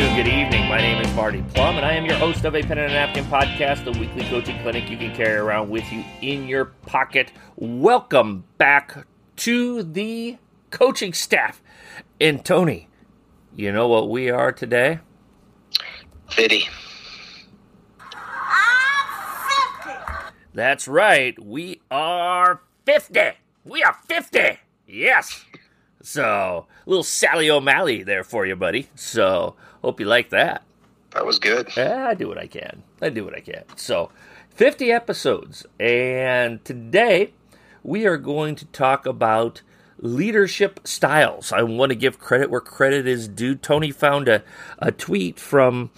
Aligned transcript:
afternoon, 0.00 0.24
good 0.24 0.32
evening. 0.32 0.68
My 0.68 0.78
name 0.78 1.04
is 1.04 1.14
Marty 1.14 1.42
Plum, 1.54 1.76
and 1.76 1.84
I 1.84 1.92
am 1.92 2.06
your 2.06 2.14
host 2.14 2.44
of 2.46 2.54
a 2.54 2.62
Pen 2.62 2.78
and 2.78 2.90
a 2.90 2.94
Napkin 2.94 3.24
podcast, 3.26 3.84
the 3.84 3.92
weekly 3.98 4.24
coaching 4.24 4.58
clinic 4.62 4.88
you 4.88 4.96
can 4.96 5.14
carry 5.14 5.36
around 5.36 5.68
with 5.68 5.90
you 5.92 6.02
in 6.22 6.46
your 6.46 6.66
pocket. 6.66 7.32
Welcome 7.56 8.44
back 8.56 9.06
to 9.36 9.82
the 9.82 10.38
coaching 10.70 11.12
staff. 11.12 11.60
And 12.18 12.42
Tony, 12.42 12.88
you 13.54 13.72
know 13.72 13.88
what 13.88 14.08
we 14.08 14.30
are 14.30 14.52
today? 14.52 15.00
50. 16.30 16.64
That's 20.54 20.88
right, 20.88 21.38
we 21.44 21.82
are 21.90 22.62
50. 22.86 23.20
We 23.64 23.82
are 23.82 23.96
50. 24.08 24.60
Yes. 24.86 25.44
So, 26.02 26.66
little 26.86 27.04
Sally 27.04 27.50
O'Malley 27.50 28.02
there 28.02 28.24
for 28.24 28.46
you, 28.46 28.56
buddy. 28.56 28.88
So, 28.94 29.56
hope 29.82 30.00
you 30.00 30.06
like 30.06 30.30
that. 30.30 30.64
That 31.12 31.26
was 31.26 31.38
good. 31.38 31.68
Yeah, 31.76 32.06
I 32.08 32.14
do 32.14 32.28
what 32.28 32.38
I 32.38 32.46
can. 32.46 32.82
I 33.02 33.08
do 33.08 33.24
what 33.24 33.34
I 33.34 33.40
can. 33.40 33.64
So, 33.76 34.10
50 34.50 34.92
episodes. 34.92 35.66
And 35.78 36.64
today 36.64 37.32
we 37.82 38.06
are 38.06 38.16
going 38.16 38.54
to 38.56 38.66
talk 38.66 39.06
about 39.06 39.62
leadership 39.98 40.80
styles. 40.84 41.52
I 41.52 41.62
want 41.62 41.90
to 41.90 41.96
give 41.96 42.18
credit 42.18 42.50
where 42.50 42.60
credit 42.60 43.06
is 43.06 43.28
due. 43.28 43.54
Tony 43.54 43.90
found 43.90 44.28
a, 44.28 44.42
a 44.78 44.92
tweet 44.92 45.38
from, 45.38 45.90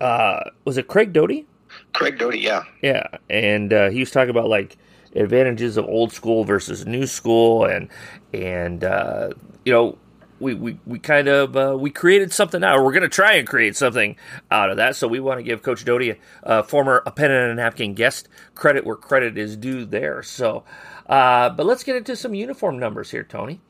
uh, 0.00 0.40
was 0.64 0.78
it 0.78 0.88
Craig 0.88 1.12
Doty? 1.12 1.46
Craig 1.92 2.18
Doty, 2.18 2.38
yeah. 2.38 2.62
Yeah. 2.82 3.06
And 3.28 3.72
uh, 3.72 3.90
he 3.90 4.00
was 4.00 4.10
talking 4.10 4.30
about 4.30 4.48
like 4.48 4.76
advantages 5.14 5.76
of 5.76 5.86
old 5.86 6.12
school 6.12 6.44
versus 6.44 6.86
new 6.86 7.06
school 7.06 7.64
and, 7.64 7.88
and, 8.32 8.84
uh, 8.84 9.30
you 9.64 9.72
know, 9.72 9.98
we, 10.38 10.54
we, 10.54 10.78
we 10.86 10.98
kind 10.98 11.28
of 11.28 11.56
uh, 11.56 11.76
we 11.78 11.90
created 11.90 12.32
something 12.32 12.62
out. 12.62 12.82
We're 12.82 12.92
going 12.92 13.02
to 13.02 13.08
try 13.08 13.34
and 13.34 13.46
create 13.46 13.76
something 13.76 14.16
out 14.50 14.70
of 14.70 14.76
that. 14.78 14.96
So 14.96 15.08
we 15.08 15.20
want 15.20 15.38
to 15.38 15.42
give 15.42 15.62
Coach 15.62 15.84
Doty, 15.84 16.10
a, 16.10 16.16
a 16.42 16.62
former 16.62 17.02
a 17.06 17.10
pen 17.10 17.30
and 17.30 17.52
a 17.52 17.54
napkin 17.54 17.94
guest, 17.94 18.28
credit 18.54 18.84
where 18.84 18.96
credit 18.96 19.38
is 19.38 19.56
due 19.56 19.84
there. 19.84 20.22
So, 20.22 20.64
uh, 21.08 21.50
but 21.50 21.66
let's 21.66 21.84
get 21.84 21.96
into 21.96 22.16
some 22.16 22.34
uniform 22.34 22.78
numbers 22.78 23.10
here, 23.10 23.24
Tony. 23.24 23.60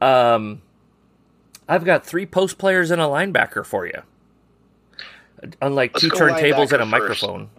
Um, 0.00 0.62
I've 1.68 1.84
got 1.84 2.04
three 2.04 2.26
post 2.26 2.58
players 2.58 2.90
and 2.90 3.00
a 3.00 3.06
linebacker 3.06 3.64
for 3.64 3.86
you. 3.86 4.02
Unlike 5.60 5.94
Let's 5.94 6.02
two 6.02 6.10
turntables 6.10 6.72
and 6.72 6.82
a 6.82 6.86
microphone. 6.86 7.50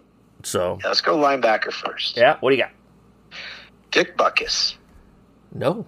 So, 0.42 0.78
yeah. 0.80 0.88
Let's 0.88 1.00
go 1.00 1.16
linebacker 1.16 1.72
first. 1.72 2.16
yeah, 2.16 2.36
what 2.40 2.50
do 2.50 2.56
you 2.56 2.62
got? 2.62 2.72
Dick 3.90 4.16
Butkus. 4.16 4.74
No? 5.52 5.86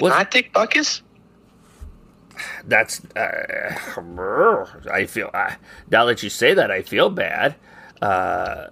Not 0.00 0.30
Dick 0.30 0.52
Butkus? 0.52 1.02
That's 2.64 3.02
uh, 3.16 3.74
I 4.92 5.06
feel 5.06 5.30
uh, 5.34 5.54
now 5.90 6.04
that 6.06 6.22
you 6.22 6.28
say 6.30 6.54
that 6.54 6.70
I 6.70 6.82
feel 6.82 7.10
bad. 7.10 7.56
Uh, 8.00 8.66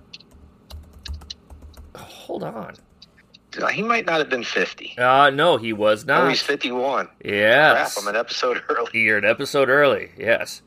hold 1.96 2.42
on. 2.44 2.74
He 3.72 3.82
might 3.82 4.06
not 4.06 4.18
have 4.20 4.28
been 4.28 4.44
50. 4.44 4.96
Uh, 4.96 5.30
no, 5.30 5.56
he 5.56 5.72
was 5.72 6.04
Oh, 6.04 6.06
not. 6.06 6.28
he's 6.28 6.40
51. 6.40 7.08
yes, 7.24 7.94
Crap, 7.94 8.02
I'm 8.04 8.14
an 8.14 8.18
episode 8.18 8.62
early. 8.68 8.90
you're 8.94 9.18
an 9.18 9.24
episode 9.24 9.68
early. 9.68 10.10
Yes. 10.16 10.62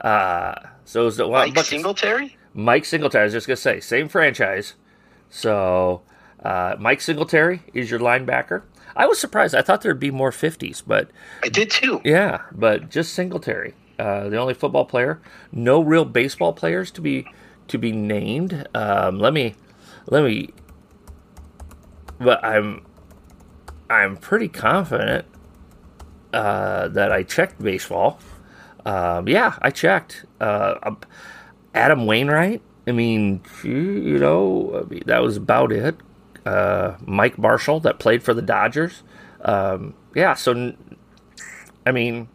Uh, 0.00 0.54
so 0.84 1.06
is 1.08 1.16
the 1.16 1.26
well, 1.26 1.46
Mike 1.48 1.58
Singletary? 1.64 2.36
Mike 2.54 2.84
Singletary. 2.84 3.22
I 3.22 3.24
was 3.24 3.32
just 3.32 3.46
gonna 3.48 3.56
say 3.56 3.80
same 3.80 4.08
franchise. 4.08 4.74
So 5.30 6.02
uh, 6.42 6.76
Mike 6.78 7.00
Singletary 7.00 7.62
is 7.72 7.90
your 7.90 8.00
linebacker. 8.00 8.62
I 8.94 9.06
was 9.06 9.18
surprised. 9.18 9.54
I 9.54 9.62
thought 9.62 9.80
there'd 9.82 9.98
be 9.98 10.10
more 10.10 10.32
fifties, 10.32 10.82
but 10.82 11.10
I 11.42 11.48
did 11.48 11.70
too. 11.70 12.00
Yeah, 12.04 12.42
but 12.52 12.90
just 12.90 13.14
Singletary, 13.14 13.74
uh, 13.98 14.28
the 14.28 14.36
only 14.36 14.54
football 14.54 14.84
player. 14.84 15.20
No 15.50 15.80
real 15.80 16.04
baseball 16.04 16.52
players 16.52 16.90
to 16.92 17.00
be 17.00 17.26
to 17.68 17.78
be 17.78 17.92
named. 17.92 18.66
Um, 18.74 19.18
let 19.18 19.32
me 19.32 19.54
let 20.06 20.24
me. 20.24 20.50
But 22.18 22.44
I'm 22.44 22.84
I'm 23.88 24.16
pretty 24.16 24.48
confident 24.48 25.26
uh, 26.32 26.88
that 26.88 27.12
I 27.12 27.22
checked 27.22 27.62
baseball. 27.62 28.18
Um, 28.84 29.28
yeah, 29.28 29.56
I 29.62 29.70
checked. 29.70 30.24
Uh, 30.40 30.94
Adam 31.74 32.06
Wainwright. 32.06 32.62
I 32.86 32.92
mean, 32.92 33.42
you 33.62 34.18
know, 34.18 34.82
I 34.84 34.88
mean, 34.88 35.02
that 35.06 35.22
was 35.22 35.36
about 35.36 35.72
it. 35.72 35.96
Uh, 36.44 36.96
Mike 37.06 37.38
Marshall 37.38 37.80
that 37.80 37.98
played 37.98 38.22
for 38.22 38.34
the 38.34 38.42
Dodgers. 38.42 39.02
Um, 39.42 39.94
yeah, 40.14 40.34
so 40.34 40.74
I 41.86 41.92
mean, 41.92 42.28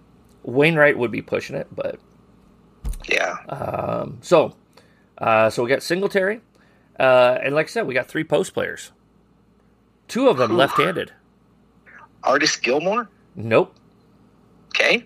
Wainwright 0.44 0.98
would 0.98 1.12
be 1.12 1.22
pushing 1.22 1.56
it, 1.56 1.68
but 1.76 2.00
Yeah. 3.10 3.38
um, 3.50 4.20
so 4.22 4.56
uh, 5.18 5.50
so 5.50 5.64
we 5.64 5.70
got 5.70 5.84
Singletary, 5.84 6.42
uh, 7.00 7.38
and 7.42 7.54
like 7.56 7.68
I 7.68 7.70
said, 7.70 7.88
we 7.88 7.94
got 7.94 8.08
three 8.08 8.24
post 8.24 8.54
players. 8.54 8.92
Two 10.08 10.30
of 10.30 10.38
them 10.38 10.52
Whew. 10.52 10.58
left-handed. 10.58 11.12
Artis 12.24 12.56
Gilmore? 12.56 13.10
Nope. 13.36 13.76
Okay. 14.70 15.06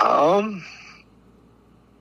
Um, 0.00 0.64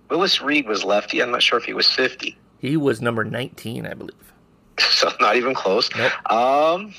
Willis 0.10 0.42
Reed 0.42 0.68
was 0.68 0.84
lefty. 0.84 1.22
I'm 1.22 1.32
not 1.32 1.44
sure 1.44 1.58
if 1.60 1.66
he 1.66 1.74
was 1.74 1.88
50. 1.90 2.38
He 2.60 2.78
was 2.78 3.02
number 3.02 3.24
19, 3.24 3.86
I 3.86 3.94
believe. 3.94 4.33
So 4.94 5.12
not 5.20 5.36
even 5.36 5.54
close. 5.54 5.90
Nope. 5.96 6.32
Um, 6.32 6.94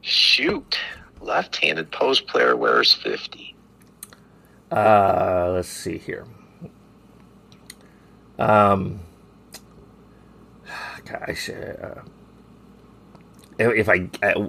shoot. 0.00 0.78
Left-handed 1.20 1.90
post 1.92 2.26
player 2.26 2.56
wears 2.56 2.92
50. 2.92 3.54
Uh, 4.72 5.52
let's 5.54 5.68
see 5.68 5.98
here. 5.98 6.26
Um, 8.38 9.00
gosh, 11.04 11.50
uh, 11.50 12.00
if 13.58 13.88
I, 13.88 14.08
uh, 14.22 14.48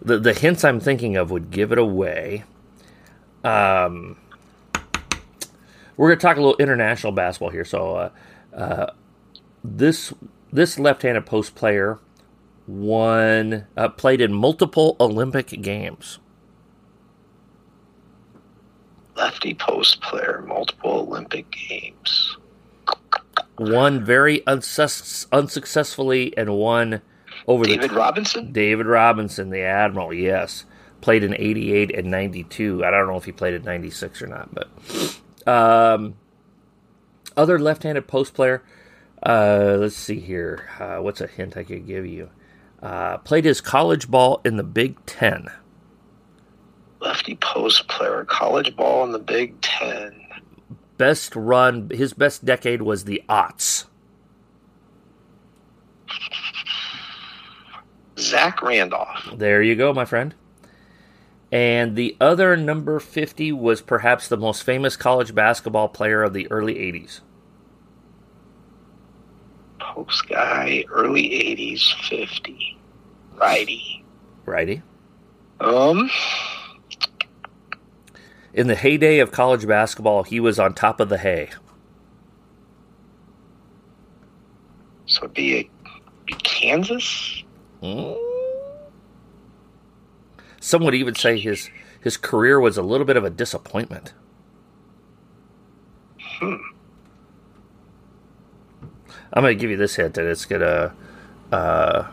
the 0.00 0.18
the 0.18 0.34
hints 0.34 0.64
I'm 0.64 0.78
thinking 0.78 1.16
of 1.16 1.30
would 1.30 1.50
give 1.50 1.72
it 1.72 1.78
away. 1.78 2.44
Um, 3.42 4.16
we're 5.96 6.10
gonna 6.10 6.20
talk 6.20 6.36
a 6.36 6.40
little 6.40 6.56
international 6.58 7.12
basketball 7.12 7.50
here. 7.50 7.64
So, 7.64 7.96
uh, 7.96 8.10
uh, 8.54 8.92
this 9.64 10.12
this 10.52 10.78
left-handed 10.78 11.26
post 11.26 11.54
player 11.54 11.98
won 12.66 13.66
uh, 13.76 13.88
played 13.88 14.20
in 14.20 14.32
multiple 14.32 14.96
Olympic 15.00 15.48
games. 15.62 16.18
Lefty 19.16 19.54
post 19.54 20.00
player, 20.00 20.44
multiple 20.46 21.00
Olympic 21.00 21.46
games. 21.50 22.36
One 23.56 24.04
very 24.04 24.40
unsus- 24.40 25.26
unsuccessfully 25.30 26.36
and 26.36 26.54
one 26.56 27.02
over 27.46 27.64
David 27.64 27.90
the 27.90 27.94
Robinson? 27.94 28.52
David 28.52 28.86
Robinson, 28.86 29.50
the 29.50 29.60
Admiral. 29.60 30.12
Yes, 30.14 30.64
played 31.00 31.22
in 31.22 31.34
'88 31.34 31.94
and 31.94 32.10
'92. 32.10 32.84
I 32.84 32.90
don't 32.90 33.06
know 33.06 33.16
if 33.16 33.24
he 33.24 33.32
played 33.32 33.54
in 33.54 33.62
'96 33.62 34.22
or 34.22 34.26
not, 34.28 34.50
but 34.54 34.68
um, 35.46 36.14
other 37.36 37.58
left-handed 37.58 38.08
post 38.08 38.34
player. 38.34 38.62
Uh, 39.22 39.76
let's 39.78 39.96
see 39.96 40.18
here. 40.18 40.68
Uh, 40.80 40.98
what's 40.98 41.20
a 41.20 41.26
hint 41.26 41.56
I 41.56 41.64
could 41.64 41.86
give 41.86 42.06
you? 42.06 42.30
Uh, 42.82 43.18
played 43.18 43.44
his 43.44 43.60
college 43.60 44.10
ball 44.10 44.40
in 44.44 44.56
the 44.56 44.64
Big 44.64 45.04
Ten. 45.06 45.46
Lefty 47.00 47.36
post 47.36 47.88
player, 47.88 48.24
college 48.24 48.74
ball 48.74 49.04
in 49.04 49.12
the 49.12 49.18
Big 49.18 49.60
Ten. 49.60 50.20
Best 50.98 51.36
run. 51.36 51.88
His 51.90 52.12
best 52.12 52.44
decade 52.44 52.82
was 52.82 53.04
the 53.04 53.22
aughts. 53.28 53.86
Zach 58.18 58.62
Randolph. 58.62 59.30
There 59.36 59.62
you 59.62 59.74
go, 59.74 59.92
my 59.92 60.04
friend. 60.04 60.34
And 61.50 61.96
the 61.96 62.16
other 62.20 62.56
number 62.56 62.98
50 62.98 63.52
was 63.52 63.82
perhaps 63.82 64.26
the 64.26 64.36
most 64.36 64.62
famous 64.62 64.96
college 64.96 65.34
basketball 65.34 65.88
player 65.88 66.22
of 66.22 66.32
the 66.32 66.50
early 66.50 66.74
80s. 66.76 67.20
Post 69.92 70.26
guy, 70.26 70.84
early 70.90 71.22
80s, 71.28 72.08
50. 72.08 72.78
Righty. 73.34 74.02
Righty. 74.46 74.82
Um, 75.60 76.10
In 78.54 78.68
the 78.68 78.74
heyday 78.74 79.18
of 79.18 79.32
college 79.32 79.66
basketball, 79.66 80.22
he 80.22 80.40
was 80.40 80.58
on 80.58 80.72
top 80.72 80.98
of 80.98 81.10
the 81.10 81.18
hay. 81.18 81.50
so 85.04 85.24
it'd 85.24 85.34
be, 85.34 85.56
a, 85.58 85.70
be 86.24 86.32
Kansas? 86.42 87.42
Hmm? 87.82 88.12
Some 90.58 90.84
would 90.84 90.94
even 90.94 91.14
say 91.14 91.38
his 91.38 91.68
his 92.02 92.16
career 92.16 92.58
was 92.58 92.78
a 92.78 92.82
little 92.82 93.04
bit 93.04 93.18
of 93.18 93.24
a 93.24 93.30
disappointment. 93.30 94.14
Hmm. 96.18 96.54
I'm 99.32 99.42
going 99.42 99.56
to 99.56 99.60
give 99.60 99.70
you 99.70 99.76
this 99.76 99.96
hint, 99.96 100.18
and 100.18 100.28
it's 100.28 100.44
gonna, 100.44 100.94
uh, 101.50 102.06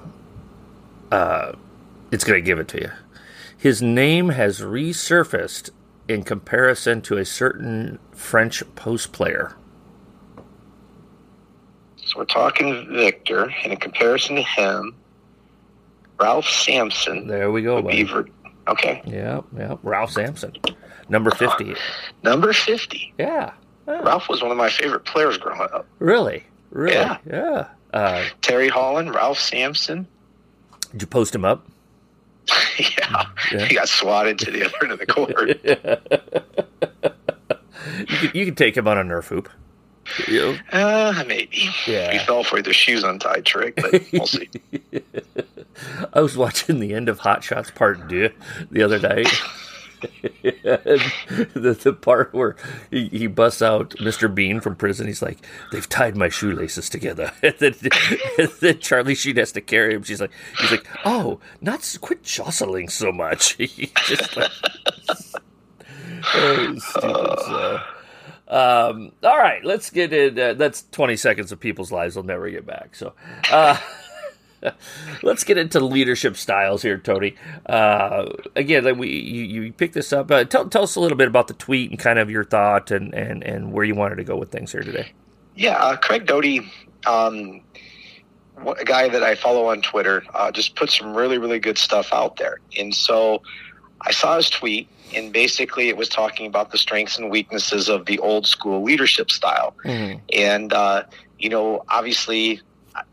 uh, 1.12 1.51
it's 2.12 2.24
gonna 2.24 2.42
give 2.42 2.60
it 2.60 2.68
to 2.69 2.81
you. 2.81 2.92
His 3.57 3.81
name 3.81 4.30
has 4.30 4.62
resurfaced 4.62 5.71
in 6.10 6.24
comparison 6.24 7.01
to 7.04 7.18
a 7.18 7.24
certain 7.24 8.00
French 8.12 8.63
post 8.75 9.13
player? 9.13 9.56
So 11.98 12.18
we're 12.18 12.25
talking 12.25 12.88
Victor, 12.92 13.54
and 13.63 13.72
in 13.72 13.77
comparison 13.77 14.36
to 14.38 14.42
him, 14.42 14.95
Ralph 16.19 16.48
Sampson. 16.48 17.27
There 17.27 17.51
we 17.51 17.62
go. 17.62 17.81
Beaver. 17.81 18.27
Okay. 18.68 19.01
Yeah, 19.06 19.42
yeah. 19.56 19.75
Ralph 19.83 20.12
Sampson, 20.12 20.54
number 21.07 21.31
fifty. 21.31 21.75
number 22.24 22.51
fifty. 22.51 23.13
Yeah. 23.19 23.51
yeah. 23.88 24.00
Ralph 24.00 24.27
was 24.27 24.42
one 24.42 24.51
of 24.51 24.57
my 24.57 24.69
favorite 24.69 25.06
players 25.06 25.38
growing 25.38 25.62
up. 25.62 25.86
Really? 26.00 26.44
Really? 26.71 26.95
Yeah. 26.95 27.18
Yeah. 27.25 27.68
Uh, 27.94 28.25
Terry 28.42 28.69
Holland, 28.69 29.13
Ralph 29.13 29.39
Sampson. 29.39 30.07
Did 30.92 31.01
you 31.01 31.07
post 31.07 31.33
him 31.33 31.45
up? 31.45 31.68
yeah. 32.80 33.25
yeah. 33.51 33.66
He 33.66 33.75
got 33.75 33.89
swatted 33.89 34.39
to 34.39 34.51
the 34.51 34.66
other 34.66 34.77
end 34.83 34.92
of 34.92 35.00
the 35.00 35.06
court. 35.06 35.63
you 38.10 38.18
could 38.18 38.36
you 38.36 38.45
could 38.45 38.57
take 38.57 38.75
him 38.75 38.88
on 38.88 38.98
a 38.98 39.04
Nerf 39.04 39.25
hoop. 39.25 39.50
You? 40.27 40.57
Uh, 40.71 41.24
maybe. 41.27 41.69
Yeah. 41.86 42.12
He 42.12 42.19
fell 42.19 42.44
for 42.44 42.62
the 42.62 42.74
shoes 42.74 43.04
untied 43.04 43.45
trick, 43.45 43.75
but 43.75 44.04
we'll 44.13 44.25
see. 44.25 44.50
I 46.13 46.22
was 46.22 46.36
watching 46.36 46.80
the 46.80 46.94
end 46.94 47.10
of 47.10 47.19
Hot 47.19 47.44
Shots 47.44 47.72
Part 47.72 48.10
Two 48.10 48.31
the 48.72 48.81
other 48.81 49.00
night. 49.00 49.27
the, 50.44 51.78
the 51.81 51.94
part 51.94 52.34
where 52.34 52.56
he, 52.92 53.07
he 53.10 53.28
busts 53.28 53.62
out 53.62 53.92
Mr. 53.98 54.34
Bean 54.34 54.62
from 54.62 54.75
prison, 54.75 55.07
he's 55.07 55.22
like, 55.22 55.40
"They've 55.72 55.88
tied 55.88 56.16
my 56.16 56.30
shoelaces 56.30 56.90
together." 56.90 57.31
and, 57.44 57.56
then, 57.60 57.75
and 58.38 58.50
then 58.62 58.80
Charlie 58.80 59.16
Sheen 59.16 59.38
has 59.38 59.51
to 59.54 59.62
carry 59.62 59.94
him. 59.94 60.04
She's 60.04 60.22
like, 60.22 60.31
"He's 60.60 60.72
like, 60.72 60.88
oh, 61.06 61.40
not 61.62 61.98
quit 62.01 62.24
jostling 62.24 62.90
so 62.90 63.12
much." 63.12 63.57
He 63.69 63.92
just 64.07 64.36
like, 64.36 64.51
oh, 66.34 66.75
stupid. 66.80 66.81
So. 66.81 67.80
Um, 68.50 69.12
all 69.24 69.38
right, 69.38 69.63
let's 69.63 69.92
get 69.92 70.12
in. 70.12 70.38
Uh, 70.40 70.54
that's 70.54 70.86
20 70.92 71.16
seconds 71.18 71.51
of 71.51 71.60
people's 71.60 71.92
lives 71.92 72.16
we'll 72.16 72.25
never 72.25 72.50
get 72.50 72.66
back. 72.66 72.96
So, 72.96 73.13
uh, 73.51 73.78
let's 75.23 75.44
get 75.44 75.57
into 75.57 75.79
leadership 75.79 76.38
styles 76.38 76.81
here, 76.81 76.97
Tony. 76.97 77.35
Uh, 77.65 78.25
again, 78.56 78.97
we 78.97 79.09
you, 79.09 79.44
you 79.44 79.73
picked 79.73 79.94
this 79.94 80.13
up. 80.13 80.31
Uh, 80.31 80.44
tell, 80.44 80.67
tell 80.67 80.83
us 80.83 80.95
a 80.95 81.00
little 81.00 81.17
bit 81.17 81.27
about 81.27 81.47
the 81.47 81.53
tweet 81.53 81.89
and 81.89 82.00
kind 82.00 82.19
of 82.19 82.29
your 82.29 82.44
thought 82.44 82.91
and, 82.91 83.13
and, 83.13 83.44
and 83.44 83.71
where 83.71 83.83
you 83.83 83.95
wanted 83.95 84.15
to 84.15 84.23
go 84.23 84.35
with 84.35 84.51
things 84.51 84.71
here 84.71 84.83
today. 84.83 85.11
Yeah, 85.56 85.77
uh, 85.77 85.97
Craig 85.97 86.25
Doty, 86.25 86.61
um, 87.06 87.61
a 88.65 88.85
guy 88.85 89.09
that 89.09 89.23
I 89.23 89.35
follow 89.35 89.67
on 89.67 89.81
Twitter, 89.81 90.23
uh, 90.33 90.51
just 90.51 90.75
put 90.75 90.89
some 90.89 91.15
really, 91.15 91.38
really 91.38 91.59
good 91.59 91.77
stuff 91.77 92.13
out 92.13 92.38
there. 92.38 92.59
And 92.77 92.94
so 92.94 93.41
I 94.01 94.12
saw 94.12 94.38
his 94.38 94.50
tweet 94.50 94.89
and 95.15 95.33
basically 95.33 95.89
it 95.89 95.97
was 95.97 96.09
talking 96.09 96.45
about 96.45 96.71
the 96.71 96.77
strengths 96.77 97.17
and 97.17 97.31
weaknesses 97.31 97.89
of 97.89 98.05
the 98.05 98.19
old 98.19 98.45
school 98.47 98.83
leadership 98.83 99.31
style. 99.31 99.75
Mm-hmm. 99.83 100.19
And 100.33 100.73
uh, 100.73 101.03
you 101.38 101.50
know, 101.50 101.83
obviously, 101.89 102.62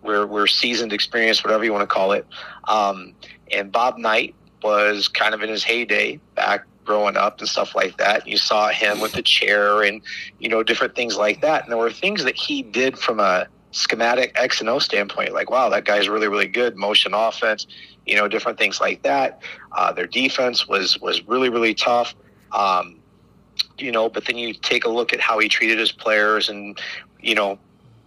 we're 0.02 0.26
we're 0.26 0.46
seasoned, 0.46 0.92
experienced, 0.92 1.44
whatever 1.44 1.64
you 1.64 1.72
want 1.72 1.88
to 1.88 1.92
call 1.92 2.12
it. 2.12 2.26
Um, 2.64 3.14
and 3.52 3.70
Bob 3.70 3.98
Knight 3.98 4.34
was 4.62 5.08
kind 5.08 5.34
of 5.34 5.42
in 5.42 5.48
his 5.48 5.62
heyday 5.62 6.20
back 6.34 6.64
growing 6.84 7.16
up 7.16 7.40
and 7.40 7.48
stuff 7.48 7.74
like 7.74 7.96
that. 7.98 8.26
You 8.26 8.38
saw 8.38 8.68
him 8.68 9.00
with 9.00 9.12
the 9.12 9.22
chair 9.22 9.82
and 9.82 10.00
you 10.38 10.48
know 10.48 10.62
different 10.62 10.94
things 10.94 11.16
like 11.16 11.40
that. 11.42 11.62
And 11.62 11.70
there 11.70 11.78
were 11.78 11.92
things 11.92 12.24
that 12.24 12.36
he 12.36 12.62
did 12.62 12.98
from 12.98 13.20
a 13.20 13.46
schematic 13.72 14.32
X 14.34 14.60
and 14.60 14.68
O 14.68 14.78
standpoint, 14.78 15.32
like 15.34 15.50
wow, 15.50 15.68
that 15.68 15.84
guy's 15.84 16.08
really 16.08 16.28
really 16.28 16.48
good 16.48 16.76
motion 16.76 17.14
offense 17.14 17.66
you 18.06 18.14
know, 18.14 18.28
different 18.28 18.56
things 18.56 18.80
like 18.80 19.02
that. 19.02 19.42
Uh, 19.72 19.92
their 19.92 20.06
defense 20.06 20.66
was 20.66 20.98
was 21.00 21.22
really 21.26 21.50
really 21.50 21.74
tough. 21.74 22.14
Um, 22.52 23.00
you 23.78 23.92
know, 23.92 24.08
but 24.08 24.24
then 24.24 24.38
you 24.38 24.54
take 24.54 24.84
a 24.84 24.88
look 24.88 25.12
at 25.12 25.20
how 25.20 25.38
he 25.38 25.48
treated 25.48 25.78
his 25.78 25.92
players 25.92 26.48
and 26.48 26.80
you 27.20 27.34
know 27.34 27.58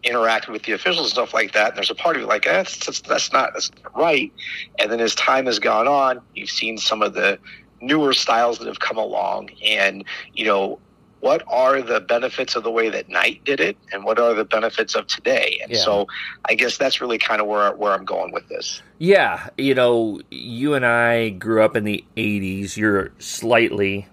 interacted 0.03 0.49
with 0.49 0.63
the 0.63 0.71
officials 0.71 1.07
and 1.07 1.09
stuff 1.09 1.33
like 1.33 1.53
that. 1.53 1.69
And 1.69 1.77
there's 1.77 1.91
a 1.91 1.95
part 1.95 2.15
of 2.15 2.23
it 2.23 2.27
like 2.27 2.45
eh, 2.47 2.53
that's, 2.53 2.85
that's 2.85 3.01
that's 3.01 3.33
not 3.33 3.53
that's 3.53 3.71
not 3.83 3.97
right. 3.97 4.31
And 4.79 4.91
then 4.91 4.99
as 4.99 5.15
time 5.15 5.45
has 5.45 5.59
gone 5.59 5.87
on, 5.87 6.21
you've 6.35 6.49
seen 6.49 6.77
some 6.77 7.01
of 7.01 7.13
the 7.13 7.39
newer 7.81 8.13
styles 8.13 8.59
that 8.59 8.67
have 8.67 8.79
come 8.79 8.97
along, 8.97 9.49
and 9.63 10.03
you 10.33 10.45
know 10.45 10.79
what 11.21 11.43
are 11.47 11.81
the 11.81 11.99
benefits 11.99 12.55
of 12.55 12.63
the 12.63 12.71
way 12.71 12.89
that 12.89 13.09
Knight 13.09 13.43
did 13.43 13.59
it, 13.59 13.77
and 13.91 14.05
what 14.05 14.19
are 14.19 14.33
the 14.33 14.45
benefits 14.45 14.95
of 14.95 15.07
today? 15.07 15.59
And 15.61 15.71
yeah. 15.71 15.79
so, 15.79 16.07
I 16.45 16.55
guess 16.55 16.77
that's 16.77 17.01
really 17.01 17.17
kind 17.17 17.41
of 17.41 17.47
where 17.47 17.75
where 17.75 17.93
I'm 17.93 18.05
going 18.05 18.31
with 18.31 18.47
this. 18.47 18.81
Yeah, 18.99 19.49
you 19.57 19.75
know, 19.75 20.21
you 20.31 20.73
and 20.73 20.85
I 20.85 21.29
grew 21.29 21.63
up 21.63 21.75
in 21.75 21.83
the 21.83 22.03
'80s. 22.15 22.77
You're 22.77 23.11
slightly 23.19 24.07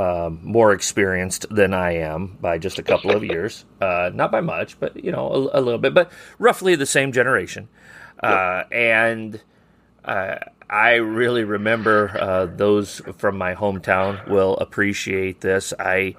um, 0.00 0.40
more 0.42 0.72
experienced 0.72 1.44
than 1.50 1.74
I 1.74 1.96
am 1.96 2.38
by 2.40 2.56
just 2.56 2.78
a 2.78 2.82
couple 2.82 3.10
of 3.10 3.22
years, 3.32 3.66
uh, 3.82 4.10
not 4.14 4.32
by 4.32 4.40
much, 4.40 4.80
but 4.80 5.04
you 5.04 5.12
know, 5.12 5.50
a, 5.52 5.58
a, 5.58 5.60
little 5.60 5.78
bit, 5.78 5.92
but 5.92 6.10
roughly 6.38 6.74
the 6.74 6.86
same 6.86 7.12
generation. 7.12 7.68
Uh, 8.22 8.62
and 8.72 9.42
uh, 10.02 10.36
I 10.70 10.94
really 10.94 11.44
remember 11.44 12.16
uh, 12.18 12.46
those 12.46 13.02
from 13.18 13.36
my 13.36 13.54
hometown 13.54 14.26
will 14.26 14.56
appreciate 14.56 15.42
this. 15.42 15.74
I 15.78 16.14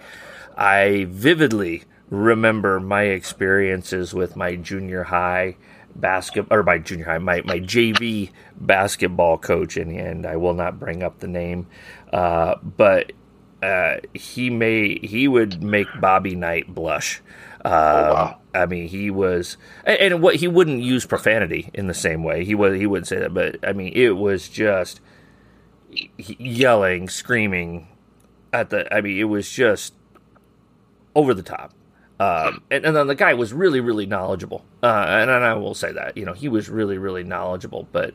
I 0.55 1.07
vividly 1.09 1.85
remember 2.11 2.79
my 2.79 3.03
experiences 3.03 4.13
with 4.13 4.35
my 4.35 4.57
junior 4.57 5.05
high 5.05 5.57
basketball 5.95 6.59
or 6.59 6.63
my 6.63 6.77
junior 6.77 7.05
high 7.05 7.17
my, 7.17 7.41
my 7.45 7.59
JV 7.59 8.29
basketball 8.57 9.37
coach 9.37 9.75
and, 9.75 9.91
and 9.91 10.25
I 10.25 10.35
will 10.35 10.53
not 10.53 10.79
bring 10.79 11.03
up 11.03 11.19
the 11.19 11.27
name 11.27 11.67
uh, 12.13 12.55
but 12.61 13.11
uh, 13.61 13.97
he 14.13 14.49
may 14.49 14.97
he 14.99 15.27
would 15.27 15.61
make 15.61 15.87
Bobby 15.99 16.35
Knight 16.35 16.73
blush. 16.73 17.21
oh, 17.63 17.69
wow. 17.69 18.37
I 18.53 18.65
mean, 18.65 18.87
he 18.87 19.11
was, 19.11 19.55
and, 19.85 19.97
and, 19.99 20.21
what 20.21 20.35
he 20.35 20.47
wouldn't 20.47 20.81
use 20.81 21.05
profanity 21.05 21.69
in 21.73 21.87
the 21.87 21.93
same 21.93 22.23
way. 22.23 22.43
He 22.43 22.55
was 22.55 22.77
he 22.77 22.85
wouldn't 22.85 23.07
say 23.07 23.19
that, 23.19 23.33
but 23.33 23.57
I 23.65 23.73
mean, 23.73 23.93
it 23.93 24.17
was 24.17 24.49
just 24.49 24.99
yelling, 26.17 27.07
screaming 27.07 27.87
at 28.51 28.69
the. 28.71 28.93
I 28.93 29.01
mean, 29.01 29.17
it 29.17 29.25
was 29.25 29.50
just 29.50 29.93
over 31.15 31.33
the 31.33 31.43
top. 31.43 31.74
Um, 32.19 32.62
and, 32.69 32.86
and, 32.86 32.95
then 32.95 33.07
the 33.07 33.15
guy 33.15 33.33
was 33.33 33.51
really, 33.51 33.79
really 33.79 34.05
knowledgeable. 34.05 34.63
Uh, 34.83 35.05
and, 35.07 35.31
and, 35.31 35.43
I 35.43 35.55
will 35.55 35.74
say 35.74 35.91
that, 35.91 36.15
you 36.15 36.24
know, 36.24 36.33
he 36.33 36.50
was 36.50 36.69
really, 36.69 37.00
really 37.00 37.24
knowledgeable. 37.24 37.88
But 37.91 38.13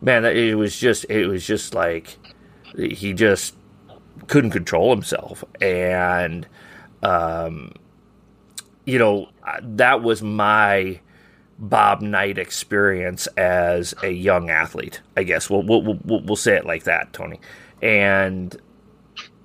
man, 0.00 0.24
it 0.24 0.54
was 0.54 0.78
just, 0.78 1.04
it 1.08 1.26
was 1.26 1.44
just 1.44 1.74
like 1.74 2.16
he 2.76 3.12
just 3.12 3.56
couldn't 4.26 4.50
control 4.50 4.90
himself. 4.90 5.44
And, 5.60 6.46
um, 7.02 7.72
you 8.84 8.98
know, 8.98 9.28
that 9.62 10.02
was 10.02 10.22
my 10.22 11.00
Bob 11.58 12.00
Knight 12.00 12.38
experience 12.38 13.26
as 13.36 13.94
a 14.02 14.10
young 14.10 14.50
athlete. 14.50 15.00
I 15.16 15.24
guess 15.24 15.50
we'll 15.50 15.62
we'll 15.62 15.82
we'll, 15.82 16.20
we'll 16.22 16.36
say 16.36 16.56
it 16.56 16.64
like 16.64 16.84
that, 16.84 17.12
Tony. 17.12 17.40
And 17.82 18.56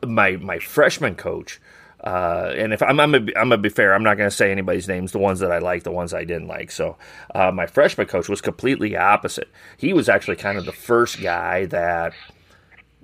my 0.05 0.37
my 0.37 0.59
freshman 0.59 1.15
coach 1.15 1.59
uh, 2.05 2.53
and 2.55 2.71
if 2.71 2.83
I'm, 2.83 2.99
I'm, 2.99 3.11
gonna 3.11 3.19
be, 3.19 3.35
I'm 3.35 3.49
gonna 3.49 3.57
be 3.57 3.69
fair, 3.69 3.93
I'm 3.95 4.03
not 4.03 4.15
gonna 4.15 4.29
say 4.29 4.51
anybody's 4.51 4.87
names. 4.87 5.11
The 5.11 5.17
ones 5.17 5.39
that 5.39 5.51
I 5.51 5.57
like, 5.57 5.83
the 5.83 5.91
ones 5.91 6.13
I 6.13 6.23
didn't 6.23 6.47
like. 6.47 6.69
So 6.69 6.97
uh, 7.33 7.51
my 7.51 7.65
freshman 7.65 8.05
coach 8.05 8.29
was 8.29 8.41
completely 8.41 8.95
opposite. 8.95 9.49
He 9.77 9.91
was 9.91 10.07
actually 10.07 10.35
kind 10.35 10.57
of 10.57 10.65
the 10.65 10.71
first 10.71 11.19
guy 11.19 11.65
that 11.67 12.13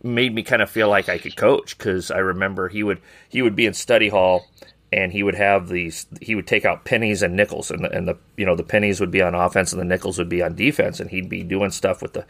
made 0.03 0.34
me 0.34 0.43
kind 0.43 0.62
of 0.62 0.70
feel 0.70 0.89
like 0.89 1.10
I 1.10 1.17
could 1.17 1.36
coach 1.36 1.77
because 1.77 2.12
I 2.12 2.20
remember 2.20 2.70
he 2.70 2.84
would 2.84 3.01
he 3.29 3.41
would 3.41 3.55
be 3.55 3.65
in 3.65 3.74
study 3.74 4.10
hall 4.10 4.48
and 4.93 5.12
he 5.12 5.24
would 5.24 5.36
have 5.36 5.70
these 5.70 6.08
he 6.22 6.36
would 6.36 6.48
take 6.48 6.65
out 6.65 6.86
pennies 6.86 7.22
and 7.22 7.36
nickels 7.36 7.72
and 7.72 7.84
the, 7.84 7.91
and 7.91 8.08
the 8.08 8.17
you 8.36 8.46
know 8.46 8.55
the 8.55 8.63
pennies 8.63 9.00
would 9.00 9.12
be 9.12 9.22
on 9.22 9.36
offense 9.36 9.72
and 9.72 9.79
the 9.79 9.86
nickels 9.86 10.17
would 10.17 10.29
be 10.29 10.41
on 10.41 10.55
defense 10.55 11.00
and 11.00 11.10
he'd 11.10 11.29
be 11.29 11.43
doing 11.43 11.72
stuff 11.72 12.01
with 12.01 12.13
the 12.13 12.25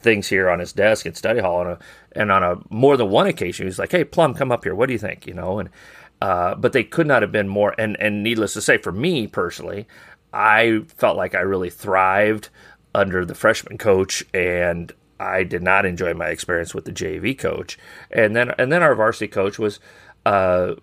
things 0.00 0.28
here 0.28 0.50
on 0.50 0.58
his 0.58 0.72
desk 0.72 1.06
in 1.06 1.14
study 1.14 1.40
hall 1.40 1.62
and 1.62 1.70
a, 1.70 1.78
and 2.12 2.30
on 2.30 2.42
a 2.42 2.56
more 2.68 2.96
than 2.96 3.08
one 3.08 3.26
occasion 3.26 3.64
he 3.64 3.68
was 3.68 3.78
like 3.78 3.90
hey 3.90 4.04
plum 4.04 4.34
come 4.34 4.52
up 4.52 4.64
here 4.64 4.74
what 4.74 4.86
do 4.86 4.92
you 4.92 4.98
think 4.98 5.26
you 5.26 5.34
know 5.34 5.58
and 5.58 5.70
uh, 6.24 6.54
but 6.54 6.72
they 6.72 6.84
could 6.84 7.06
not 7.06 7.20
have 7.20 7.32
been 7.32 7.48
more. 7.48 7.74
And, 7.78 8.00
and 8.00 8.22
needless 8.22 8.54
to 8.54 8.62
say, 8.62 8.78
for 8.78 8.92
me 8.92 9.26
personally, 9.26 9.86
I 10.32 10.80
felt 10.96 11.18
like 11.18 11.34
I 11.34 11.40
really 11.40 11.68
thrived 11.68 12.48
under 12.94 13.26
the 13.26 13.34
freshman 13.34 13.76
coach, 13.76 14.24
and 14.32 14.90
I 15.18 15.44
did 15.44 15.62
not 15.62 15.86
enjoy 15.86 16.14
my 16.14 16.28
experience 16.28 16.74
with 16.74 16.84
the 16.84 16.92
JV 16.92 17.38
coach. 17.38 17.78
And 18.10 18.34
then 18.34 18.52
and 18.58 18.70
then 18.70 18.82
our 18.82 18.94
varsity 18.94 19.28
coach 19.28 19.58
was. 19.58 19.80
Uh, 20.26 20.74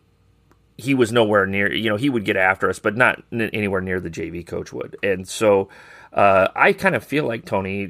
he 0.77 0.93
was 0.95 1.11
nowhere 1.11 1.45
near, 1.45 1.71
you 1.71 1.89
know, 1.89 1.95
he 1.95 2.09
would 2.09 2.25
get 2.25 2.35
after 2.35 2.67
us, 2.67 2.79
but 2.79 2.97
not 2.97 3.21
anywhere 3.31 3.81
near 3.81 3.99
the 3.99 4.09
JV 4.09 4.45
coach 4.45 4.73
would. 4.73 4.97
And 5.03 5.27
so 5.27 5.69
uh, 6.11 6.47
I 6.55 6.73
kind 6.73 6.95
of 6.95 7.03
feel 7.03 7.27
like, 7.27 7.45
Tony, 7.45 7.87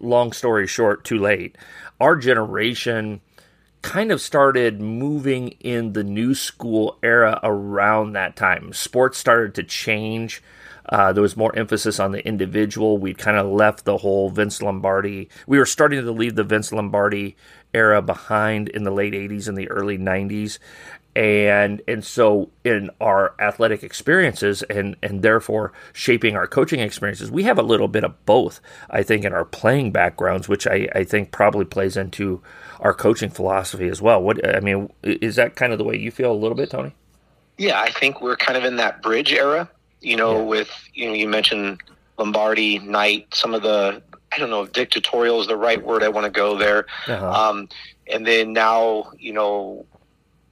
long 0.00 0.32
story 0.32 0.66
short, 0.66 1.04
too 1.04 1.18
late, 1.18 1.56
our 2.00 2.16
generation 2.16 3.20
kind 3.82 4.12
of 4.12 4.20
started 4.20 4.80
moving 4.80 5.48
in 5.60 5.92
the 5.92 6.04
new 6.04 6.34
school 6.34 6.98
era 7.02 7.40
around 7.42 8.12
that 8.12 8.36
time. 8.36 8.72
Sports 8.72 9.18
started 9.18 9.54
to 9.54 9.62
change. 9.62 10.42
Uh, 10.88 11.12
there 11.12 11.22
was 11.22 11.36
more 11.36 11.54
emphasis 11.56 12.00
on 12.00 12.12
the 12.12 12.26
individual. 12.26 12.98
We'd 12.98 13.18
kind 13.18 13.36
of 13.36 13.46
left 13.46 13.84
the 13.84 13.98
whole 13.98 14.30
Vince 14.30 14.60
Lombardi. 14.60 15.28
We 15.46 15.58
were 15.58 15.66
starting 15.66 16.04
to 16.04 16.12
leave 16.12 16.34
the 16.34 16.44
Vince 16.44 16.72
Lombardi 16.72 17.36
era 17.72 18.02
behind 18.02 18.68
in 18.68 18.84
the 18.84 18.90
late 18.90 19.14
80s 19.14 19.48
and 19.48 19.56
the 19.56 19.70
early 19.70 19.98
90s 19.98 20.58
and 21.14 21.82
and 21.86 22.02
so 22.04 22.48
in 22.64 22.90
our 23.00 23.34
athletic 23.38 23.82
experiences 23.82 24.62
and 24.64 24.96
and 25.02 25.22
therefore 25.22 25.72
shaping 25.92 26.36
our 26.36 26.46
coaching 26.46 26.80
experiences 26.80 27.30
we 27.30 27.42
have 27.42 27.58
a 27.58 27.62
little 27.62 27.88
bit 27.88 28.02
of 28.02 28.24
both 28.24 28.60
i 28.88 29.02
think 29.02 29.24
in 29.24 29.32
our 29.32 29.44
playing 29.44 29.92
backgrounds 29.92 30.48
which 30.48 30.66
i 30.66 30.88
i 30.94 31.04
think 31.04 31.30
probably 31.30 31.66
plays 31.66 31.98
into 31.98 32.40
our 32.80 32.94
coaching 32.94 33.28
philosophy 33.28 33.88
as 33.88 34.00
well 34.00 34.22
what 34.22 34.56
i 34.56 34.60
mean 34.60 34.90
is 35.02 35.36
that 35.36 35.54
kind 35.54 35.72
of 35.72 35.78
the 35.78 35.84
way 35.84 35.96
you 35.96 36.10
feel 36.10 36.32
a 36.32 36.34
little 36.34 36.56
bit 36.56 36.70
tony 36.70 36.94
yeah 37.58 37.78
i 37.80 37.90
think 37.90 38.22
we're 38.22 38.36
kind 38.36 38.56
of 38.56 38.64
in 38.64 38.76
that 38.76 39.02
bridge 39.02 39.32
era 39.32 39.68
you 40.02 40.16
know 40.16 40.38
yeah. 40.38 40.44
with 40.44 40.70
you 40.94 41.06
know 41.06 41.14
you 41.14 41.28
mentioned 41.28 41.80
lombardi 42.18 42.78
knight 42.80 43.26
some 43.32 43.54
of 43.54 43.62
the 43.62 44.02
i 44.32 44.38
don't 44.38 44.50
know 44.50 44.62
if 44.62 44.72
dictatorial 44.72 45.40
is 45.40 45.46
the 45.46 45.56
right 45.56 45.82
word 45.84 46.02
i 46.02 46.08
want 46.08 46.24
to 46.24 46.30
go 46.30 46.56
there 46.56 46.86
uh-huh. 47.06 47.30
um, 47.50 47.68
and 48.08 48.26
then 48.26 48.52
now 48.52 49.10
you 49.18 49.32
know 49.32 49.86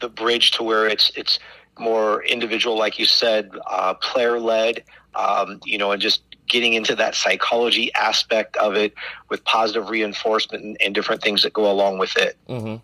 the 0.00 0.09
bridge 0.09 0.50
to 0.52 0.62
where 0.62 0.87
it's 0.87 1.11
it's 1.16 1.38
more 1.80 2.23
individual, 2.25 2.78
like 2.78 2.99
you 2.99 3.07
said, 3.07 3.50
uh, 3.66 3.95
player 3.95 4.38
led. 4.38 4.85
Um, 5.14 5.61
you 5.64 5.76
know, 5.76 5.90
and 5.90 6.00
just 6.00 6.23
getting 6.47 6.75
into 6.75 6.95
that 6.95 7.16
psychology 7.16 7.92
aspect 7.95 8.57
of 8.59 8.76
it 8.76 8.95
with 9.28 9.42
positive 9.45 9.88
reinforcement 9.88 10.62
and, 10.64 10.76
and 10.80 10.95
different 10.95 11.21
things 11.21 11.42
that 11.42 11.52
go 11.52 11.69
along 11.69 11.99
with 11.99 12.16
it. 12.16 12.37
Mm-hmm. 12.49 12.76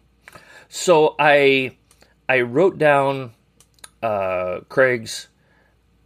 So 0.69 1.15
I 1.21 1.77
I 2.29 2.41
wrote 2.41 2.79
down 2.79 3.33
uh, 4.03 4.61
Craig's 4.69 5.29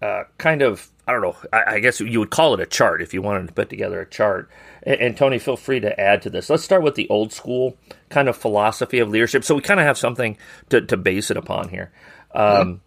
uh, 0.02 0.24
kind 0.38 0.62
of 0.62 0.90
I 1.06 1.12
don't 1.12 1.22
know. 1.22 1.36
I, 1.52 1.74
I, 1.74 1.78
guess 1.80 1.98
you 1.98 2.20
would 2.20 2.30
call 2.30 2.54
it 2.54 2.60
a 2.60 2.66
chart 2.66 3.02
if 3.02 3.12
you 3.12 3.20
wanted 3.20 3.48
to 3.48 3.52
put 3.52 3.68
together 3.68 4.00
a 4.00 4.08
chart. 4.08 4.48
And, 4.84 5.00
and, 5.00 5.16
Tony, 5.16 5.40
feel 5.40 5.56
free 5.56 5.80
to 5.80 5.98
add 5.98 6.22
to 6.22 6.30
this. 6.30 6.48
Let's 6.48 6.62
start 6.62 6.82
with 6.84 6.94
the 6.94 7.08
old 7.08 7.32
school 7.32 7.76
kind 8.10 8.28
of 8.28 8.36
philosophy 8.36 9.00
of 9.00 9.08
leadership, 9.08 9.42
so 9.42 9.56
we 9.56 9.60
kind 9.60 9.80
of 9.80 9.86
have 9.86 9.98
something 9.98 10.38
to, 10.68 10.80
to 10.82 10.96
base 10.96 11.30
it 11.32 11.36
upon 11.36 11.70
here. 11.70 11.90
Um, 12.32 12.80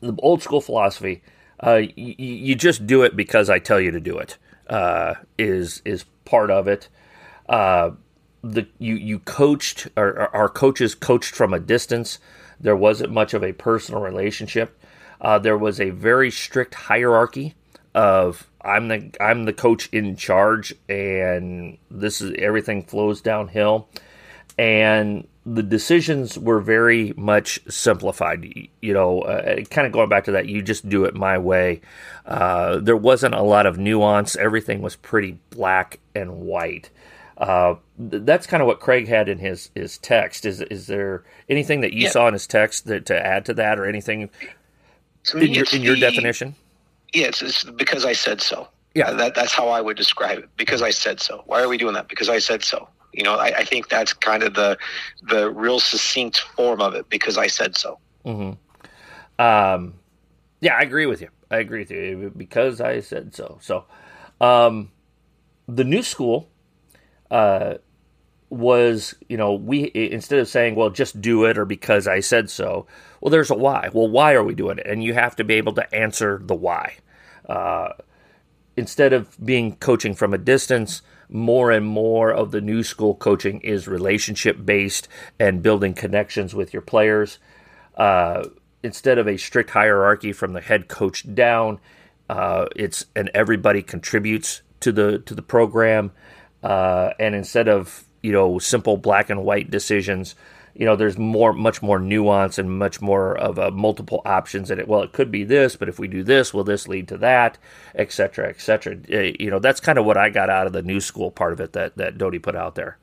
The 0.00 0.14
old 0.20 0.42
school 0.42 0.62
philosophy, 0.62 1.22
uh, 1.60 1.82
y- 1.82 1.92
you 2.18 2.54
just 2.54 2.86
do 2.86 3.02
it 3.02 3.14
because 3.14 3.50
I 3.50 3.58
tell 3.58 3.80
you 3.80 3.90
to 3.90 4.00
do 4.00 4.16
it. 4.18 4.38
Uh, 4.68 5.14
is 5.38 5.82
is 5.84 6.06
part 6.24 6.50
of 6.50 6.66
it. 6.66 6.88
Uh, 7.46 7.90
the 8.42 8.66
you 8.78 8.94
you 8.94 9.18
coached 9.18 9.88
or 9.96 10.34
our 10.34 10.48
coaches 10.48 10.94
coached 10.94 11.34
from 11.34 11.52
a 11.52 11.60
distance. 11.60 12.18
There 12.58 12.76
wasn't 12.76 13.12
much 13.12 13.34
of 13.34 13.44
a 13.44 13.52
personal 13.52 14.00
relationship. 14.00 14.78
Uh, 15.24 15.38
there 15.38 15.56
was 15.56 15.80
a 15.80 15.88
very 15.88 16.30
strict 16.30 16.74
hierarchy 16.74 17.54
of 17.94 18.46
I'm 18.60 18.88
the 18.88 19.10
I'm 19.20 19.46
the 19.46 19.54
coach 19.54 19.88
in 19.90 20.16
charge, 20.16 20.74
and 20.88 21.78
this 21.90 22.20
is 22.20 22.34
everything 22.38 22.82
flows 22.82 23.22
downhill, 23.22 23.88
and 24.58 25.26
the 25.46 25.62
decisions 25.62 26.38
were 26.38 26.60
very 26.60 27.14
much 27.16 27.60
simplified. 27.68 28.68
You 28.82 28.92
know, 28.92 29.22
uh, 29.22 29.62
kind 29.64 29.86
of 29.86 29.92
going 29.92 30.10
back 30.10 30.24
to 30.24 30.32
that, 30.32 30.46
you 30.46 30.60
just 30.60 30.88
do 30.88 31.04
it 31.04 31.14
my 31.14 31.38
way. 31.38 31.80
Uh, 32.26 32.78
there 32.78 32.96
wasn't 32.96 33.34
a 33.34 33.42
lot 33.42 33.64
of 33.64 33.78
nuance. 33.78 34.36
Everything 34.36 34.82
was 34.82 34.96
pretty 34.96 35.38
black 35.50 36.00
and 36.14 36.40
white. 36.40 36.90
Uh, 37.36 37.74
that's 37.98 38.46
kind 38.46 38.62
of 38.62 38.66
what 38.66 38.80
Craig 38.80 39.08
had 39.08 39.28
in 39.28 39.38
his, 39.38 39.70
his 39.74 39.98
text. 39.98 40.44
Is 40.46 40.60
is 40.60 40.86
there 40.86 41.24
anything 41.48 41.80
that 41.80 41.92
you 41.92 42.04
yeah. 42.04 42.10
saw 42.10 42.28
in 42.28 42.34
his 42.34 42.46
text 42.46 42.86
that, 42.86 43.06
to 43.06 43.26
add 43.26 43.44
to 43.46 43.54
that, 43.54 43.78
or 43.78 43.86
anything 43.86 44.30
to 45.24 45.36
me, 45.36 45.46
in, 45.46 45.54
your, 45.54 45.64
in 45.72 45.82
your 45.82 45.94
the, 45.94 46.00
definition? 46.00 46.54
Yeah, 47.12 47.26
it's, 47.26 47.42
it's, 47.42 47.64
because 47.64 48.04
I 48.04 48.12
said 48.12 48.40
so. 48.40 48.68
Yeah, 48.94 49.12
that, 49.12 49.34
that's 49.34 49.52
how 49.52 49.68
I 49.68 49.80
would 49.80 49.96
describe 49.96 50.38
it. 50.38 50.48
Because 50.56 50.80
I 50.82 50.90
said 50.90 51.20
so. 51.20 51.42
Why 51.46 51.62
are 51.62 51.68
we 51.68 51.78
doing 51.78 51.94
that? 51.94 52.08
Because 52.08 52.28
I 52.28 52.38
said 52.38 52.62
so. 52.62 52.88
You 53.12 53.24
know, 53.24 53.34
I, 53.34 53.58
I 53.58 53.64
think 53.64 53.88
that's 53.88 54.12
kind 54.12 54.42
of 54.42 54.54
the 54.54 54.76
the 55.22 55.50
real 55.50 55.80
succinct 55.80 56.40
form 56.40 56.80
of 56.80 56.94
it. 56.94 57.08
Because 57.08 57.36
I 57.36 57.48
said 57.48 57.76
so. 57.76 57.98
Mm-hmm. 58.24 58.52
Um, 59.44 59.94
yeah, 60.60 60.76
I 60.76 60.82
agree 60.82 61.06
with 61.06 61.20
you. 61.20 61.28
I 61.50 61.58
agree 61.58 61.80
with 61.80 61.90
you 61.90 62.32
because 62.36 62.80
I 62.80 63.00
said 63.00 63.34
so. 63.34 63.58
So, 63.60 63.84
um, 64.40 64.90
the 65.66 65.84
new 65.84 66.02
school 66.02 66.48
uh, 67.30 67.74
was, 68.48 69.14
you 69.28 69.36
know, 69.36 69.54
we 69.54 69.90
instead 69.94 70.38
of 70.38 70.48
saying, 70.48 70.74
well, 70.74 70.90
just 70.90 71.20
do 71.20 71.44
it 71.44 71.58
or 71.58 71.64
because 71.64 72.06
I 72.06 72.20
said 72.20 72.50
so, 72.50 72.86
well, 73.24 73.30
there's 73.30 73.50
a 73.50 73.54
why. 73.54 73.88
Well, 73.90 74.06
why 74.06 74.34
are 74.34 74.44
we 74.44 74.54
doing 74.54 74.76
it? 74.76 74.86
And 74.86 75.02
you 75.02 75.14
have 75.14 75.34
to 75.36 75.44
be 75.44 75.54
able 75.54 75.72
to 75.72 75.94
answer 75.94 76.42
the 76.44 76.54
why. 76.54 76.96
Uh, 77.48 77.94
instead 78.76 79.14
of 79.14 79.34
being 79.42 79.76
coaching 79.76 80.14
from 80.14 80.34
a 80.34 80.38
distance, 80.38 81.00
more 81.30 81.70
and 81.70 81.86
more 81.86 82.30
of 82.30 82.50
the 82.50 82.60
new 82.60 82.82
school 82.82 83.14
coaching 83.14 83.60
is 83.62 83.88
relationship 83.88 84.66
based 84.66 85.08
and 85.40 85.62
building 85.62 85.94
connections 85.94 86.54
with 86.54 86.74
your 86.74 86.82
players. 86.82 87.38
Uh, 87.96 88.44
instead 88.82 89.16
of 89.16 89.26
a 89.26 89.38
strict 89.38 89.70
hierarchy 89.70 90.30
from 90.30 90.52
the 90.52 90.60
head 90.60 90.86
coach 90.88 91.34
down, 91.34 91.80
uh, 92.28 92.66
it's 92.76 93.06
and 93.16 93.30
everybody 93.32 93.80
contributes 93.80 94.60
to 94.80 94.92
the 94.92 95.20
to 95.20 95.34
the 95.34 95.40
program. 95.40 96.12
Uh, 96.62 97.14
and 97.18 97.34
instead 97.34 97.68
of 97.68 98.04
you 98.22 98.32
know 98.32 98.58
simple 98.58 98.98
black 98.98 99.30
and 99.30 99.42
white 99.42 99.70
decisions 99.70 100.34
you 100.74 100.84
know 100.84 100.96
there's 100.96 101.18
more 101.18 101.52
much 101.52 101.82
more 101.82 101.98
nuance 101.98 102.58
and 102.58 102.78
much 102.78 103.00
more 103.00 103.36
of 103.38 103.58
a 103.58 103.70
multiple 103.70 104.22
options 104.24 104.70
in 104.70 104.78
it 104.78 104.88
well 104.88 105.02
it 105.02 105.12
could 105.12 105.30
be 105.30 105.44
this 105.44 105.76
but 105.76 105.88
if 105.88 105.98
we 105.98 106.08
do 106.08 106.22
this 106.22 106.52
will 106.52 106.64
this 106.64 106.88
lead 106.88 107.08
to 107.08 107.16
that 107.16 107.58
etc 107.94 108.48
etc 108.48 108.96
uh, 109.12 109.32
you 109.38 109.50
know 109.50 109.58
that's 109.58 109.80
kind 109.80 109.98
of 109.98 110.04
what 110.04 110.16
i 110.16 110.28
got 110.28 110.50
out 110.50 110.66
of 110.66 110.72
the 110.72 110.82
new 110.82 111.00
school 111.00 111.30
part 111.30 111.52
of 111.52 111.60
it 111.60 111.72
that 111.72 111.96
that 111.96 112.18
Doty 112.18 112.38
put 112.38 112.56
out 112.56 112.74
there 112.74 112.98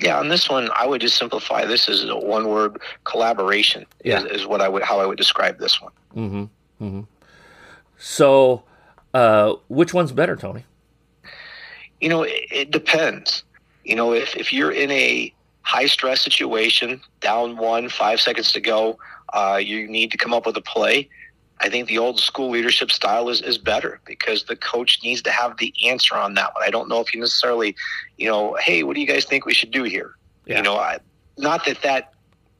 yeah 0.00 0.18
on 0.18 0.28
this 0.28 0.48
one 0.48 0.68
i 0.76 0.86
would 0.86 1.00
just 1.00 1.18
simplify 1.18 1.64
this 1.64 1.88
as 1.88 2.04
a 2.04 2.16
one 2.16 2.48
word 2.48 2.80
collaboration 3.04 3.84
yeah. 4.04 4.24
is, 4.24 4.42
is, 4.42 4.46
what 4.46 4.60
i 4.60 4.68
would 4.68 4.82
how 4.82 5.00
i 5.00 5.06
would 5.06 5.18
describe 5.18 5.58
this 5.58 5.80
one 5.80 5.92
mm-hmm, 6.14 6.84
mm-hmm. 6.84 7.00
so 7.98 8.62
uh, 9.14 9.54
which 9.68 9.92
one's 9.92 10.12
better 10.12 10.36
tony 10.36 10.64
you 12.02 12.08
know, 12.08 12.24
it, 12.24 12.46
it 12.50 12.70
depends. 12.70 13.44
You 13.84 13.96
know, 13.96 14.12
if, 14.12 14.36
if 14.36 14.52
you're 14.52 14.72
in 14.72 14.90
a 14.90 15.32
high 15.62 15.86
stress 15.86 16.20
situation, 16.20 17.00
down 17.20 17.56
one, 17.56 17.88
five 17.88 18.20
seconds 18.20 18.52
to 18.52 18.60
go, 18.60 18.98
uh, 19.32 19.60
you 19.62 19.88
need 19.88 20.10
to 20.10 20.16
come 20.16 20.34
up 20.34 20.46
with 20.46 20.56
a 20.56 20.60
play. 20.60 21.08
I 21.60 21.68
think 21.68 21.86
the 21.86 21.98
old 21.98 22.18
school 22.18 22.50
leadership 22.50 22.90
style 22.90 23.28
is, 23.28 23.40
is 23.40 23.56
better 23.56 24.00
because 24.04 24.44
the 24.44 24.56
coach 24.56 25.00
needs 25.02 25.22
to 25.22 25.30
have 25.30 25.58
the 25.58 25.72
answer 25.86 26.16
on 26.16 26.34
that 26.34 26.54
one. 26.54 26.64
I 26.64 26.70
don't 26.70 26.88
know 26.88 27.00
if 27.00 27.14
you 27.14 27.20
necessarily, 27.20 27.76
you 28.18 28.28
know, 28.28 28.56
hey, 28.60 28.82
what 28.82 28.94
do 28.94 29.00
you 29.00 29.06
guys 29.06 29.24
think 29.24 29.46
we 29.46 29.54
should 29.54 29.70
do 29.70 29.84
here? 29.84 30.16
Yeah. 30.44 30.56
You 30.56 30.62
know, 30.62 30.76
I, 30.76 30.98
not 31.38 31.64
that 31.66 31.82
that 31.82 32.14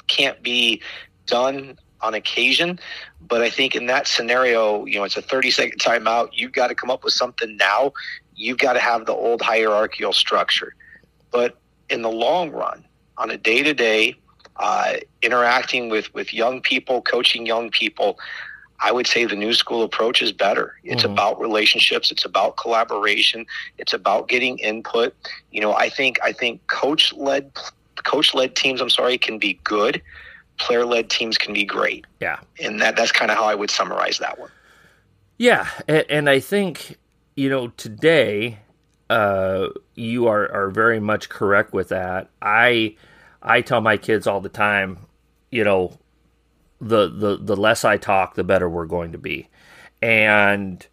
can't 0.06 0.40
be 0.42 0.80
done 1.26 1.78
on 2.00 2.14
occasion, 2.14 2.78
but 3.20 3.42
I 3.42 3.50
think 3.50 3.74
in 3.74 3.86
that 3.86 4.06
scenario, 4.06 4.84
you 4.86 4.98
know, 4.98 5.04
it's 5.04 5.16
a 5.16 5.22
30 5.22 5.50
second 5.50 5.80
timeout. 5.80 6.30
You've 6.32 6.52
got 6.52 6.68
to 6.68 6.74
come 6.74 6.90
up 6.90 7.02
with 7.02 7.12
something 7.12 7.56
now 7.56 7.92
you've 8.34 8.58
got 8.58 8.74
to 8.74 8.80
have 8.80 9.06
the 9.06 9.12
old 9.12 9.40
hierarchical 9.40 10.12
structure. 10.12 10.74
But 11.30 11.58
in 11.88 12.02
the 12.02 12.10
long 12.10 12.50
run, 12.50 12.84
on 13.18 13.30
a 13.30 13.36
day 13.36 13.62
to 13.62 13.74
day, 13.74 14.16
interacting 15.22 15.88
with, 15.88 16.12
with 16.14 16.32
young 16.32 16.60
people, 16.60 17.02
coaching 17.02 17.46
young 17.46 17.70
people, 17.70 18.18
I 18.80 18.90
would 18.90 19.06
say 19.06 19.24
the 19.24 19.36
new 19.36 19.54
school 19.54 19.82
approach 19.82 20.22
is 20.22 20.32
better. 20.32 20.74
It's 20.82 21.04
mm-hmm. 21.04 21.12
about 21.12 21.40
relationships. 21.40 22.10
It's 22.10 22.24
about 22.24 22.56
collaboration. 22.56 23.46
It's 23.78 23.92
about 23.92 24.28
getting 24.28 24.58
input. 24.58 25.14
You 25.52 25.60
know, 25.60 25.72
I 25.74 25.88
think 25.88 26.18
I 26.22 26.32
think 26.32 26.66
coach 26.66 27.12
led 27.12 27.52
coach 28.02 28.34
led 28.34 28.56
teams. 28.56 28.80
I'm 28.80 28.90
sorry, 28.90 29.18
can 29.18 29.38
be 29.38 29.60
good. 29.62 30.02
Player 30.58 30.84
led 30.84 31.10
teams 31.10 31.38
can 31.38 31.54
be 31.54 31.64
great. 31.64 32.06
Yeah, 32.20 32.40
and 32.60 32.80
that 32.80 32.96
that's 32.96 33.12
kind 33.12 33.30
of 33.30 33.36
how 33.36 33.44
I 33.44 33.54
would 33.54 33.70
summarize 33.70 34.18
that 34.18 34.38
one. 34.38 34.50
Yeah, 35.38 35.68
and, 35.86 36.04
and 36.10 36.30
I 36.30 36.40
think 36.40 36.98
you 37.34 37.48
know, 37.48 37.68
today 37.68 38.58
uh, 39.12 39.68
you 39.94 40.26
are, 40.26 40.50
are 40.50 40.70
very 40.70 40.98
much 40.98 41.28
correct 41.28 41.74
with 41.74 41.90
that. 41.90 42.30
I 42.40 42.96
I 43.42 43.60
tell 43.60 43.82
my 43.82 43.98
kids 43.98 44.26
all 44.26 44.40
the 44.40 44.48
time, 44.48 45.00
you 45.50 45.64
know, 45.64 45.98
the 46.80 47.08
the 47.08 47.36
the 47.36 47.56
less 47.56 47.84
I 47.84 47.98
talk, 47.98 48.36
the 48.36 48.42
better 48.44 48.70
we're 48.70 48.86
going 48.86 49.12
to 49.12 49.18
be, 49.18 49.50
and 50.00 50.86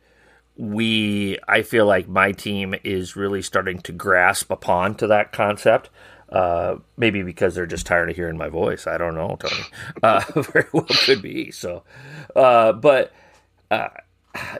we 0.57 1.37
I 1.47 1.61
feel 1.61 1.85
like 1.85 2.09
my 2.09 2.33
team 2.33 2.75
is 2.83 3.15
really 3.15 3.41
starting 3.41 3.79
to 3.83 3.93
grasp 3.93 4.51
upon 4.51 4.95
to 4.95 5.07
that 5.07 5.31
concept. 5.31 5.89
Uh, 6.27 6.75
maybe 6.97 7.23
because 7.23 7.55
they're 7.55 7.65
just 7.65 7.85
tired 7.87 8.09
of 8.09 8.17
hearing 8.17 8.37
my 8.37 8.49
voice. 8.49 8.85
I 8.85 8.97
don't 8.97 9.15
know, 9.15 9.37
Tony. 9.39 9.63
Uh, 10.03 10.21
very 10.41 10.67
well 10.73 10.85
could 11.05 11.21
be. 11.21 11.51
So, 11.51 11.83
uh, 12.35 12.73
but 12.73 13.13
uh, 13.71 13.87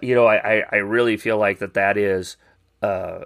you 0.02 0.16
know, 0.16 0.28
I, 0.28 0.64
I 0.72 0.78
really 0.78 1.18
feel 1.18 1.38
like 1.38 1.60
that 1.60 1.74
that 1.76 1.96
is 1.98 2.38
uh, 2.82 3.26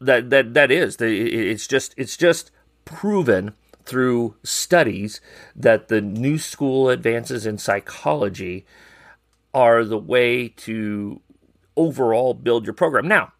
that 0.00 0.30
that 0.30 0.54
that 0.54 0.70
is 0.70 0.96
it's 1.00 1.66
just 1.66 1.94
it's 1.96 2.16
just 2.16 2.50
proven 2.84 3.54
through 3.84 4.36
studies 4.42 5.20
that 5.54 5.88
the 5.88 6.00
new 6.00 6.38
school 6.38 6.88
advances 6.88 7.46
in 7.46 7.58
psychology 7.58 8.64
are 9.52 9.84
the 9.84 9.98
way 9.98 10.48
to 10.48 11.20
overall 11.76 12.34
build 12.34 12.66
your 12.66 12.74
program. 12.74 13.08
Now, 13.08 13.32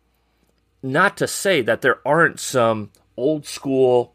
not 0.83 1.17
to 1.19 1.29
say 1.29 1.63
that 1.63 1.83
there 1.83 2.07
aren't 2.07 2.41
some 2.41 2.91
old 3.17 3.47
school 3.47 4.15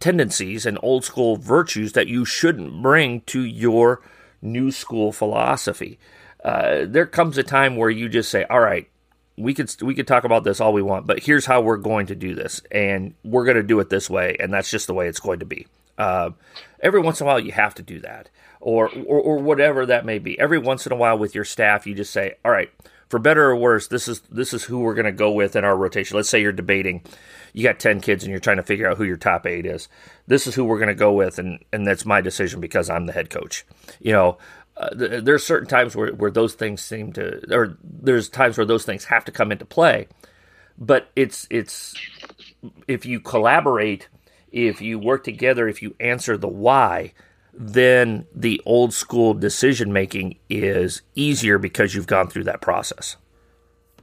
tendencies 0.00 0.66
and 0.66 0.78
old 0.82 1.04
school 1.04 1.36
virtues 1.36 1.92
that 1.92 2.08
you 2.08 2.24
shouldn't 2.24 2.82
bring 2.82 3.20
to 3.22 3.42
your 3.42 4.02
new 4.42 4.70
school 4.70 5.12
philosophy. 5.12 5.98
Uh, 6.42 6.84
there 6.86 7.06
comes 7.06 7.38
a 7.38 7.42
time 7.42 7.76
where 7.76 7.90
you 7.90 8.08
just 8.08 8.30
say, 8.30 8.44
"All 8.50 8.60
right, 8.60 8.88
we 9.36 9.54
could 9.54 9.70
we 9.82 9.94
could 9.94 10.06
talk 10.06 10.24
about 10.24 10.44
this 10.44 10.60
all 10.60 10.72
we 10.72 10.82
want, 10.82 11.06
but 11.06 11.20
here's 11.20 11.46
how 11.46 11.60
we're 11.60 11.76
going 11.76 12.06
to 12.06 12.14
do 12.14 12.34
this, 12.34 12.60
and 12.70 13.14
we're 13.24 13.44
going 13.44 13.56
to 13.56 13.62
do 13.62 13.80
it 13.80 13.90
this 13.90 14.08
way, 14.08 14.36
and 14.38 14.52
that's 14.52 14.70
just 14.70 14.86
the 14.86 14.94
way 14.94 15.08
it's 15.08 15.20
going 15.20 15.40
to 15.40 15.46
be." 15.46 15.66
Uh, 15.98 16.30
every 16.80 17.00
once 17.00 17.20
in 17.20 17.26
a 17.26 17.28
while, 17.28 17.40
you 17.40 17.52
have 17.52 17.74
to 17.74 17.82
do 17.82 18.00
that, 18.00 18.30
or, 18.60 18.88
or 19.06 19.20
or 19.20 19.38
whatever 19.38 19.86
that 19.86 20.04
may 20.04 20.18
be. 20.18 20.38
Every 20.38 20.58
once 20.58 20.86
in 20.86 20.92
a 20.92 20.96
while, 20.96 21.18
with 21.18 21.34
your 21.34 21.44
staff, 21.44 21.86
you 21.86 21.94
just 21.94 22.12
say, 22.12 22.34
"All 22.44 22.52
right, 22.52 22.70
for 23.08 23.18
better 23.18 23.50
or 23.50 23.56
worse, 23.56 23.88
this 23.88 24.06
is 24.06 24.20
this 24.30 24.54
is 24.54 24.64
who 24.64 24.78
we're 24.78 24.94
going 24.94 25.04
to 25.06 25.12
go 25.12 25.32
with 25.32 25.56
in 25.56 25.64
our 25.64 25.76
rotation." 25.76 26.16
Let's 26.16 26.28
say 26.28 26.40
you're 26.40 26.52
debating, 26.52 27.02
you 27.52 27.64
got 27.64 27.80
ten 27.80 28.00
kids, 28.00 28.22
and 28.22 28.30
you're 28.30 28.40
trying 28.40 28.58
to 28.58 28.62
figure 28.62 28.88
out 28.88 28.98
who 28.98 29.04
your 29.04 29.16
top 29.16 29.46
eight 29.46 29.66
is. 29.66 29.88
This 30.28 30.46
is 30.46 30.54
who 30.54 30.64
we're 30.64 30.78
going 30.78 30.88
to 30.88 30.94
go 30.94 31.12
with, 31.12 31.40
and 31.40 31.58
and 31.72 31.84
that's 31.86 32.06
my 32.06 32.20
decision 32.20 32.60
because 32.60 32.88
I'm 32.88 33.06
the 33.06 33.12
head 33.12 33.30
coach. 33.30 33.64
You 34.00 34.12
know, 34.12 34.38
uh, 34.76 34.88
there's 34.92 35.44
certain 35.44 35.68
times 35.68 35.94
where, 35.94 36.12
where 36.12 36.30
those 36.30 36.54
things 36.54 36.82
seem 36.82 37.12
to, 37.12 37.40
or 37.54 37.76
there's 37.82 38.28
times 38.28 38.56
where 38.56 38.66
those 38.66 38.84
things 38.84 39.04
have 39.04 39.24
to 39.24 39.32
come 39.32 39.52
into 39.52 39.64
play. 39.64 40.08
But 40.76 41.10
it's 41.14 41.46
it's 41.50 41.94
if 42.88 43.06
you 43.06 43.20
collaborate, 43.20 44.08
if 44.50 44.80
you 44.80 44.98
work 44.98 45.22
together, 45.22 45.68
if 45.68 45.82
you 45.82 45.94
answer 46.00 46.36
the 46.36 46.48
why, 46.48 47.12
then 47.52 48.26
the 48.34 48.60
old 48.66 48.92
school 48.92 49.34
decision 49.34 49.92
making 49.92 50.38
is 50.50 51.02
easier 51.14 51.58
because 51.58 51.94
you've 51.94 52.08
gone 52.08 52.28
through 52.28 52.44
that 52.44 52.60
process. 52.60 53.16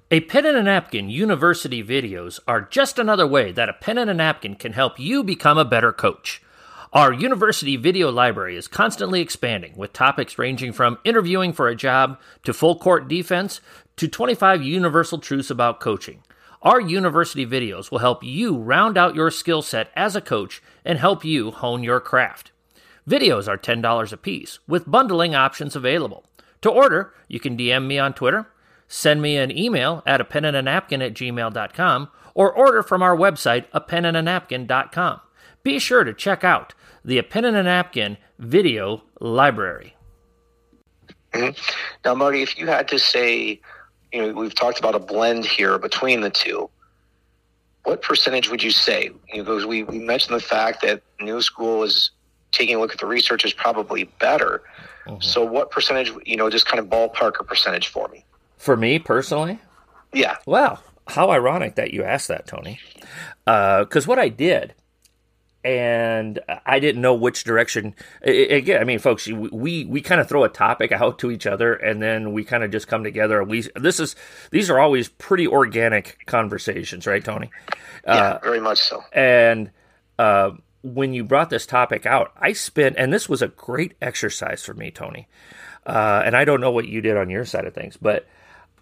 A 0.10 0.22
pen 0.22 0.46
and 0.46 0.58
a 0.58 0.64
napkin 0.64 1.10
university 1.10 1.84
videos 1.84 2.40
are 2.48 2.62
just 2.62 3.00
another 3.00 3.28
way 3.28 3.52
that 3.52 3.70
a 3.70 3.74
pen 3.74 3.98
and 3.98 4.10
a 4.10 4.14
napkin 4.14 4.56
can 4.56 4.74
help 4.74 5.00
you 5.00 5.24
become 5.24 5.58
a 5.58 5.66
better 5.66 5.92
coach. 5.94 6.42
Our 6.94 7.14
university 7.14 7.78
video 7.78 8.12
library 8.12 8.58
is 8.58 8.68
constantly 8.68 9.22
expanding 9.22 9.78
with 9.78 9.94
topics 9.94 10.38
ranging 10.38 10.74
from 10.74 10.98
interviewing 11.06 11.54
for 11.54 11.70
a 11.70 11.76
job 11.76 12.20
to 12.44 12.52
full 12.52 12.78
court 12.78 13.08
defense 13.08 13.62
to 13.96 14.10
25 14.10 14.62
universal 14.62 15.18
truths 15.18 15.50
about 15.50 15.80
coaching. 15.80 16.22
Our 16.62 16.82
university 16.82 17.46
videos 17.46 17.92
will 17.92 18.00
help 18.00 18.26
you 18.26 18.58
round 18.58 18.98
out 18.98 19.16
your 19.16 19.32
skill 19.32 19.62
set 19.62 19.90
as 19.96 20.18
a 20.18 20.22
coach 20.22 20.62
and 20.84 21.00
help 21.00 21.24
you 21.24 21.52
hone 21.52 21.82
your 21.82 22.02
craft. 22.02 22.52
Videos 23.08 23.48
are 23.48 23.58
$10 23.58 24.12
a 24.12 24.18
piece 24.18 24.60
with 24.68 24.92
bundling 24.92 25.34
options 25.34 25.78
available. 25.78 26.26
To 26.62 26.70
order, 26.70 27.14
you 27.30 27.40
can 27.40 27.56
DM 27.56 27.88
me 27.88 28.00
on 28.00 28.14
Twitter, 28.14 28.50
send 28.90 29.22
me 29.22 29.38
an 29.38 29.58
email 29.58 30.04
at 30.06 30.20
a 30.20 30.26
pen 30.26 30.44
and 30.44 30.58
a 30.58 30.62
napkin 30.62 31.02
at 31.02 31.14
gmail.com, 31.14 32.10
or 32.34 32.52
order 32.52 32.84
from 32.84 33.02
our 33.02 33.16
website, 33.16 33.64
a 33.72 33.80
pen 33.80 34.04
and 34.04 34.18
a 34.18 34.22
napkin.com. 34.22 35.22
Be 35.64 35.80
sure 35.80 36.04
to 36.04 36.14
check 36.14 36.44
out 36.44 36.74
the 37.04 37.18
A 37.18 37.24
Pen 37.24 37.46
and 37.46 37.58
a 37.58 37.64
Napkin 37.64 38.18
video 38.40 39.04
library. 39.20 39.96
Mm-hmm. 41.34 41.60
Now, 42.04 42.16
Marty, 42.16 42.42
if 42.42 42.58
you 42.58 42.68
had 42.68 42.88
to 42.90 43.00
say, 43.00 43.60
you 44.12 44.22
know, 44.22 44.34
we've 44.34 44.56
talked 44.56 44.80
about 44.80 44.96
a 44.96 45.00
blend 45.00 45.46
here 45.46 45.78
between 45.78 46.22
the 46.22 46.30
two. 46.30 46.70
What 47.84 48.02
percentage 48.02 48.50
would 48.50 48.62
you 48.62 48.72
say? 48.72 49.10
You 49.32 49.38
know, 49.38 49.44
because 49.44 49.66
we, 49.66 49.84
we 49.84 50.00
mentioned 50.00 50.36
the 50.36 50.44
fact 50.44 50.82
that 50.84 51.02
new 51.20 51.42
school 51.42 51.84
is 51.84 52.12
taking 52.52 52.76
a 52.76 52.80
look 52.80 52.92
at 52.92 53.00
the 53.00 53.08
research 53.08 53.44
is 53.46 53.54
probably 53.54 54.04
better. 54.20 54.62
Mm-hmm. 55.08 55.22
So, 55.22 55.44
what 55.44 55.72
percentage? 55.72 56.12
You 56.26 56.38
know, 56.38 56.50
just 56.50 56.68
kind 56.68 56.80
of 56.80 56.88
ballpark 56.88 57.40
a 57.40 57.44
percentage 57.44 57.88
for 57.88 58.08
me. 58.10 58.24
For 58.58 58.78
me 58.78 59.00
personally, 59.00 59.60
yeah. 60.14 60.36
Wow, 60.46 60.80
how 61.08 61.32
ironic 61.32 61.76
that 61.76 61.92
you 61.92 62.04
asked 62.04 62.28
that, 62.28 62.46
Tony. 62.46 62.80
Because 63.46 64.06
uh, 64.06 64.10
what 64.10 64.20
I 64.20 64.30
did 64.30 64.76
and 65.64 66.40
I 66.66 66.80
didn't 66.80 67.02
know 67.02 67.14
which 67.14 67.44
direction. 67.44 67.94
Again, 68.22 68.82
I 68.82 68.84
mean, 68.84 69.00
folks, 69.00 69.28
we 69.28 69.86
we 69.86 70.02
kind 70.02 70.20
of 70.20 70.28
throw 70.28 70.44
a 70.44 70.50
topic 70.50 70.92
out 70.92 71.20
to 71.20 71.32
each 71.32 71.46
other, 71.46 71.74
and 71.74 72.02
then 72.02 72.34
we 72.34 72.44
kind 72.44 72.64
of 72.64 72.72
just 72.72 72.88
come 72.88 73.04
together. 73.04 73.44
We 73.44 73.68
this 73.76 74.00
is 74.00 74.16
these 74.50 74.70
are 74.70 74.80
always 74.80 75.10
pretty 75.10 75.48
organic 75.48 76.26
conversations, 76.26 77.06
right, 77.06 77.24
Tony? 77.24 77.52
Yeah, 78.06 78.14
uh, 78.14 78.40
very 78.44 78.60
much 78.60 78.80
so. 78.80 79.04
And 79.14 79.72
uh, 80.18 80.52
when 80.82 81.14
you 81.14 81.24
brought 81.24 81.50
this 81.50 81.66
topic 81.66 82.06
out, 82.06 82.32
I 82.38 82.54
spent, 82.54 82.96
and 82.98 83.14
this 83.14 83.30
was 83.30 83.42
a 83.42 83.48
great 83.48 83.94
exercise 84.02 84.64
for 84.64 84.74
me, 84.74 84.90
Tony. 84.90 85.28
Uh, 85.86 86.22
and 86.26 86.36
I 86.36 86.46
don't 86.46 86.62
know 86.62 86.72
what 86.72 86.88
you 86.88 87.02
did 87.02 87.18
on 87.18 87.30
your 87.30 87.46
side 87.46 87.66
of 87.66 87.74
things, 87.74 87.98
but 87.98 88.28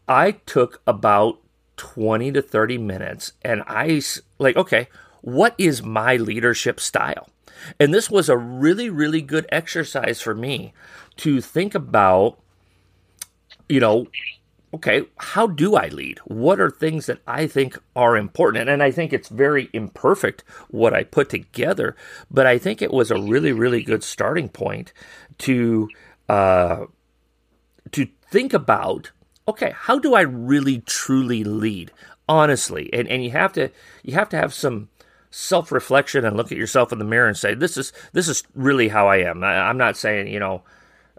I 0.08 0.32
took 0.32 0.82
about 0.88 1.40
twenty 1.76 2.32
to 2.32 2.42
thirty 2.42 2.78
minutes, 2.78 3.34
and 3.42 3.64
I 3.68 4.02
like, 4.38 4.56
okay 4.56 4.88
what 5.22 5.56
is 5.58 5.84
my 5.84 6.16
leadership 6.16 6.80
style? 6.80 7.30
And 7.80 7.94
this 7.94 8.10
was 8.10 8.30
a 8.30 8.38
really, 8.38 8.90
really 8.90 9.22
good 9.22 9.46
exercise 9.50 10.22
for 10.22 10.34
me 10.34 10.74
to 11.18 11.42
think 11.42 11.76
about, 11.76 12.40
you 13.68 13.80
know, 13.80 14.08
okay, 14.74 15.06
how 15.18 15.48
do 15.48 15.76
I 15.76 15.88
lead? 15.88 16.20
What 16.20 16.60
are 16.60 16.70
things 16.70 17.08
that 17.08 17.20
I 17.28 17.48
think 17.48 17.78
are 17.96 18.16
important? 18.16 18.70
And 18.70 18.84
I 18.84 18.92
think 18.92 19.12
it's 19.12 19.30
very 19.30 19.70
imperfect 19.74 20.44
what 20.70 20.94
I 20.94 21.04
put 21.04 21.30
together, 21.30 21.96
but 22.30 22.46
I 22.46 22.58
think 22.58 22.82
it 22.82 22.94
was 22.94 23.12
a 23.12 23.20
really, 23.20 23.52
really 23.52 23.84
good 23.84 24.04
starting 24.04 24.50
point 24.50 24.94
to 25.40 25.90
uh, 26.28 26.86
to 27.92 28.08
think 28.30 28.54
about. 28.54 29.12
Okay, 29.48 29.74
how 29.76 29.98
do 29.98 30.14
I 30.14 30.22
really 30.22 30.80
truly 30.86 31.44
lead? 31.44 31.92
Honestly, 32.28 32.94
and 32.94 33.08
and 33.08 33.24
you 33.24 33.32
have 33.32 33.52
to 33.54 33.72
you 34.04 34.14
have 34.14 34.30
to 34.30 34.38
have 34.38 34.54
some 34.54 34.90
self 35.32 35.72
reflection 35.72 36.26
and 36.26 36.36
look 36.36 36.52
at 36.52 36.58
yourself 36.58 36.92
in 36.92 37.00
the 37.00 37.06
mirror 37.06 37.28
and 37.28 37.38
say, 37.38 37.54
"This 37.54 37.78
is 37.78 37.94
this 38.14 38.28
is 38.28 38.44
really 38.56 38.88
how 38.88 39.08
I 39.08 39.18
am." 39.18 39.44
I, 39.44 39.70
am 39.70 39.78
not 39.78 39.98
saying 39.98 40.28
you 40.28 40.40
know, 40.40 40.64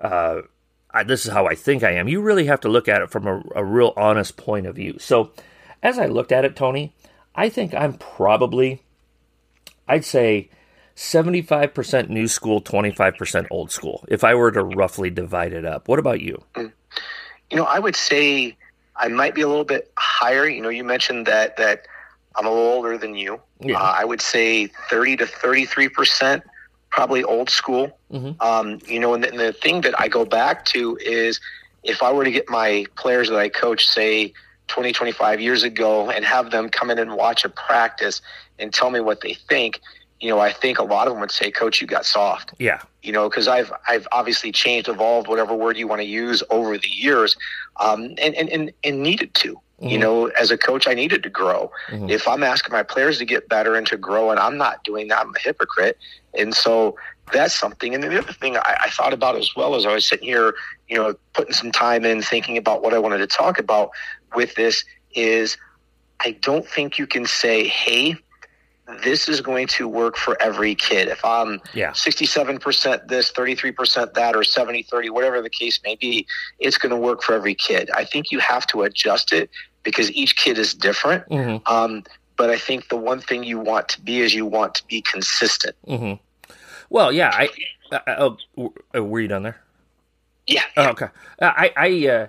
uh, 0.01 0.42
I, 0.90 1.05
this 1.05 1.27
is 1.27 1.33
how 1.33 1.46
I 1.46 1.55
think 1.55 1.83
I 1.83 1.92
am. 1.92 2.09
You 2.09 2.20
really 2.20 2.46
have 2.46 2.61
to 2.61 2.68
look 2.68 2.88
at 2.88 3.03
it 3.03 3.11
from 3.11 3.27
a, 3.27 3.42
a 3.55 3.64
real 3.64 3.92
honest 3.96 4.37
point 4.37 4.66
of 4.66 4.77
view. 4.77 4.96
So, 4.99 5.31
as 5.83 5.99
I 5.99 6.07
looked 6.07 6.33
at 6.33 6.44
it, 6.44 6.57
Tony, 6.57 6.92
I 7.35 7.49
think 7.49 7.75
I'm 7.75 7.94
probably, 7.94 8.83
I'd 9.88 10.05
say. 10.05 10.51
75% 10.96 12.11
new 12.11 12.29
school, 12.29 12.61
25% 12.61 13.46
old 13.51 13.70
school, 13.70 14.05
if 14.09 14.23
I 14.23 14.35
were 14.35 14.51
to 14.53 14.62
roughly 14.62 15.09
divide 15.09 15.55
it 15.55 15.64
up. 15.64 15.88
What 15.88 15.99
about 15.99 16.20
you? 16.20 16.42
You 16.57 16.73
know, 17.57 17.64
I 17.64 17.79
would 17.79 17.96
say 17.96 18.55
I 18.96 19.09
might 19.09 19.35
be 19.35 19.40
a 19.40 19.49
little 19.49 19.64
bit 19.64 19.90
higher. 19.96 20.46
You 20.46 20.61
know, 20.61 20.68
you 20.68 20.85
mentioned 20.85 21.25
that 21.27 21.57
that 21.57 21.87
I'm 22.37 22.47
a 22.47 22.51
little 22.51 22.73
older 22.73 22.97
than 22.97 23.14
you. 23.16 23.40
Yeah. 23.61 23.79
Uh, 23.79 23.95
I 23.97 24.05
would 24.05 24.21
say 24.21 24.69
30 24.88 25.16
to 25.19 25.27
33 25.27 25.88
percent, 25.88 26.43
probably 26.90 27.25
old 27.25 27.51
school. 27.51 27.99
Mm-hmm. 28.12 28.40
Um, 28.40 28.79
you 28.87 29.01
know, 29.01 29.14
and 29.14 29.25
the, 29.25 29.31
and 29.31 29.38
the 29.38 29.53
thing 29.53 29.81
that 29.83 29.99
I 29.99 30.09
go 30.09 30.25
back 30.25 30.64
to 30.66 30.97
is 31.01 31.40
if 31.83 32.03
I 32.03 32.12
were 32.12 32.25
to 32.25 32.31
get 32.31 32.49
my 32.49 32.87
players 32.97 33.29
that 33.29 33.38
I 33.38 33.49
coach, 33.49 33.87
say 33.87 34.33
20, 34.69 34.93
25 34.93 35.40
years 35.40 35.62
ago, 35.62 36.11
and 36.11 36.25
have 36.25 36.51
them 36.51 36.69
come 36.69 36.90
in 36.90 36.99
and 36.99 37.14
watch 37.14 37.45
a 37.45 37.49
practice 37.49 38.23
and 38.59 38.73
tell 38.73 38.90
me 38.90 39.01
what 39.01 39.21
they 39.23 39.35
think, 39.35 39.81
you 40.21 40.29
know, 40.29 40.38
I 40.38 40.53
think 40.53 40.79
a 40.79 40.85
lot 40.85 41.07
of 41.07 41.14
them 41.14 41.21
would 41.21 41.31
say, 41.31 41.51
"Coach, 41.51 41.81
you 41.81 41.87
got 41.87 42.05
soft." 42.05 42.53
Yeah. 42.59 42.83
You 43.03 43.12
know, 43.12 43.29
because 43.29 43.49
I've 43.49 43.73
I've 43.88 44.07
obviously 44.12 44.53
changed, 44.53 44.88
evolved, 44.88 45.29
whatever 45.29 45.55
word 45.55 45.79
you 45.79 45.88
want 45.88 46.03
to 46.03 46.07
use 46.07 46.43
over 46.51 46.77
the 46.77 46.88
years, 46.88 47.37
um, 47.81 48.14
and, 48.19 48.35
and 48.35 48.49
and 48.51 48.73
and 48.85 49.03
needed 49.03 49.35
to. 49.37 49.59
Mm-hmm. 49.81 49.88
You 49.88 49.99
know, 49.99 50.27
as 50.27 50.51
a 50.51 50.59
coach, 50.59 50.87
I 50.87 50.95
needed 50.95 51.23
to 51.23 51.31
grow. 51.31 51.73
Mm-hmm. 51.88 52.11
If 52.11 52.29
I'm 52.29 52.43
asking 52.43 52.73
my 52.73 52.83
players 52.83 53.19
to 53.19 53.25
get 53.25 53.49
better 53.49 53.77
and 53.77 53.87
to 53.87 53.97
grow, 53.97 54.31
and 54.31 54.38
I'm 54.38 54.59
not 54.59 54.85
doing 54.85 55.09
that, 55.09 55.21
I'm 55.21 55.35
a 55.35 55.38
hypocrite. 55.38 55.97
And 56.38 56.55
so 56.55 56.97
that's 57.33 57.59
something. 57.59 57.95
And 57.95 58.03
the 58.03 58.19
other 58.19 58.33
thing 58.33 58.57
I, 58.57 58.77
I 58.83 58.90
thought 58.90 59.12
about 59.14 59.37
as 59.37 59.57
well 59.57 59.75
as 59.75 59.87
I 59.87 59.95
was 59.95 60.07
sitting 60.07 60.29
here, 60.29 60.55
you 60.88 60.97
know, 60.97 61.14
putting 61.33 61.55
some 61.55 61.73
time 61.73 62.05
in, 62.05 62.21
thinking 62.21 62.59
about 62.59 62.83
what 62.83 62.93
I 62.93 62.99
wanted 62.99 63.19
to 63.19 63.27
talk 63.27 63.59
about 63.59 63.90
with 64.35 64.55
this 64.55 64.85
is 65.14 65.57
I 66.21 66.33
don't 66.33 66.66
think 66.66 66.99
you 66.99 67.07
can 67.07 67.25
say, 67.25 67.66
hey, 67.66 68.16
this 69.03 69.29
is 69.29 69.40
going 69.40 69.66
to 69.69 69.87
work 69.87 70.16
for 70.16 70.40
every 70.43 70.75
kid. 70.75 71.09
If 71.09 71.25
I'm 71.25 71.61
yeah. 71.73 71.90
67% 71.93 73.09
this, 73.09 73.33
33% 73.33 74.14
that, 74.14 74.37
or 74.37 74.45
70 74.45 74.83
30, 74.83 75.11
whatever 75.11 75.40
the 75.40 75.51
case 75.51 75.81
may 75.85 75.95
be, 75.95 76.27
it's 76.59 76.77
going 76.77 76.90
to 76.90 76.97
work 76.97 77.23
for 77.23 77.35
every 77.35 77.55
kid. 77.55 77.90
I 77.95 78.05
think 78.05 78.31
you 78.31 78.40
have 78.40 78.66
to 78.69 78.83
adjust 78.83 79.33
it 79.33 79.51
because 79.83 80.11
each 80.12 80.37
kid 80.37 80.59
is 80.59 80.75
different. 80.75 81.29
Mm-hmm. 81.29 81.73
Um, 81.73 82.05
but 82.37 82.51
I 82.51 82.57
think 82.57 82.88
the 82.88 82.97
one 82.97 83.21
thing 83.21 83.45
you 83.45 83.59
want 83.59 83.88
to 83.90 84.01
be 84.01 84.21
is 84.21 84.35
you 84.35 84.47
want 84.47 84.75
to 84.77 84.87
be 84.87 85.03
consistent. 85.03 85.77
Mm-hmm. 85.87 86.53
Well, 86.88 87.12
yeah. 87.12 87.31
I, 87.33 87.49
I, 87.93 88.31
I, 88.95 89.01
were 89.01 89.21
you 89.21 89.29
done 89.29 89.43
there? 89.43 89.61
Yeah. 90.47 90.62
Oh, 90.77 90.88
okay. 90.88 91.09
I, 91.40 91.73
I, 91.77 92.09
uh, 92.09 92.27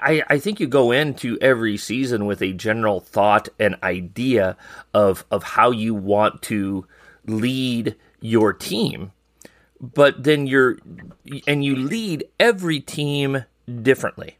I, 0.00 0.22
I 0.28 0.38
think 0.38 0.60
you 0.60 0.66
go 0.66 0.92
into 0.92 1.38
every 1.40 1.76
season 1.76 2.26
with 2.26 2.40
a 2.42 2.52
general 2.52 3.00
thought 3.00 3.48
and 3.58 3.76
idea 3.82 4.56
of 4.94 5.24
of 5.30 5.42
how 5.42 5.70
you 5.70 5.94
want 5.94 6.42
to 6.42 6.86
lead 7.26 7.96
your 8.20 8.52
team, 8.52 9.12
but 9.80 10.22
then 10.22 10.46
you're 10.46 10.78
and 11.46 11.64
you 11.64 11.76
lead 11.76 12.24
every 12.38 12.80
team 12.80 13.44
differently 13.82 14.36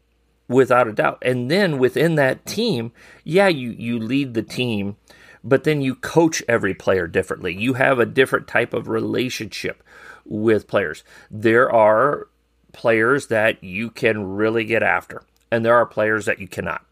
without 0.47 0.87
a 0.87 0.93
doubt. 0.93 1.19
And 1.21 1.49
then 1.49 1.77
within 1.77 2.15
that 2.15 2.45
team, 2.45 2.91
yeah, 3.23 3.47
you 3.47 3.71
you 3.71 3.99
lead 3.99 4.33
the 4.33 4.43
team, 4.43 4.97
but 5.43 5.63
then 5.63 5.81
you 5.81 5.95
coach 5.95 6.43
every 6.47 6.73
player 6.73 7.07
differently. 7.07 7.53
You 7.55 7.73
have 7.73 7.99
a 7.99 8.05
different 8.05 8.47
type 8.47 8.73
of 8.73 8.87
relationship 8.87 9.83
with 10.25 10.67
players. 10.67 11.03
There 11.29 11.71
are 11.71 12.27
players 12.71 13.27
that 13.27 13.63
you 13.63 13.89
can 13.89 14.35
really 14.35 14.65
get 14.65 14.83
after, 14.83 15.23
and 15.51 15.63
there 15.63 15.75
are 15.75 15.85
players 15.85 16.25
that 16.25 16.39
you 16.39 16.47
cannot. 16.47 16.85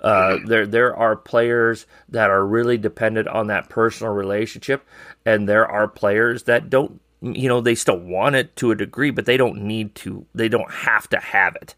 Uh, 0.00 0.38
there 0.44 0.66
there 0.66 0.94
are 0.94 1.16
players 1.16 1.86
that 2.10 2.28
are 2.28 2.44
really 2.44 2.76
dependent 2.76 3.26
on 3.28 3.46
that 3.46 3.68
personal 3.70 4.12
relationship, 4.12 4.86
and 5.24 5.48
there 5.48 5.66
are 5.66 5.88
players 5.88 6.42
that 6.44 6.68
don't. 6.68 7.00
You 7.24 7.48
know, 7.48 7.60
they 7.60 7.74
still 7.74 7.98
want 7.98 8.36
it 8.36 8.54
to 8.56 8.70
a 8.70 8.74
degree, 8.74 9.10
but 9.10 9.24
they 9.24 9.36
don't 9.36 9.62
need 9.62 9.94
to. 9.96 10.26
They 10.34 10.48
don't 10.48 10.70
have 10.70 11.08
to 11.10 11.18
have 11.18 11.56
it. 11.56 11.74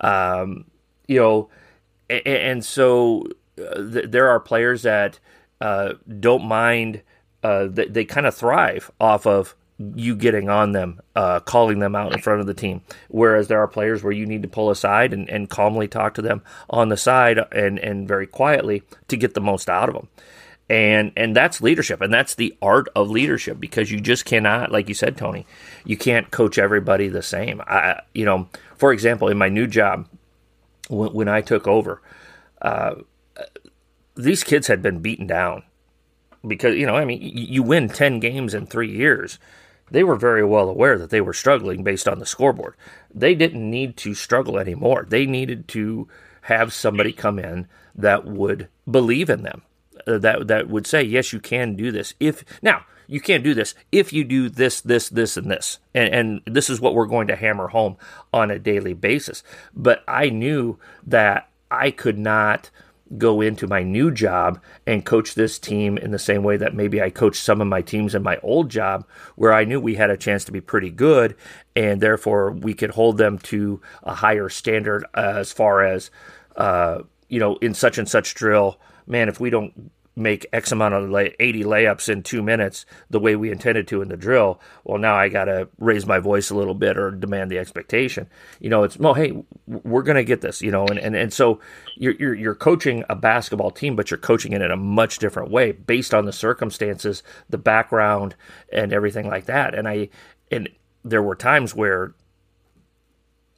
Um, 0.00 0.64
you 1.06 1.20
know, 1.20 1.50
and, 2.10 2.26
and 2.26 2.64
so 2.64 3.26
uh, 3.58 3.90
th- 3.92 4.10
there 4.10 4.28
are 4.28 4.40
players 4.40 4.82
that 4.82 5.20
uh, 5.60 5.94
don't 6.18 6.44
mind. 6.44 7.02
Uh, 7.42 7.68
they, 7.68 7.86
they 7.86 8.04
kind 8.04 8.26
of 8.26 8.34
thrive 8.34 8.90
off 9.00 9.26
of 9.26 9.54
you 9.94 10.16
getting 10.16 10.48
on 10.48 10.72
them, 10.72 11.00
uh, 11.14 11.38
calling 11.40 11.78
them 11.78 11.94
out 11.94 12.12
in 12.12 12.20
front 12.20 12.40
of 12.40 12.46
the 12.46 12.54
team. 12.54 12.82
Whereas 13.08 13.46
there 13.46 13.60
are 13.60 13.68
players 13.68 14.02
where 14.02 14.12
you 14.12 14.26
need 14.26 14.42
to 14.42 14.48
pull 14.48 14.70
aside 14.70 15.12
and, 15.12 15.28
and 15.28 15.48
calmly 15.48 15.86
talk 15.86 16.14
to 16.14 16.22
them 16.22 16.42
on 16.68 16.88
the 16.88 16.96
side 16.96 17.38
and, 17.52 17.78
and 17.78 18.08
very 18.08 18.26
quietly 18.26 18.82
to 19.06 19.16
get 19.16 19.34
the 19.34 19.40
most 19.40 19.68
out 19.68 19.88
of 19.88 19.94
them. 19.94 20.08
And 20.70 21.12
and 21.16 21.34
that's 21.34 21.62
leadership, 21.62 22.02
and 22.02 22.12
that's 22.12 22.34
the 22.34 22.54
art 22.60 22.88
of 22.94 23.08
leadership 23.08 23.58
because 23.58 23.90
you 23.90 24.00
just 24.00 24.26
cannot, 24.26 24.70
like 24.70 24.88
you 24.88 24.94
said, 24.94 25.16
Tony, 25.16 25.46
you 25.86 25.96
can't 25.96 26.30
coach 26.30 26.58
everybody 26.58 27.08
the 27.08 27.22
same. 27.22 27.62
I, 27.66 28.02
you 28.12 28.26
know, 28.26 28.48
for 28.76 28.92
example, 28.92 29.28
in 29.28 29.38
my 29.38 29.48
new 29.48 29.66
job, 29.66 30.06
when, 30.88 31.14
when 31.14 31.28
I 31.28 31.40
took 31.40 31.66
over, 31.66 32.02
uh, 32.60 32.96
these 34.14 34.44
kids 34.44 34.66
had 34.66 34.82
been 34.82 35.00
beaten 35.00 35.26
down 35.26 35.62
because 36.46 36.76
you 36.76 36.84
know, 36.84 36.96
I 36.96 37.06
mean, 37.06 37.20
you 37.22 37.62
win 37.62 37.88
ten 37.88 38.20
games 38.20 38.52
in 38.52 38.66
three 38.66 38.94
years 38.94 39.38
they 39.90 40.04
were 40.04 40.16
very 40.16 40.44
well 40.44 40.68
aware 40.68 40.98
that 40.98 41.10
they 41.10 41.20
were 41.20 41.32
struggling 41.32 41.82
based 41.82 42.08
on 42.08 42.18
the 42.18 42.26
scoreboard. 42.26 42.74
They 43.14 43.34
didn't 43.34 43.68
need 43.68 43.96
to 43.98 44.14
struggle 44.14 44.58
anymore. 44.58 45.06
They 45.08 45.26
needed 45.26 45.68
to 45.68 46.08
have 46.42 46.72
somebody 46.72 47.12
come 47.12 47.38
in 47.38 47.66
that 47.94 48.24
would 48.24 48.68
believe 48.90 49.30
in 49.30 49.42
them, 49.42 49.62
that 50.06 50.48
that 50.48 50.68
would 50.68 50.86
say, 50.86 51.02
"Yes, 51.02 51.32
you 51.32 51.40
can 51.40 51.74
do 51.74 51.90
this." 51.90 52.14
If 52.20 52.44
now 52.62 52.84
you 53.08 53.20
can't 53.20 53.42
do 53.42 53.54
this 53.54 53.74
if 53.90 54.12
you 54.12 54.22
do 54.22 54.48
this, 54.50 54.82
this, 54.82 55.08
this, 55.08 55.36
and 55.36 55.50
this, 55.50 55.78
and, 55.94 56.14
and 56.14 56.42
this 56.54 56.68
is 56.70 56.80
what 56.80 56.94
we're 56.94 57.06
going 57.06 57.26
to 57.28 57.36
hammer 57.36 57.68
home 57.68 57.96
on 58.32 58.50
a 58.50 58.58
daily 58.58 58.92
basis. 58.92 59.42
But 59.74 60.04
I 60.06 60.28
knew 60.28 60.78
that 61.06 61.48
I 61.70 61.90
could 61.90 62.18
not 62.18 62.70
go 63.16 63.40
into 63.40 63.66
my 63.66 63.82
new 63.82 64.10
job 64.10 64.60
and 64.86 65.06
coach 65.06 65.34
this 65.34 65.58
team 65.58 65.96
in 65.96 66.10
the 66.10 66.18
same 66.18 66.42
way 66.42 66.58
that 66.58 66.74
maybe 66.74 67.00
I 67.00 67.08
coached 67.08 67.42
some 67.42 67.62
of 67.62 67.66
my 67.66 67.80
teams 67.80 68.14
in 68.14 68.22
my 68.22 68.36
old 68.42 68.70
job, 68.70 69.06
where 69.36 69.54
I 69.54 69.64
knew 69.64 69.80
we 69.80 69.94
had 69.94 70.10
a 70.10 70.16
chance 70.16 70.44
to 70.44 70.52
be 70.52 70.60
pretty 70.60 70.90
good, 70.90 71.34
and 71.74 72.02
therefore 72.02 72.52
we 72.52 72.74
could 72.74 72.90
hold 72.90 73.16
them 73.16 73.38
to 73.38 73.80
a 74.02 74.14
higher 74.14 74.50
standard 74.50 75.06
as 75.14 75.50
far 75.50 75.82
as, 75.82 76.10
uh, 76.56 76.98
you 77.30 77.40
know, 77.40 77.56
in 77.56 77.72
such 77.72 77.96
and 77.96 78.08
such 78.08 78.34
drill. 78.34 78.78
Man, 79.08 79.28
if 79.28 79.40
we 79.40 79.50
don't 79.50 79.90
make 80.18 80.46
X 80.52 80.72
amount 80.72 80.94
of 80.94 81.08
lay, 81.08 81.34
80 81.38 81.64
layups 81.64 82.08
in 82.08 82.22
two 82.22 82.42
minutes 82.42 82.84
the 83.08 83.20
way 83.20 83.36
we 83.36 83.50
intended 83.50 83.86
to 83.88 84.02
in 84.02 84.08
the 84.08 84.16
drill, 84.16 84.60
well, 84.84 84.98
now 84.98 85.14
I 85.14 85.28
got 85.28 85.44
to 85.44 85.68
raise 85.78 86.06
my 86.06 86.18
voice 86.18 86.50
a 86.50 86.56
little 86.56 86.74
bit 86.74 86.98
or 86.98 87.10
demand 87.10 87.50
the 87.50 87.58
expectation. 87.58 88.28
You 88.60 88.68
know, 88.68 88.82
it's, 88.82 88.96
well, 88.98 89.14
hey, 89.14 89.42
we're 89.66 90.02
going 90.02 90.16
to 90.16 90.24
get 90.24 90.40
this, 90.40 90.60
you 90.60 90.70
know, 90.70 90.86
and, 90.86 90.98
and, 90.98 91.14
and 91.14 91.32
so 91.32 91.60
you're, 91.94 92.14
you're, 92.14 92.34
you're 92.34 92.54
coaching 92.54 93.04
a 93.08 93.14
basketball 93.14 93.70
team, 93.70 93.96
but 93.96 94.10
you're 94.10 94.18
coaching 94.18 94.52
it 94.52 94.60
in 94.60 94.70
a 94.70 94.76
much 94.76 95.18
different 95.18 95.50
way 95.50 95.72
based 95.72 96.12
on 96.12 96.24
the 96.24 96.32
circumstances, 96.32 97.22
the 97.48 97.58
background, 97.58 98.34
and 98.72 98.92
everything 98.92 99.28
like 99.28 99.46
that. 99.46 99.74
And 99.74 99.88
I, 99.88 100.08
and 100.50 100.68
there 101.04 101.22
were 101.22 101.36
times 101.36 101.74
where 101.74 102.14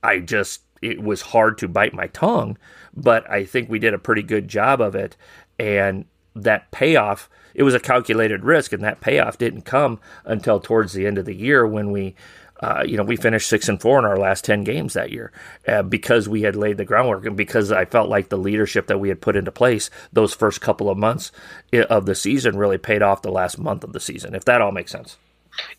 I 0.03 0.19
just, 0.19 0.63
it 0.83 1.03
was 1.03 1.21
hard 1.21 1.59
to 1.59 1.69
bite 1.69 1.93
my 1.93 2.07
tongue, 2.09 2.57
but 2.95 3.29
I 3.31 3.45
think 3.45 3.69
we 3.69 3.79
did 3.79 3.95
a 3.95 3.99
pretty 3.99 4.23
good 4.23 4.49
job 4.49 4.81
of 4.81 4.95
it. 4.95 5.17
And 5.59 6.07
that 6.35 6.71
payoff, 6.71 7.29
it 7.55 7.63
was 7.63 7.75
a 7.75 7.81
calculated 7.81 8.45
risk, 8.45 8.73
and 8.73 8.83
that 8.85 9.01
payoff 9.01 9.39
didn't 9.39 9.63
come 9.63 10.01
until 10.25 10.61
towards 10.61 10.93
the 10.93 11.07
end 11.07 11.19
of 11.19 11.25
the 11.25 11.35
year 11.35 11.67
when 11.67 11.91
we. 11.91 12.15
Uh, 12.63 12.85
you 12.87 12.95
know, 12.95 13.03
we 13.03 13.17
finished 13.17 13.49
six 13.49 13.71
and 13.71 13.81
four 13.81 13.99
in 13.99 14.05
our 14.05 14.19
last 14.19 14.45
10 14.45 14.65
games 14.65 14.93
that 14.93 15.11
year 15.11 15.33
uh, 15.67 15.81
because 15.81 16.29
we 16.29 16.43
had 16.43 16.55
laid 16.55 16.77
the 16.77 16.85
groundwork 16.85 17.25
and 17.25 17.35
because 17.35 17.73
I 17.73 17.87
felt 17.87 18.11
like 18.11 18.29
the 18.29 18.37
leadership 18.37 18.89
that 18.89 19.01
we 19.01 19.09
had 19.09 19.23
put 19.23 19.35
into 19.35 19.51
place 19.51 19.89
those 20.13 20.35
first 20.35 20.61
couple 20.61 20.91
of 20.91 20.99
months 20.99 21.33
of 21.73 22.05
the 22.05 22.15
season 22.15 22.59
really 22.59 22.77
paid 22.77 23.01
off 23.01 23.23
the 23.23 23.33
last 23.33 23.59
month 23.59 23.83
of 23.83 23.95
the 23.95 23.99
season, 23.99 24.35
if 24.35 24.45
that 24.45 24.61
all 24.61 24.73
makes 24.73 24.93
sense. 24.93 25.17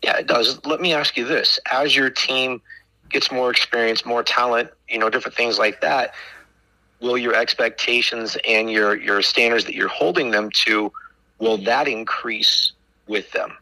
Yeah, 0.02 0.16
it 0.18 0.26
does. 0.26 0.58
Let 0.66 0.80
me 0.80 0.92
ask 0.92 1.16
you 1.16 1.24
this 1.24 1.60
as 1.70 1.94
your 1.94 2.10
team 2.10 2.60
gets 3.08 3.30
more 3.30 3.50
experience, 3.50 4.04
more 4.04 4.22
talent, 4.22 4.70
you 4.88 4.98
know, 4.98 5.10
different 5.10 5.36
things 5.36 5.58
like 5.58 5.80
that, 5.82 6.14
will 7.02 7.18
your 7.18 7.34
expectations 7.34 8.36
and 8.48 8.70
your 8.70 8.96
your 8.96 9.20
standards 9.22 9.64
that 9.64 9.74
you're 9.74 9.88
holding 9.88 10.30
them 10.30 10.50
to 10.50 10.92
will 11.38 11.58
that 11.58 11.88
increase 11.88 12.72
with 13.06 13.30
them? 13.32 13.56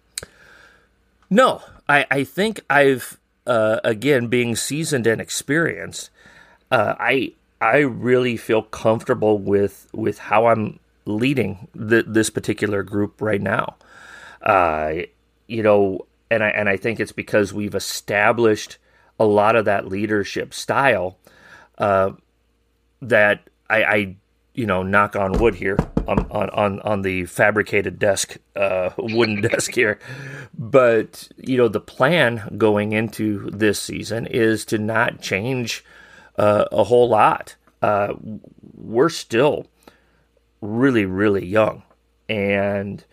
No. 1.30 1.62
I 1.88 2.06
i 2.10 2.24
think 2.24 2.60
i've 2.70 3.18
uh, 3.46 3.80
again 3.82 4.28
being 4.28 4.54
seasoned 4.54 5.06
and 5.06 5.20
experienced 5.20 6.10
uh, 6.70 6.94
i 7.00 7.32
i 7.60 7.78
really 7.78 8.36
feel 8.36 8.62
comfortable 8.62 9.38
with 9.38 9.88
with 9.92 10.18
how 10.18 10.46
i'm 10.46 10.78
leading 11.04 11.66
the, 11.74 12.04
this 12.06 12.30
particular 12.30 12.82
group 12.84 13.20
right 13.20 13.40
now. 13.40 13.74
Uh, 14.42 14.92
you 15.48 15.62
know 15.62 16.06
and 16.30 16.42
i 16.44 16.48
and 16.48 16.68
i 16.68 16.76
think 16.76 17.00
it's 17.00 17.12
because 17.12 17.52
we've 17.52 17.74
established 17.74 18.78
a 19.18 19.24
lot 19.24 19.56
of 19.56 19.64
that 19.64 19.88
leadership 19.88 20.54
style 20.54 21.18
uh, 21.78 22.12
that 23.02 23.48
I, 23.68 23.82
I 23.84 24.16
you 24.54 24.66
know, 24.66 24.82
knock 24.82 25.16
on 25.16 25.32
wood 25.32 25.54
here 25.54 25.78
on 26.06 26.26
on 26.30 26.80
on 26.80 27.02
the 27.02 27.24
fabricated 27.26 27.98
desk, 27.98 28.36
uh, 28.56 28.90
wooden 28.98 29.40
desk 29.40 29.72
here. 29.72 29.98
But 30.58 31.28
you 31.36 31.56
know, 31.56 31.68
the 31.68 31.80
plan 31.80 32.54
going 32.58 32.92
into 32.92 33.50
this 33.50 33.80
season 33.80 34.26
is 34.26 34.64
to 34.66 34.78
not 34.78 35.20
change 35.20 35.84
uh, 36.36 36.66
a 36.72 36.84
whole 36.84 37.08
lot. 37.08 37.56
Uh, 37.80 38.14
we're 38.74 39.08
still 39.08 39.66
really, 40.60 41.04
really 41.04 41.46
young, 41.46 41.82
and 42.28 43.04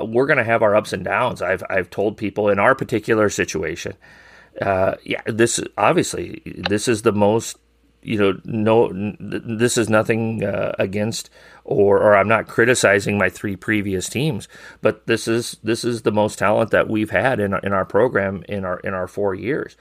we're 0.00 0.26
going 0.26 0.38
to 0.38 0.44
have 0.44 0.62
our 0.62 0.74
ups 0.74 0.92
and 0.92 1.04
downs. 1.04 1.42
I've 1.42 1.62
I've 1.68 1.90
told 1.90 2.16
people 2.16 2.48
in 2.48 2.58
our 2.58 2.74
particular 2.74 3.28
situation, 3.28 3.94
uh, 4.60 4.94
yeah, 5.04 5.22
this 5.26 5.60
obviously 5.76 6.42
this 6.44 6.88
is 6.88 7.02
the 7.02 7.12
most 7.12 7.58
you 8.08 8.18
know, 8.18 8.40
no, 8.44 8.90
this 9.20 9.76
is 9.76 9.90
nothing 9.90 10.42
uh, 10.42 10.72
against, 10.78 11.28
or 11.64 11.98
or 11.98 12.16
I'm 12.16 12.28
not 12.28 12.48
criticizing 12.48 13.18
my 13.18 13.28
three 13.28 13.54
previous 13.54 14.08
teams, 14.08 14.48
but 14.80 15.06
this 15.06 15.28
is 15.28 15.58
this 15.62 15.84
is 15.84 16.02
the 16.02 16.12
most 16.12 16.38
talent 16.38 16.70
that 16.70 16.88
we've 16.88 17.10
had 17.10 17.38
in 17.38 17.52
our, 17.52 17.60
in 17.60 17.72
our 17.72 17.84
program 17.84 18.44
in 18.48 18.64
our 18.64 18.80
in 18.80 18.94
our 18.94 19.06
four 19.06 19.34
years 19.34 19.76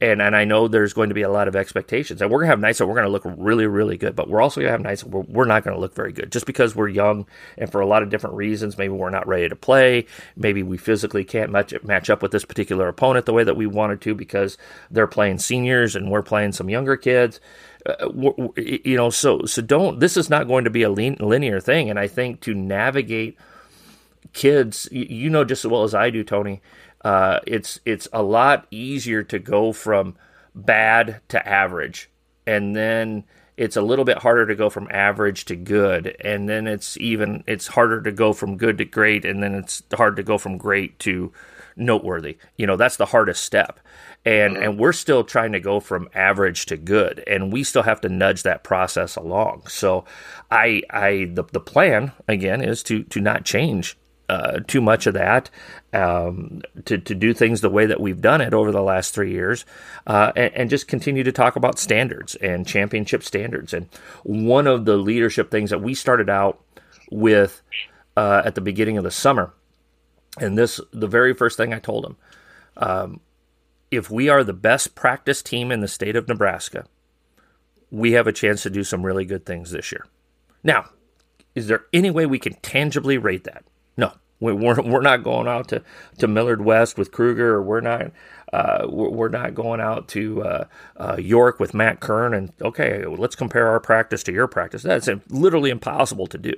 and 0.00 0.20
and 0.20 0.34
I 0.34 0.44
know 0.44 0.68
there's 0.68 0.92
going 0.92 1.08
to 1.08 1.14
be 1.14 1.22
a 1.22 1.30
lot 1.30 1.48
of 1.48 1.54
expectations, 1.54 2.20
and 2.20 2.30
we're 2.30 2.40
gonna 2.40 2.50
have 2.50 2.60
nights 2.60 2.78
that 2.78 2.86
we're 2.86 2.96
gonna 2.96 3.08
look 3.08 3.22
really 3.24 3.66
really 3.66 3.96
good, 3.96 4.16
but 4.16 4.28
we're 4.28 4.42
also 4.42 4.60
gonna 4.60 4.72
have 4.72 4.80
nights 4.80 5.04
where 5.04 5.22
we're 5.28 5.44
not 5.44 5.64
gonna 5.64 5.78
look 5.78 5.94
very 5.94 6.12
good, 6.12 6.32
just 6.32 6.46
because 6.46 6.74
we're 6.74 6.88
young 6.88 7.26
and 7.56 7.70
for 7.70 7.80
a 7.80 7.86
lot 7.86 8.02
of 8.02 8.10
different 8.10 8.36
reasons. 8.36 8.76
Maybe 8.76 8.92
we're 8.92 9.10
not 9.10 9.26
ready 9.26 9.48
to 9.48 9.56
play. 9.56 10.06
Maybe 10.36 10.62
we 10.62 10.76
physically 10.76 11.24
can't 11.24 11.50
match 11.50 11.72
match 11.84 12.10
up 12.10 12.22
with 12.22 12.32
this 12.32 12.44
particular 12.44 12.88
opponent 12.88 13.26
the 13.26 13.32
way 13.32 13.44
that 13.44 13.56
we 13.56 13.66
wanted 13.66 14.00
to 14.02 14.14
because 14.14 14.58
they're 14.90 15.06
playing 15.06 15.38
seniors 15.38 15.94
and 15.94 16.10
we're 16.10 16.22
playing 16.22 16.52
some 16.52 16.68
younger 16.68 16.96
kids. 16.96 17.40
Uh, 17.86 18.08
you 18.56 18.96
know, 18.96 19.10
so 19.10 19.44
so 19.44 19.62
don't. 19.62 20.00
This 20.00 20.16
is 20.16 20.28
not 20.28 20.48
going 20.48 20.64
to 20.64 20.70
be 20.70 20.82
a 20.82 20.90
linear 20.90 21.60
thing, 21.60 21.88
and 21.88 21.98
I 21.98 22.08
think 22.08 22.40
to 22.42 22.54
navigate 22.54 23.38
kids, 24.32 24.88
you 24.90 25.30
know 25.30 25.44
just 25.44 25.64
as 25.64 25.70
well 25.70 25.84
as 25.84 25.94
I 25.94 26.10
do, 26.10 26.24
Tony 26.24 26.60
uh, 27.04 27.40
it's 27.46 27.80
it's 27.84 28.08
a 28.12 28.22
lot 28.22 28.66
easier 28.70 29.22
to 29.22 29.38
go 29.38 29.72
from 29.72 30.16
bad 30.54 31.20
to 31.28 31.48
average, 31.48 32.10
and 32.46 32.74
then 32.74 33.24
it's 33.56 33.76
a 33.76 33.82
little 33.82 34.04
bit 34.04 34.18
harder 34.18 34.46
to 34.46 34.54
go 34.54 34.70
from 34.70 34.88
average 34.90 35.44
to 35.46 35.56
good, 35.56 36.16
and 36.20 36.48
then 36.48 36.66
it's 36.66 36.96
even 36.96 37.44
it's 37.46 37.68
harder 37.68 38.02
to 38.02 38.10
go 38.10 38.32
from 38.32 38.56
good 38.56 38.78
to 38.78 38.84
great, 38.84 39.24
and 39.24 39.42
then 39.42 39.54
it's 39.54 39.82
hard 39.94 40.16
to 40.16 40.22
go 40.22 40.38
from 40.38 40.56
great 40.56 40.98
to 41.00 41.32
noteworthy. 41.76 42.38
You 42.56 42.66
know, 42.66 42.76
that's 42.76 42.96
the 42.96 43.06
hardest 43.06 43.44
step. 43.44 43.80
And 44.24 44.54
mm-hmm. 44.54 44.62
and 44.62 44.78
we're 44.78 44.92
still 44.92 45.24
trying 45.24 45.52
to 45.52 45.60
go 45.60 45.80
from 45.80 46.08
average 46.14 46.66
to 46.66 46.76
good 46.76 47.22
and 47.26 47.52
we 47.52 47.62
still 47.64 47.82
have 47.82 48.00
to 48.02 48.08
nudge 48.08 48.42
that 48.44 48.64
process 48.64 49.16
along. 49.16 49.66
So 49.68 50.04
I 50.50 50.82
I 50.90 51.30
the 51.32 51.44
the 51.52 51.60
plan 51.60 52.12
again 52.28 52.62
is 52.62 52.82
to 52.84 53.02
to 53.04 53.20
not 53.20 53.44
change 53.44 53.98
uh, 54.34 54.58
too 54.66 54.80
much 54.80 55.06
of 55.06 55.14
that, 55.14 55.48
um, 55.92 56.60
to, 56.86 56.98
to 56.98 57.14
do 57.14 57.32
things 57.32 57.60
the 57.60 57.70
way 57.70 57.86
that 57.86 58.00
we've 58.00 58.20
done 58.20 58.40
it 58.40 58.52
over 58.52 58.72
the 58.72 58.82
last 58.82 59.14
three 59.14 59.30
years, 59.30 59.64
uh, 60.08 60.32
and, 60.34 60.54
and, 60.54 60.70
just 60.70 60.88
continue 60.88 61.22
to 61.22 61.30
talk 61.30 61.54
about 61.54 61.78
standards 61.78 62.34
and 62.36 62.66
championship 62.66 63.22
standards. 63.22 63.72
And 63.72 63.88
one 64.24 64.66
of 64.66 64.86
the 64.86 64.96
leadership 64.96 65.52
things 65.52 65.70
that 65.70 65.82
we 65.82 65.94
started 65.94 66.28
out 66.28 66.60
with 67.12 67.62
uh, 68.16 68.42
at 68.44 68.56
the 68.56 68.60
beginning 68.60 68.98
of 68.98 69.04
the 69.04 69.12
summer, 69.12 69.54
and 70.38 70.58
this, 70.58 70.80
the 70.92 71.06
very 71.06 71.32
first 71.32 71.56
thing 71.56 71.72
I 71.72 71.78
told 71.78 72.04
him, 72.04 72.16
um, 72.76 73.20
if 73.92 74.10
we 74.10 74.28
are 74.28 74.42
the 74.42 74.52
best 74.52 74.96
practice 74.96 75.42
team 75.42 75.70
in 75.70 75.80
the 75.80 75.86
state 75.86 76.16
of 76.16 76.26
Nebraska, 76.26 76.86
we 77.92 78.12
have 78.12 78.26
a 78.26 78.32
chance 78.32 78.64
to 78.64 78.70
do 78.70 78.82
some 78.82 79.06
really 79.06 79.26
good 79.26 79.46
things 79.46 79.70
this 79.70 79.92
year. 79.92 80.06
Now, 80.64 80.86
is 81.54 81.68
there 81.68 81.84
any 81.92 82.10
way 82.10 82.26
we 82.26 82.40
can 82.40 82.54
tangibly 82.54 83.16
rate 83.16 83.44
that? 83.44 83.64
No, 83.96 84.14
we're, 84.52 84.82
we're 84.82 85.02
not 85.02 85.22
going 85.22 85.48
out 85.48 85.68
to, 85.68 85.82
to 86.18 86.28
Millard 86.28 86.62
West 86.62 86.98
with 86.98 87.12
Kruger, 87.12 87.54
or 87.54 87.62
we're 87.62 87.80
not 87.80 88.12
uh, 88.52 88.86
we're 88.88 89.28
not 89.28 89.52
going 89.52 89.80
out 89.80 90.06
to 90.06 90.42
uh, 90.44 90.64
uh, 90.96 91.16
York 91.18 91.58
with 91.58 91.74
Matt 91.74 91.98
Kern 91.98 92.32
and 92.32 92.52
okay, 92.62 93.04
let's 93.04 93.34
compare 93.34 93.66
our 93.66 93.80
practice 93.80 94.22
to 94.24 94.32
your 94.32 94.46
practice. 94.46 94.84
That's 94.84 95.08
literally 95.28 95.70
impossible 95.70 96.28
to 96.28 96.38
do, 96.38 96.52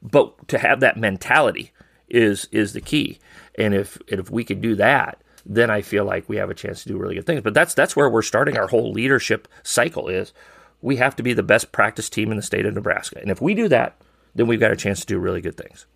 but 0.00 0.48
to 0.48 0.58
have 0.58 0.80
that 0.80 0.96
mentality 0.96 1.72
is 2.08 2.48
is 2.50 2.72
the 2.72 2.80
key. 2.80 3.18
And 3.58 3.74
if 3.74 3.98
if 4.06 4.30
we 4.30 4.42
could 4.44 4.62
do 4.62 4.74
that, 4.76 5.20
then 5.44 5.70
I 5.70 5.82
feel 5.82 6.06
like 6.06 6.28
we 6.28 6.36
have 6.36 6.48
a 6.48 6.54
chance 6.54 6.82
to 6.82 6.88
do 6.88 6.96
really 6.96 7.16
good 7.16 7.26
things. 7.26 7.42
But 7.42 7.52
that's 7.52 7.74
that's 7.74 7.94
where 7.94 8.08
we're 8.08 8.22
starting 8.22 8.56
our 8.56 8.68
whole 8.68 8.92
leadership 8.92 9.46
cycle. 9.62 10.08
Is 10.08 10.32
we 10.80 10.96
have 10.96 11.14
to 11.16 11.22
be 11.22 11.34
the 11.34 11.42
best 11.42 11.72
practice 11.72 12.08
team 12.08 12.30
in 12.30 12.38
the 12.38 12.42
state 12.42 12.64
of 12.64 12.74
Nebraska, 12.74 13.18
and 13.20 13.30
if 13.30 13.42
we 13.42 13.54
do 13.54 13.68
that, 13.68 14.00
then 14.34 14.46
we've 14.46 14.60
got 14.60 14.72
a 14.72 14.76
chance 14.76 15.00
to 15.00 15.06
do 15.06 15.18
really 15.18 15.42
good 15.42 15.56
things. 15.58 15.86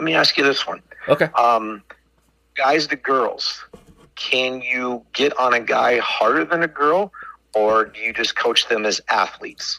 Let 0.00 0.06
me 0.06 0.14
ask 0.14 0.38
you 0.38 0.44
this 0.44 0.66
one. 0.66 0.80
Okay. 1.08 1.26
Um, 1.34 1.82
guys 2.54 2.86
to 2.86 2.96
girls, 2.96 3.62
can 4.14 4.62
you 4.62 5.04
get 5.12 5.36
on 5.36 5.52
a 5.52 5.60
guy 5.60 5.98
harder 5.98 6.42
than 6.42 6.62
a 6.62 6.68
girl, 6.68 7.12
or 7.54 7.84
do 7.84 8.00
you 8.00 8.14
just 8.14 8.34
coach 8.34 8.66
them 8.68 8.86
as 8.86 9.02
athletes? 9.10 9.78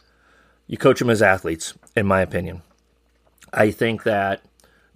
You 0.68 0.78
coach 0.78 1.00
them 1.00 1.10
as 1.10 1.22
athletes, 1.22 1.74
in 1.96 2.06
my 2.06 2.20
opinion. 2.20 2.62
I 3.52 3.72
think 3.72 4.04
that 4.04 4.42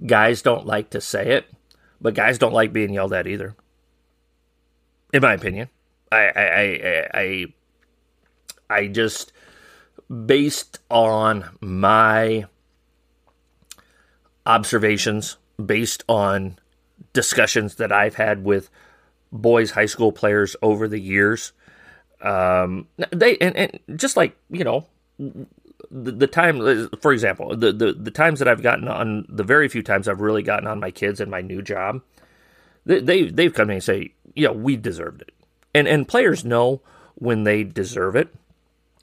guys 0.06 0.42
don't 0.42 0.64
like 0.64 0.90
to 0.90 1.00
say 1.00 1.32
it, 1.32 1.52
but 2.00 2.14
guys 2.14 2.38
don't 2.38 2.54
like 2.54 2.72
being 2.72 2.94
yelled 2.94 3.12
at 3.12 3.26
either. 3.26 3.56
In 5.12 5.22
my 5.22 5.34
opinion, 5.34 5.70
I 6.12 6.18
I 6.18 6.44
I, 6.44 7.08
I, 7.14 7.46
I 8.70 8.86
just 8.86 9.32
based 10.24 10.78
on 10.88 11.50
my 11.60 12.46
observations, 14.46 15.36
based 15.64 16.04
on 16.08 16.58
discussions 17.12 17.76
that 17.76 17.92
I've 17.92 18.14
had 18.14 18.44
with 18.44 18.70
boys 19.32 19.72
high 19.72 19.86
school 19.86 20.12
players 20.12 20.56
over 20.62 20.88
the 20.88 21.00
years. 21.00 21.52
Um, 22.20 22.88
they 23.10 23.36
and, 23.38 23.56
and 23.56 23.98
just 23.98 24.16
like 24.16 24.36
you 24.48 24.64
know 24.64 24.86
the, 25.18 26.12
the 26.12 26.26
time 26.26 26.88
for 27.00 27.12
example 27.12 27.54
the, 27.54 27.72
the 27.72 27.92
the 27.92 28.10
times 28.10 28.38
that 28.38 28.48
I've 28.48 28.62
gotten 28.62 28.88
on 28.88 29.26
the 29.28 29.44
very 29.44 29.68
few 29.68 29.82
times 29.82 30.08
I've 30.08 30.20
really 30.20 30.42
gotten 30.42 30.66
on 30.66 30.80
my 30.80 30.90
kids 30.90 31.20
and 31.20 31.30
my 31.30 31.42
new 31.42 31.60
job 31.60 32.02
they, 32.86 33.00
they 33.00 33.24
they've 33.24 33.52
come 33.52 33.66
to 33.66 33.70
me 33.70 33.74
and 33.74 33.84
say 33.84 34.12
yeah 34.34 34.50
we 34.50 34.76
deserved 34.76 35.22
it 35.22 35.34
and 35.74 35.86
and 35.86 36.08
players 36.08 36.44
know 36.44 36.80
when 37.16 37.44
they 37.44 37.64
deserve 37.64 38.16
it 38.16 38.34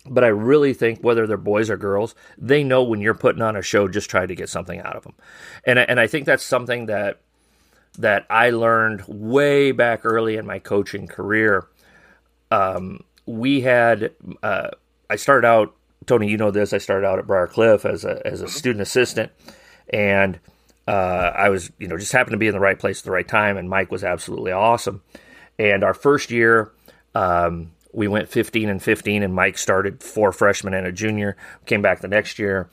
but 0.09 0.23
I 0.23 0.27
really 0.27 0.73
think 0.73 0.99
whether 1.01 1.25
they're 1.25 1.37
boys 1.37 1.69
or 1.69 1.77
girls, 1.77 2.15
they 2.37 2.63
know 2.63 2.83
when 2.83 2.99
you're 2.99 3.13
putting 3.13 3.41
on 3.41 3.55
a 3.55 3.61
show, 3.61 3.87
just 3.87 4.09
try 4.09 4.25
to 4.25 4.35
get 4.35 4.49
something 4.49 4.79
out 4.81 4.95
of 4.95 5.03
them. 5.03 5.13
And 5.65 5.79
and 5.79 5.99
I 5.99 6.07
think 6.07 6.25
that's 6.25 6.43
something 6.43 6.87
that 6.87 7.21
that 7.99 8.25
I 8.29 8.49
learned 8.49 9.03
way 9.07 9.71
back 9.71 10.05
early 10.05 10.35
in 10.35 10.45
my 10.45 10.59
coaching 10.59 11.07
career. 11.07 11.67
Um, 12.51 13.01
we 13.25 13.61
had 13.61 14.11
uh, 14.41 14.71
I 15.09 15.15
started 15.15 15.47
out, 15.47 15.75
Tony, 16.05 16.27
you 16.29 16.37
know 16.37 16.51
this. 16.51 16.73
I 16.73 16.79
started 16.79 17.07
out 17.07 17.19
at 17.19 17.27
Briar 17.27 17.47
Cliff 17.47 17.85
as 17.85 18.03
a 18.03 18.25
as 18.25 18.41
a 18.41 18.47
student 18.49 18.81
assistant, 18.81 19.31
and 19.89 20.37
uh, 20.85 21.31
I 21.33 21.47
was 21.47 21.71
you 21.79 21.87
know 21.87 21.97
just 21.97 22.11
happened 22.11 22.33
to 22.33 22.37
be 22.37 22.47
in 22.47 22.53
the 22.53 22.59
right 22.59 22.77
place 22.77 22.99
at 22.99 23.05
the 23.05 23.11
right 23.11 23.27
time. 23.27 23.55
And 23.55 23.69
Mike 23.69 23.91
was 23.91 24.03
absolutely 24.03 24.51
awesome. 24.51 25.01
And 25.57 25.83
our 25.83 25.93
first 25.93 26.29
year. 26.29 26.71
Um, 27.15 27.71
we 27.93 28.07
went 28.07 28.27
15 28.27 28.69
and 28.69 28.81
15, 28.81 29.23
and 29.23 29.33
Mike 29.33 29.57
started 29.57 30.01
four 30.03 30.31
freshmen 30.31 30.73
and 30.73 30.87
a 30.87 30.91
junior. 30.91 31.37
Came 31.65 31.81
back 31.81 32.01
the 32.01 32.07
next 32.07 32.39
year, 32.39 32.67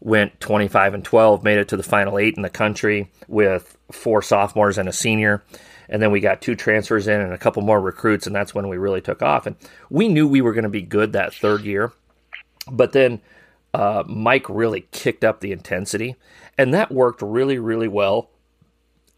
went 0.00 0.40
25 0.40 0.94
and 0.94 1.04
12, 1.04 1.44
made 1.44 1.58
it 1.58 1.68
to 1.68 1.76
the 1.76 1.82
final 1.82 2.18
eight 2.18 2.36
in 2.36 2.42
the 2.42 2.50
country 2.50 3.10
with 3.28 3.76
four 3.90 4.22
sophomores 4.22 4.78
and 4.78 4.88
a 4.88 4.92
senior. 4.92 5.42
And 5.88 6.00
then 6.00 6.12
we 6.12 6.20
got 6.20 6.40
two 6.40 6.54
transfers 6.54 7.08
in 7.08 7.20
and 7.20 7.32
a 7.32 7.38
couple 7.38 7.62
more 7.62 7.80
recruits, 7.80 8.26
and 8.26 8.34
that's 8.34 8.54
when 8.54 8.68
we 8.68 8.78
really 8.78 9.00
took 9.00 9.22
off. 9.22 9.46
And 9.46 9.56
we 9.90 10.08
knew 10.08 10.26
we 10.26 10.40
were 10.40 10.52
going 10.52 10.62
to 10.62 10.70
be 10.70 10.82
good 10.82 11.12
that 11.12 11.34
third 11.34 11.62
year. 11.62 11.92
But 12.70 12.92
then 12.92 13.20
uh, 13.74 14.04
Mike 14.06 14.48
really 14.48 14.86
kicked 14.92 15.24
up 15.24 15.40
the 15.40 15.50
intensity, 15.50 16.14
and 16.56 16.72
that 16.72 16.92
worked 16.92 17.22
really, 17.22 17.58
really 17.58 17.88
well 17.88 18.30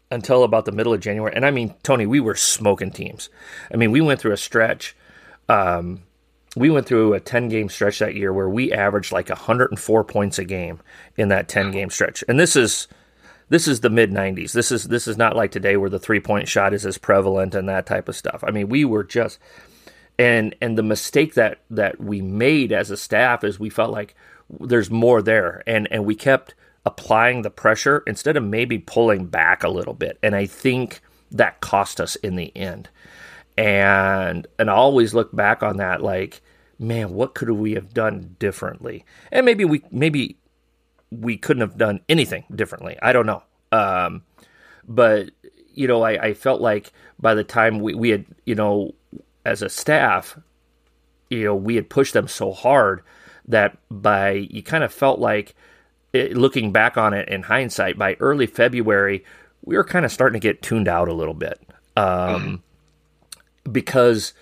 until 0.09 0.43
about 0.43 0.65
the 0.65 0.71
middle 0.71 0.93
of 0.93 0.99
January. 0.99 1.33
And 1.35 1.45
I 1.45 1.51
mean, 1.51 1.75
Tony, 1.83 2.07
we 2.07 2.19
were 2.19 2.35
smoking 2.35 2.91
teams. 2.91 3.29
I 3.71 3.77
mean, 3.77 3.91
we 3.91 4.01
went 4.01 4.19
through 4.19 4.33
a 4.33 4.37
stretch 4.37 4.95
um, 5.49 6.03
we 6.55 6.69
went 6.69 6.85
through 6.85 7.13
a 7.13 7.19
10 7.19 7.49
game 7.49 7.69
stretch 7.69 7.99
that 7.99 8.15
year 8.15 8.31
where 8.31 8.49
we 8.49 8.71
averaged 8.71 9.11
like 9.11 9.29
104 9.29 10.03
points 10.03 10.39
a 10.39 10.45
game 10.45 10.79
in 11.17 11.29
that 11.29 11.47
10 11.47 11.71
game 11.71 11.89
stretch. 11.89 12.23
And 12.27 12.39
this 12.39 12.55
is 12.55 12.87
this 13.49 13.67
is 13.67 13.81
the 13.81 13.89
mid 13.89 14.11
90s. 14.11 14.53
This 14.53 14.71
is 14.71 14.85
this 14.85 15.07
is 15.07 15.17
not 15.17 15.35
like 15.35 15.51
today 15.51 15.77
where 15.77 15.89
the 15.89 15.99
three 15.99 16.19
point 16.19 16.47
shot 16.47 16.73
is 16.73 16.85
as 16.85 16.97
prevalent 16.97 17.55
and 17.55 17.67
that 17.69 17.85
type 17.85 18.07
of 18.07 18.15
stuff. 18.15 18.43
I 18.45 18.51
mean, 18.51 18.69
we 18.69 18.85
were 18.85 19.03
just 19.03 19.39
and 20.17 20.55
and 20.61 20.77
the 20.77 20.83
mistake 20.83 21.33
that 21.33 21.59
that 21.69 21.99
we 21.99 22.21
made 22.21 22.71
as 22.71 22.91
a 22.91 22.97
staff 22.97 23.43
is 23.43 23.59
we 23.59 23.69
felt 23.69 23.91
like 23.91 24.15
there's 24.59 24.91
more 24.91 25.21
there 25.21 25.63
and 25.65 25.87
and 25.91 26.05
we 26.05 26.15
kept 26.15 26.53
applying 26.85 27.41
the 27.41 27.49
pressure 27.49 28.03
instead 28.05 28.37
of 28.37 28.43
maybe 28.43 28.77
pulling 28.77 29.25
back 29.25 29.63
a 29.63 29.69
little 29.69 29.93
bit. 29.93 30.19
And 30.21 30.35
I 30.35 30.45
think 30.45 31.01
that 31.31 31.61
cost 31.61 31.99
us 31.99 32.15
in 32.17 32.35
the 32.35 32.55
end 32.55 32.89
and 33.57 34.47
and 34.57 34.69
I 34.69 34.73
always 34.73 35.13
look 35.13 35.35
back 35.35 35.63
on 35.63 35.77
that 35.77 36.01
like, 36.01 36.41
man, 36.79 37.13
what 37.13 37.35
could 37.35 37.49
we 37.49 37.73
have 37.73 37.93
done 37.93 38.35
differently? 38.39 39.05
And 39.31 39.45
maybe 39.45 39.65
we 39.65 39.83
maybe 39.91 40.37
we 41.11 41.37
couldn't 41.37 41.61
have 41.61 41.77
done 41.77 42.01
anything 42.09 42.45
differently. 42.53 42.97
I 43.01 43.13
don't 43.13 43.25
know. 43.25 43.43
Um, 43.71 44.23
but 44.87 45.29
you 45.73 45.87
know, 45.87 46.03
I, 46.03 46.27
I 46.27 46.33
felt 46.33 46.61
like 46.61 46.91
by 47.19 47.33
the 47.33 47.43
time 47.43 47.79
we, 47.79 47.95
we 47.95 48.09
had, 48.09 48.25
you 48.45 48.55
know, 48.55 48.93
as 49.45 49.61
a 49.61 49.69
staff, 49.69 50.37
you 51.29 51.45
know, 51.45 51.55
we 51.55 51.75
had 51.75 51.89
pushed 51.89 52.13
them 52.13 52.27
so 52.27 52.51
hard 52.51 53.01
that 53.47 53.77
by 53.89 54.31
you 54.31 54.63
kind 54.63 54.83
of 54.83 54.93
felt 54.93 55.19
like 55.19 55.55
it, 56.11 56.37
looking 56.37 56.71
back 56.71 56.97
on 56.97 57.13
it 57.13 57.27
in 57.29 57.43
hindsight, 57.43 57.97
by 57.97 58.15
early 58.19 58.45
February, 58.45 59.25
we 59.63 59.75
were 59.75 59.83
kind 59.83 60.05
of 60.05 60.11
starting 60.11 60.39
to 60.39 60.47
get 60.47 60.61
tuned 60.61 60.87
out 60.87 61.07
a 61.07 61.13
little 61.13 61.33
bit. 61.33 61.59
Um, 61.95 62.05
mm-hmm 62.05 62.55
because 63.71 64.33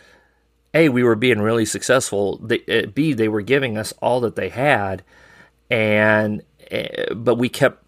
a 0.74 0.90
we 0.90 1.04
were 1.04 1.16
being 1.16 1.42
really 1.42 1.66
successful. 1.66 2.42
Uh, 2.50 2.88
B 2.94 3.14
they 3.14 3.28
were 3.28 3.42
giving 3.42 3.78
us 3.78 3.94
all 4.02 4.22
that 4.22 4.36
they 4.36 4.50
had, 4.50 5.04
and 5.70 6.42
uh, 6.72 7.14
but 7.14 7.36
we 7.36 7.50
kept, 7.50 7.84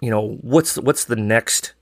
you 0.00 0.10
know, 0.10 0.38
what's 0.40 0.76
what's 0.78 1.04
the 1.04 1.16
next 1.16 1.74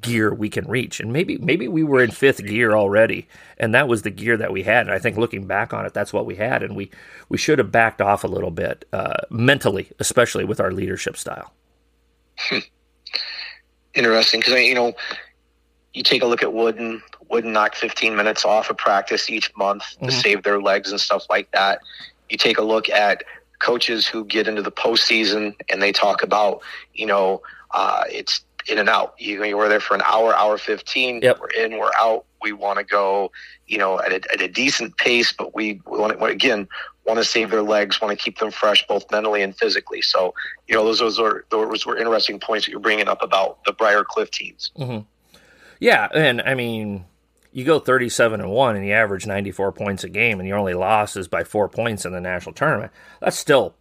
gear 0.00 0.34
we 0.34 0.48
can 0.48 0.66
reach? 0.66 1.00
And 1.00 1.12
maybe 1.12 1.38
maybe 1.38 1.68
we 1.68 1.84
were 1.84 2.02
in 2.02 2.10
fifth 2.10 2.44
gear 2.44 2.74
already, 2.74 3.28
and 3.58 3.74
that 3.74 3.88
was 3.88 4.02
the 4.02 4.10
gear 4.10 4.36
that 4.36 4.52
we 4.52 4.62
had. 4.62 4.86
And 4.86 4.92
I 4.92 4.98
think 4.98 5.16
looking 5.16 5.46
back 5.46 5.74
on 5.74 5.84
it, 5.86 5.94
that's 5.94 6.12
what 6.12 6.26
we 6.26 6.36
had, 6.36 6.62
and 6.62 6.74
we 6.74 6.90
we 7.28 7.38
should 7.38 7.58
have 7.58 7.70
backed 7.70 8.00
off 8.00 8.24
a 8.24 8.28
little 8.28 8.50
bit 8.50 8.86
uh, 8.92 9.18
mentally, 9.30 9.90
especially 9.98 10.44
with 10.44 10.60
our 10.60 10.72
leadership 10.72 11.16
style. 11.16 11.52
Hmm. 12.38 12.58
Interesting, 13.94 14.40
because 14.40 14.60
you 14.62 14.74
know 14.74 14.94
you 15.96 16.02
take 16.02 16.22
a 16.22 16.26
look 16.26 16.42
at 16.42 16.52
Wooden. 16.52 17.02
Wooden 17.30 17.54
knocked 17.54 17.76
15 17.76 18.14
minutes 18.14 18.44
off 18.44 18.68
of 18.68 18.76
practice 18.76 19.30
each 19.30 19.50
month 19.56 19.82
mm-hmm. 19.82 20.06
to 20.06 20.12
save 20.12 20.42
their 20.42 20.60
legs 20.60 20.90
and 20.90 21.00
stuff 21.00 21.24
like 21.30 21.50
that. 21.52 21.80
You 22.28 22.36
take 22.36 22.58
a 22.58 22.62
look 22.62 22.90
at 22.90 23.24
coaches 23.60 24.06
who 24.06 24.26
get 24.26 24.46
into 24.46 24.60
the 24.60 24.70
postseason 24.70 25.56
and 25.70 25.80
they 25.80 25.92
talk 25.92 26.22
about, 26.22 26.60
you 26.92 27.06
know, 27.06 27.40
uh, 27.70 28.04
it's 28.12 28.44
in 28.68 28.76
and 28.76 28.90
out. 28.90 29.14
You, 29.18 29.42
you 29.42 29.56
were 29.56 29.70
there 29.70 29.80
for 29.80 29.94
an 29.94 30.02
hour, 30.04 30.34
hour 30.34 30.58
15. 30.58 31.22
Yep. 31.22 31.40
We're 31.40 31.64
in, 31.64 31.78
we're 31.78 31.92
out. 31.98 32.26
We 32.42 32.52
want 32.52 32.78
to 32.78 32.84
go, 32.84 33.32
you 33.66 33.78
know, 33.78 33.98
at 33.98 34.12
a, 34.12 34.20
at 34.30 34.42
a 34.42 34.48
decent 34.48 34.98
pace, 34.98 35.32
but 35.32 35.54
we, 35.54 35.80
we 35.90 35.98
want 35.98 36.18
to, 36.18 36.24
again, 36.26 36.68
want 37.06 37.18
to 37.20 37.24
save 37.24 37.50
their 37.50 37.62
legs, 37.62 38.02
want 38.02 38.16
to 38.16 38.22
keep 38.22 38.38
them 38.38 38.50
fresh, 38.50 38.86
both 38.86 39.10
mentally 39.10 39.40
and 39.40 39.56
physically. 39.56 40.02
So, 40.02 40.34
you 40.68 40.74
know, 40.74 40.84
those, 40.84 40.98
those 40.98 41.18
are, 41.18 41.46
those 41.48 41.86
were 41.86 41.96
interesting 41.96 42.38
points 42.38 42.66
that 42.66 42.72
you're 42.72 42.80
bringing 42.80 43.08
up 43.08 43.22
about 43.22 43.64
the 43.64 43.72
Briar 43.72 44.04
Cliff 44.04 44.30
teams. 44.30 44.72
Mm-hmm. 44.76 45.06
Yeah, 45.80 46.08
and 46.14 46.40
I 46.42 46.54
mean, 46.54 47.04
you 47.52 47.64
go 47.64 47.78
37 47.78 48.40
and 48.40 48.50
1 48.50 48.76
and 48.76 48.86
you 48.86 48.92
average 48.92 49.26
94 49.26 49.72
points 49.72 50.04
a 50.04 50.08
game 50.08 50.40
and 50.40 50.48
your 50.48 50.58
only 50.58 50.74
loss 50.74 51.16
is 51.16 51.28
by 51.28 51.44
4 51.44 51.68
points 51.68 52.04
in 52.04 52.12
the 52.12 52.20
national 52.20 52.54
tournament. 52.54 52.92
That's 53.20 53.36
still 53.36 53.74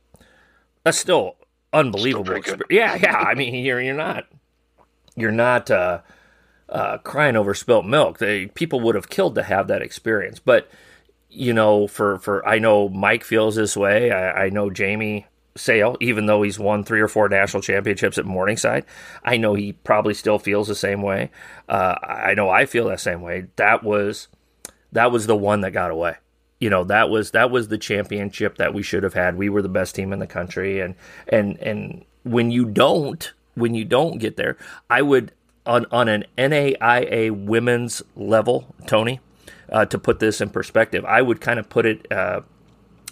that's 0.83 0.97
still 0.97 1.35
unbelievable. 1.73 2.39
Yeah, 2.69 2.95
yeah. 2.95 3.17
I 3.17 3.33
mean, 3.35 3.55
you're 3.55 3.81
you're 3.81 3.95
not 3.95 4.27
you're 5.15 5.31
not 5.31 5.71
uh, 5.71 6.01
uh, 6.69 6.97
crying 6.99 7.35
over 7.35 7.53
spilt 7.53 7.85
milk. 7.85 8.19
They, 8.19 8.47
people 8.47 8.79
would 8.81 8.95
have 8.95 9.09
killed 9.09 9.35
to 9.35 9.43
have 9.43 9.67
that 9.67 9.81
experience. 9.81 10.39
But 10.39 10.69
you 11.29 11.53
know, 11.53 11.87
for 11.87 12.19
for 12.19 12.47
I 12.47 12.59
know 12.59 12.87
Mike 12.89 13.23
feels 13.23 13.55
this 13.55 13.75
way. 13.75 14.11
I, 14.11 14.45
I 14.45 14.49
know 14.49 14.69
Jamie 14.69 15.25
Sale, 15.57 15.97
even 16.01 16.25
though 16.25 16.41
he's 16.41 16.59
won 16.59 16.83
three 16.83 16.99
or 16.99 17.07
four 17.07 17.29
national 17.29 17.63
championships 17.63 18.17
at 18.17 18.25
Morningside, 18.25 18.85
I 19.23 19.37
know 19.37 19.53
he 19.53 19.71
probably 19.71 20.13
still 20.13 20.37
feels 20.37 20.67
the 20.67 20.75
same 20.75 21.01
way. 21.01 21.31
Uh, 21.69 21.95
I 22.03 22.33
know 22.33 22.49
I 22.49 22.65
feel 22.65 22.87
that 22.89 22.99
same 22.99 23.21
way. 23.21 23.47
That 23.55 23.83
was 23.83 24.27
that 24.91 25.11
was 25.11 25.27
the 25.27 25.35
one 25.35 25.61
that 25.61 25.71
got 25.71 25.91
away. 25.91 26.15
You 26.59 26.69
know, 26.69 26.83
that 26.85 27.09
was 27.09 27.31
that 27.31 27.51
was 27.51 27.67
the 27.67 27.77
championship 27.77 28.57
that 28.57 28.73
we 28.73 28.83
should 28.83 29.03
have 29.03 29.13
had. 29.13 29.37
We 29.37 29.49
were 29.49 29.61
the 29.61 29.69
best 29.69 29.95
team 29.95 30.11
in 30.13 30.19
the 30.19 30.27
country, 30.27 30.79
and 30.79 30.95
and 31.27 31.57
and 31.59 32.05
when 32.23 32.51
you 32.51 32.65
don't, 32.65 33.31
when 33.55 33.75
you 33.75 33.85
don't 33.85 34.17
get 34.17 34.37
there, 34.37 34.57
I 34.89 35.01
would 35.01 35.31
on 35.65 35.85
on 35.91 36.07
an 36.07 36.25
NAIA 36.37 37.31
women's 37.31 38.01
level, 38.15 38.73
Tony, 38.87 39.19
uh, 39.71 39.85
to 39.85 39.97
put 39.97 40.19
this 40.19 40.41
in 40.41 40.49
perspective, 40.49 41.05
I 41.05 41.21
would 41.21 41.41
kind 41.41 41.59
of 41.59 41.69
put 41.69 41.85
it. 41.85 42.11
Uh, 42.11 42.41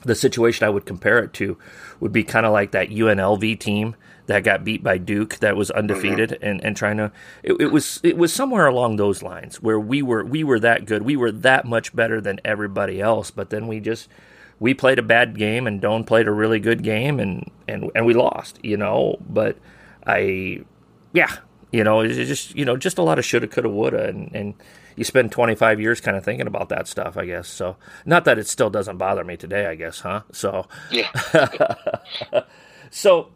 the 0.03 0.15
situation 0.15 0.65
I 0.65 0.69
would 0.69 0.85
compare 0.85 1.19
it 1.19 1.33
to 1.33 1.57
would 1.99 2.11
be 2.11 2.23
kind 2.23 2.45
of 2.45 2.51
like 2.51 2.71
that 2.71 2.89
UNLV 2.89 3.59
team 3.59 3.95
that 4.25 4.43
got 4.43 4.63
beat 4.63 4.83
by 4.83 4.97
Duke 4.97 5.37
that 5.39 5.55
was 5.55 5.69
undefeated 5.71 6.31
mm-hmm. 6.31 6.45
and, 6.45 6.63
and 6.63 6.77
trying 6.77 6.97
to 6.97 7.11
it, 7.41 7.53
it, 7.59 7.71
was 7.71 7.99
it 8.03 8.17
was 8.17 8.33
somewhere 8.33 8.67
along 8.67 8.95
those 8.95 9.21
lines 9.21 9.61
where 9.61 9.79
we 9.79 10.01
were 10.01 10.23
we 10.23 10.43
were 10.43 10.59
that 10.59 10.85
good 10.85 11.01
we 11.03 11.15
were 11.15 11.31
that 11.31 11.65
much 11.65 11.95
better 11.95 12.21
than 12.21 12.39
everybody 12.45 13.01
else 13.01 13.31
but 13.31 13.49
then 13.49 13.67
we 13.67 13.79
just 13.79 14.07
we 14.59 14.73
played 14.73 14.99
a 14.99 15.03
bad 15.03 15.37
game 15.37 15.67
and 15.67 15.81
Doane 15.81 16.05
played 16.05 16.27
a 16.27 16.31
really 16.31 16.59
good 16.59 16.83
game 16.83 17.19
and 17.19 17.49
and 17.67 17.91
and 17.95 18.05
we 18.05 18.13
lost 18.13 18.59
you 18.63 18.77
know 18.77 19.17
but 19.27 19.57
I 20.07 20.63
yeah 21.11 21.37
you 21.71 21.83
know 21.83 21.99
it's 21.99 22.15
just 22.15 22.55
you 22.55 22.63
know 22.63 22.77
just 22.77 22.97
a 22.97 23.03
lot 23.03 23.19
of 23.19 23.25
shoulda 23.25 23.47
coulda 23.47 23.69
woulda 23.69 24.07
and 24.07 24.33
and 24.33 24.53
you 24.95 25.03
spend 25.03 25.31
25 25.31 25.79
years 25.79 26.01
kind 26.01 26.17
of 26.17 26.23
thinking 26.23 26.47
about 26.47 26.69
that 26.69 26.87
stuff, 26.87 27.17
I 27.17 27.25
guess. 27.25 27.47
So, 27.47 27.77
not 28.05 28.25
that 28.25 28.37
it 28.37 28.47
still 28.47 28.69
doesn't 28.69 28.97
bother 28.97 29.23
me 29.23 29.37
today, 29.37 29.65
I 29.65 29.75
guess, 29.75 30.01
huh? 30.01 30.21
So, 30.31 30.67
yeah. 30.91 31.09
so, 32.89 33.31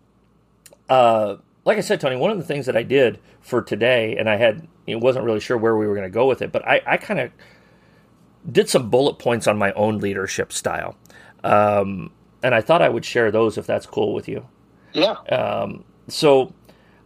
uh, 0.90 1.38
like 1.66 1.78
I 1.78 1.82
said, 1.82 2.00
Tony, 2.00 2.16
one 2.16 2.32
of 2.32 2.38
the 2.38 2.44
things 2.44 2.66
that 2.66 2.78
I 2.78 2.84
did 2.84 3.20
for 3.42 3.62
today, 3.62 4.16
and 4.18 4.30
I 4.30 4.38
had, 4.38 4.68
it 4.86 5.00
wasn't 5.00 5.26
really 5.26 5.40
sure 5.40 5.58
where 5.58 5.76
we 5.76 5.88
were 5.88 5.96
going 5.96 6.10
to 6.10 6.14
go 6.14 6.28
with 6.28 6.42
it, 6.42 6.52
but 6.52 6.68
I, 6.68 6.82
I 6.86 6.98
kind 6.98 7.20
of 7.20 7.32
did 8.50 8.70
some 8.70 8.90
bullet 8.90 9.20
points 9.20 9.48
on 9.48 9.58
my 9.58 9.74
own 9.74 10.00
leadership 10.00 10.54
style. 10.54 10.96
Um, 11.44 12.12
and 12.44 12.56
I 12.56 12.62
thought 12.62 12.82
I 12.82 12.90
would 12.90 13.06
share 13.06 13.32
those 13.32 13.58
if 13.58 13.66
that's 13.66 13.86
cool 13.86 14.14
with 14.14 14.28
you. 14.28 14.48
Yeah. 14.94 15.16
Um, 15.30 15.84
so, 16.08 16.54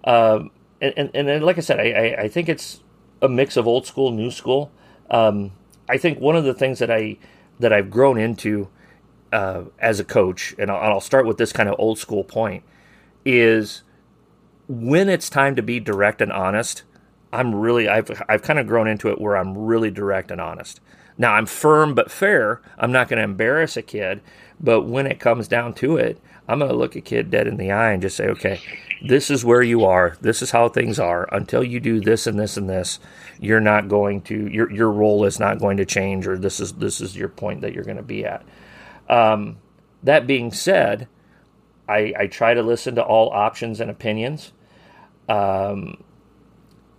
um, 0.04 0.52
and, 0.80 1.12
and, 1.14 1.30
and 1.30 1.44
like 1.46 1.58
I 1.58 1.62
said, 1.62 1.80
I, 1.80 2.24
I, 2.24 2.28
think 2.28 2.50
it's 2.50 2.82
a 3.22 3.30
mix 3.30 3.58
of 3.58 3.68
old 3.68 3.86
school, 3.86 4.12
new 4.12 4.32
school. 4.32 4.72
Um, 5.10 5.52
I 5.88 5.98
think 5.98 6.20
one 6.20 6.36
of 6.36 6.44
the 6.44 6.54
things 6.54 6.80
that 6.80 6.90
I 6.90 7.18
that 7.60 7.72
I've 7.72 7.90
grown 7.90 8.18
into 8.18 8.70
uh, 9.32 9.64
as 9.80 10.00
a 10.00 10.04
coach, 10.04 10.56
and 10.58 10.72
I'll, 10.72 10.94
I'll 10.94 11.02
start 11.02 11.26
with 11.26 11.38
this 11.38 11.54
kind 11.54 11.70
of 11.70 11.76
old 11.78 12.00
school 12.00 12.24
point, 12.24 12.64
is 13.24 13.84
when 14.68 15.10
it's 15.10 15.30
time 15.30 15.56
to 15.56 15.62
be 15.62 15.80
direct 15.80 16.22
and 16.22 16.32
honest. 16.32 16.84
I'm 17.34 17.56
really 17.56 17.88
I've 17.88 18.22
I've 18.28 18.42
kind 18.42 18.60
of 18.60 18.68
grown 18.68 18.88
into 18.88 19.08
it 19.10 19.22
where 19.22 19.38
I'm 19.38 19.58
really 19.58 19.90
direct 19.90 20.32
and 20.32 20.42
honest. 20.42 20.82
Now 21.18 21.34
I'm 21.34 21.46
firm 21.46 21.94
but 21.94 22.12
fair. 22.12 22.62
I'm 22.78 22.92
not 22.92 23.08
going 23.08 23.18
to 23.18 23.24
embarrass 23.24 23.78
a 23.78 23.82
kid, 23.82 24.22
but 24.60 24.82
when 24.82 25.06
it 25.06 25.20
comes 25.20 25.48
down 25.48 25.74
to 25.76 25.96
it, 25.96 26.20
I'm 26.52 26.60
going 26.60 26.72
to 26.72 26.78
look 26.78 26.96
a 26.96 27.02
kid 27.02 27.32
dead 27.32 27.48
in 27.48 27.58
the 27.58 27.72
eye 27.72 27.92
and 27.92 28.02
just 28.02 28.18
say, 28.18 28.28
"Okay, 28.28 28.60
this 29.02 29.32
is 29.32 29.44
where 29.44 29.64
you 29.64 29.86
are. 29.86 30.18
This 30.22 30.42
is 30.42 30.52
how 30.52 30.70
things 30.70 31.00
are. 31.00 31.28
Until 31.32 31.64
you 31.64 31.80
do 31.80 32.00
this 32.00 32.28
and 32.28 32.40
this 32.40 32.58
and 32.58 32.70
this, 32.70 33.00
you're 33.40 33.62
not 33.62 33.88
going 33.88 34.22
to 34.24 34.48
your 34.48 34.72
your 34.72 34.92
role 34.92 35.26
is 35.26 35.40
not 35.40 35.60
going 35.60 35.78
to 35.78 35.86
change, 35.86 36.28
or 36.28 36.38
this 36.38 36.60
is 36.60 36.74
this 36.74 37.02
is 37.02 37.16
your 37.16 37.30
point 37.30 37.62
that 37.62 37.74
you're 37.74 37.84
going 37.84 37.98
to 37.98 38.04
be 38.04 38.26
at. 38.26 38.44
Um, 39.10 39.58
that 40.04 40.28
being 40.28 40.52
said, 40.52 41.08
I, 41.88 42.14
I 42.18 42.28
try 42.28 42.54
to 42.54 42.62
listen 42.62 42.96
to 42.96 43.04
all 43.04 43.30
options 43.30 43.80
and 43.80 43.90
opinions. 43.90 44.52
Um, 45.28 46.04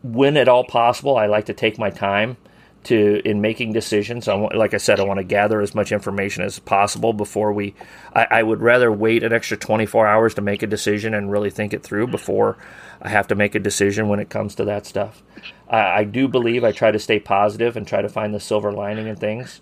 when 0.02 0.36
at 0.36 0.48
all 0.48 0.64
possible, 0.64 1.16
I 1.16 1.26
like 1.26 1.46
to 1.46 1.54
take 1.54 1.78
my 1.78 1.90
time 1.90 2.36
to 2.84 3.20
in 3.28 3.40
making 3.40 3.72
decisions. 3.72 4.28
I 4.28 4.34
want, 4.34 4.56
like 4.56 4.74
I 4.74 4.78
said, 4.78 5.00
I 5.00 5.04
want 5.04 5.18
to 5.18 5.24
gather 5.24 5.60
as 5.60 5.74
much 5.74 5.92
information 5.92 6.42
as 6.42 6.58
possible 6.58 7.12
before 7.12 7.52
we. 7.52 7.74
I, 8.14 8.26
I, 8.30 8.42
would 8.42 8.60
rather 8.60 8.90
wait 8.90 9.22
an 9.22 9.32
extra 9.32 9.56
24 9.56 10.06
hours 10.06 10.34
to 10.34 10.42
make 10.42 10.62
a 10.62 10.66
decision 10.66 11.14
and 11.14 11.30
really 11.30 11.50
think 11.50 11.72
it 11.72 11.82
through 11.82 12.08
before 12.08 12.56
I 13.00 13.08
have 13.08 13.28
to 13.28 13.34
make 13.34 13.54
a 13.54 13.60
decision 13.60 14.08
when 14.08 14.20
it 14.20 14.30
comes 14.30 14.54
to 14.56 14.64
that 14.64 14.86
stuff. 14.86 15.22
I, 15.68 16.00
I 16.00 16.04
do 16.04 16.28
believe 16.28 16.64
I 16.64 16.72
try 16.72 16.90
to 16.90 16.98
stay 16.98 17.18
positive 17.20 17.76
and 17.76 17.86
try 17.86 18.02
to 18.02 18.08
find 18.08 18.34
the 18.34 18.40
silver 18.40 18.72
lining 18.72 19.06
in 19.06 19.16
things. 19.16 19.60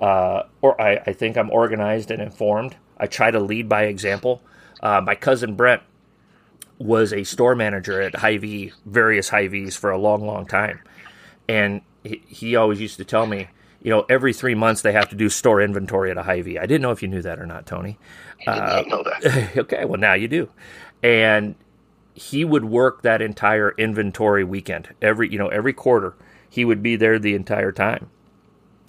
Uh, 0.00 0.44
or 0.60 0.80
I, 0.80 0.96
I, 1.06 1.12
think 1.12 1.36
I'm 1.36 1.50
organized 1.50 2.10
and 2.10 2.20
informed. 2.20 2.74
I 2.98 3.06
try 3.06 3.30
to 3.30 3.38
lead 3.38 3.68
by 3.68 3.84
example. 3.84 4.42
Uh, 4.82 5.00
my 5.00 5.14
cousin 5.14 5.54
Brent 5.54 5.82
was 6.78 7.12
a 7.12 7.22
store 7.22 7.54
manager 7.54 8.02
at 8.02 8.16
Hy-Vee, 8.16 8.72
various 8.84 9.28
Hy-Vees 9.28 9.76
for 9.76 9.90
a 9.90 9.98
long, 9.98 10.26
long 10.26 10.46
time. 10.46 10.80
And 11.48 11.82
he, 12.04 12.56
always 12.56 12.80
used 12.80 12.96
to 12.96 13.04
tell 13.04 13.26
me, 13.26 13.48
you 13.82 13.90
know, 13.90 14.04
every 14.08 14.32
three 14.32 14.54
months 14.54 14.82
they 14.82 14.92
have 14.92 15.08
to 15.10 15.16
do 15.16 15.28
store 15.28 15.60
inventory 15.60 16.10
at 16.10 16.18
a 16.18 16.22
Hy-Vee. 16.22 16.58
I 16.58 16.66
didn't 16.66 16.82
know 16.82 16.90
if 16.90 17.02
you 17.02 17.08
knew 17.08 17.22
that 17.22 17.38
or 17.38 17.46
not, 17.46 17.66
Tony. 17.66 17.98
I 18.46 18.54
did 18.54 18.60
not 18.60 18.88
know 18.88 19.02
that. 19.04 19.56
Uh, 19.56 19.60
okay, 19.60 19.84
well 19.84 20.00
now 20.00 20.14
you 20.14 20.28
do. 20.28 20.48
And 21.02 21.54
he 22.14 22.44
would 22.44 22.64
work 22.64 23.02
that 23.02 23.22
entire 23.22 23.72
inventory 23.78 24.44
weekend. 24.44 24.88
Every 25.00 25.30
you 25.30 25.38
know 25.38 25.48
every 25.48 25.72
quarter, 25.72 26.14
he 26.48 26.64
would 26.64 26.82
be 26.82 26.96
there 26.96 27.18
the 27.18 27.34
entire 27.34 27.72
time, 27.72 28.10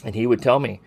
and 0.03 0.15
he 0.15 0.27
would 0.27 0.41
tell 0.41 0.59
me, 0.59 0.81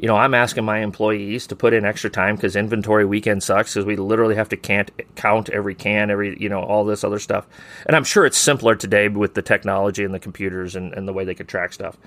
you 0.00 0.06
know, 0.06 0.16
I'm 0.16 0.32
asking 0.32 0.64
my 0.64 0.78
employees 0.78 1.46
to 1.48 1.56
put 1.56 1.74
in 1.74 1.84
extra 1.84 2.08
time 2.08 2.34
because 2.34 2.56
inventory 2.56 3.04
weekend 3.04 3.42
sucks 3.42 3.74
because 3.74 3.84
we 3.84 3.96
literally 3.96 4.34
have 4.34 4.48
to 4.48 4.56
can't 4.56 4.90
count 5.14 5.50
every 5.50 5.74
can, 5.74 6.10
every, 6.10 6.40
you 6.40 6.48
know, 6.48 6.62
all 6.62 6.86
this 6.86 7.04
other 7.04 7.18
stuff. 7.18 7.46
And 7.84 7.94
I'm 7.94 8.04
sure 8.04 8.24
it's 8.24 8.38
simpler 8.38 8.74
today 8.74 9.08
with 9.08 9.34
the 9.34 9.42
technology 9.42 10.02
and 10.02 10.14
the 10.14 10.18
computers 10.18 10.74
and, 10.74 10.94
and 10.94 11.06
the 11.06 11.12
way 11.12 11.26
they 11.26 11.34
could 11.34 11.48
track 11.48 11.74
stuff. 11.74 11.98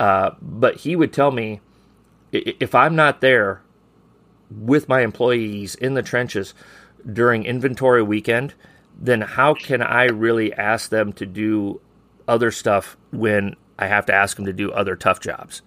Uh, 0.00 0.32
but 0.42 0.78
he 0.78 0.96
would 0.96 1.12
tell 1.12 1.30
me 1.30 1.60
if 2.32 2.74
I'm 2.74 2.96
not 2.96 3.20
there 3.20 3.62
with 4.50 4.88
my 4.88 5.02
employees 5.02 5.76
in 5.76 5.94
the 5.94 6.02
trenches 6.02 6.54
during 7.12 7.44
inventory 7.44 8.02
weekend, 8.02 8.54
then 8.98 9.20
how 9.20 9.54
can 9.54 9.80
I 9.80 10.06
really 10.06 10.52
ask 10.52 10.90
them 10.90 11.12
to 11.12 11.24
do 11.24 11.80
other 12.26 12.50
stuff 12.50 12.96
when 13.12 13.54
I 13.78 13.86
have 13.86 14.06
to 14.06 14.12
ask 14.12 14.36
them 14.36 14.46
to 14.46 14.52
do 14.52 14.72
other 14.72 14.96
tough 14.96 15.20
jobs? 15.20 15.62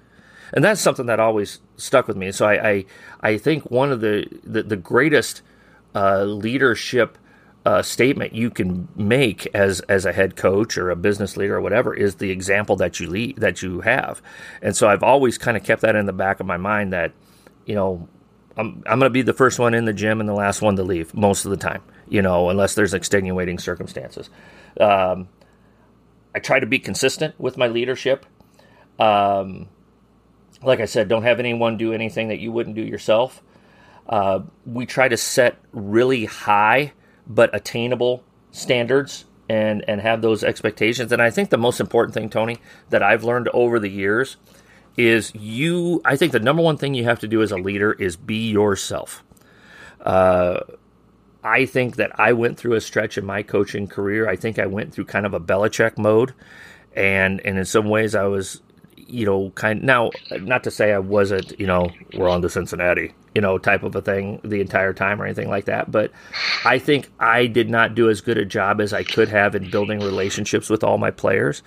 And 0.53 0.63
that's 0.63 0.81
something 0.81 1.05
that 1.05 1.19
always 1.19 1.59
stuck 1.77 2.07
with 2.07 2.17
me. 2.17 2.31
So 2.31 2.45
I 2.45 2.69
I, 2.69 2.85
I 3.21 3.37
think 3.37 3.69
one 3.69 3.91
of 3.91 4.01
the 4.01 4.27
the, 4.43 4.63
the 4.63 4.75
greatest 4.75 5.41
uh, 5.95 6.23
leadership 6.23 7.17
uh, 7.65 7.81
statement 7.81 8.33
you 8.33 8.49
can 8.49 8.87
make 8.95 9.45
as 9.53 9.81
as 9.81 10.05
a 10.05 10.11
head 10.11 10.35
coach 10.35 10.77
or 10.77 10.89
a 10.89 10.95
business 10.95 11.37
leader 11.37 11.57
or 11.57 11.61
whatever 11.61 11.93
is 11.93 12.15
the 12.15 12.31
example 12.31 12.75
that 12.77 12.99
you 12.99 13.07
lead 13.09 13.37
that 13.37 13.61
you 13.61 13.81
have. 13.81 14.21
And 14.61 14.75
so 14.75 14.87
I've 14.87 15.03
always 15.03 15.37
kind 15.37 15.55
of 15.55 15.63
kept 15.63 15.81
that 15.81 15.95
in 15.95 16.05
the 16.05 16.13
back 16.13 16.39
of 16.39 16.45
my 16.45 16.57
mind 16.57 16.93
that 16.93 17.11
you 17.65 17.75
know 17.75 18.07
I'm 18.57 18.83
I'm 18.87 18.99
going 18.99 19.09
to 19.09 19.09
be 19.09 19.21
the 19.21 19.33
first 19.33 19.59
one 19.59 19.73
in 19.73 19.85
the 19.85 19.93
gym 19.93 20.19
and 20.19 20.27
the 20.27 20.33
last 20.33 20.61
one 20.61 20.75
to 20.77 20.83
leave 20.83 21.13
most 21.13 21.45
of 21.45 21.51
the 21.51 21.57
time. 21.57 21.83
You 22.09 22.21
know, 22.21 22.49
unless 22.49 22.75
there's 22.75 22.93
extenuating 22.93 23.59
circumstances. 23.59 24.29
Um, 24.79 25.29
I 26.33 26.39
try 26.39 26.59
to 26.59 26.65
be 26.65 26.79
consistent 26.79 27.39
with 27.39 27.57
my 27.57 27.67
leadership. 27.67 28.25
Um, 28.99 29.67
like 30.63 30.79
I 30.79 30.85
said, 30.85 31.07
don't 31.07 31.23
have 31.23 31.39
anyone 31.39 31.77
do 31.77 31.93
anything 31.93 32.29
that 32.29 32.39
you 32.39 32.51
wouldn't 32.51 32.75
do 32.75 32.81
yourself. 32.81 33.41
Uh, 34.07 34.41
we 34.65 34.85
try 34.85 35.07
to 35.07 35.17
set 35.17 35.57
really 35.71 36.25
high 36.25 36.93
but 37.27 37.53
attainable 37.55 38.23
standards 38.51 39.25
and 39.47 39.83
and 39.87 40.01
have 40.01 40.21
those 40.21 40.43
expectations. 40.43 41.11
And 41.11 41.21
I 41.21 41.29
think 41.29 41.49
the 41.49 41.57
most 41.57 41.79
important 41.79 42.13
thing, 42.13 42.29
Tony, 42.29 42.59
that 42.89 43.03
I've 43.03 43.23
learned 43.23 43.49
over 43.53 43.79
the 43.79 43.89
years 43.89 44.37
is 44.97 45.33
you. 45.35 46.01
I 46.05 46.15
think 46.15 46.31
the 46.31 46.39
number 46.39 46.61
one 46.61 46.77
thing 46.77 46.93
you 46.93 47.03
have 47.05 47.19
to 47.19 47.27
do 47.27 47.41
as 47.41 47.51
a 47.51 47.57
leader 47.57 47.93
is 47.93 48.15
be 48.15 48.49
yourself. 48.49 49.23
Uh, 49.99 50.61
I 51.43 51.65
think 51.65 51.95
that 51.95 52.19
I 52.19 52.33
went 52.33 52.57
through 52.57 52.75
a 52.75 52.81
stretch 52.81 53.17
in 53.17 53.25
my 53.25 53.43
coaching 53.43 53.87
career. 53.87 54.29
I 54.29 54.35
think 54.35 54.59
I 54.59 54.67
went 54.67 54.93
through 54.93 55.05
kind 55.05 55.25
of 55.25 55.33
a 55.33 55.39
Belichick 55.39 55.97
mode, 55.97 56.33
and 56.95 57.41
and 57.45 57.57
in 57.57 57.65
some 57.65 57.89
ways 57.89 58.15
I 58.15 58.25
was 58.25 58.61
you 59.11 59.25
know, 59.25 59.51
kind 59.51 59.83
now, 59.83 60.11
not 60.31 60.63
to 60.63 60.71
say 60.71 60.93
I 60.93 60.99
wasn't, 60.99 61.59
you 61.59 61.67
know, 61.67 61.89
we're 62.15 62.29
on 62.29 62.41
to 62.41 62.49
Cincinnati, 62.49 63.13
you 63.35 63.41
know, 63.41 63.57
type 63.57 63.83
of 63.83 63.95
a 63.95 64.01
thing 64.01 64.39
the 64.43 64.61
entire 64.61 64.93
time 64.93 65.21
or 65.21 65.25
anything 65.25 65.49
like 65.49 65.65
that. 65.65 65.91
But 65.91 66.11
I 66.65 66.79
think 66.79 67.09
I 67.19 67.47
did 67.47 67.69
not 67.69 67.95
do 67.95 68.09
as 68.09 68.21
good 68.21 68.37
a 68.37 68.45
job 68.45 68.81
as 68.81 68.93
I 68.93 69.03
could 69.03 69.29
have 69.29 69.55
in 69.55 69.69
building 69.69 69.99
relationships 69.99 70.69
with 70.69 70.83
all 70.83 70.97
my 70.97 71.11
players. 71.11 71.61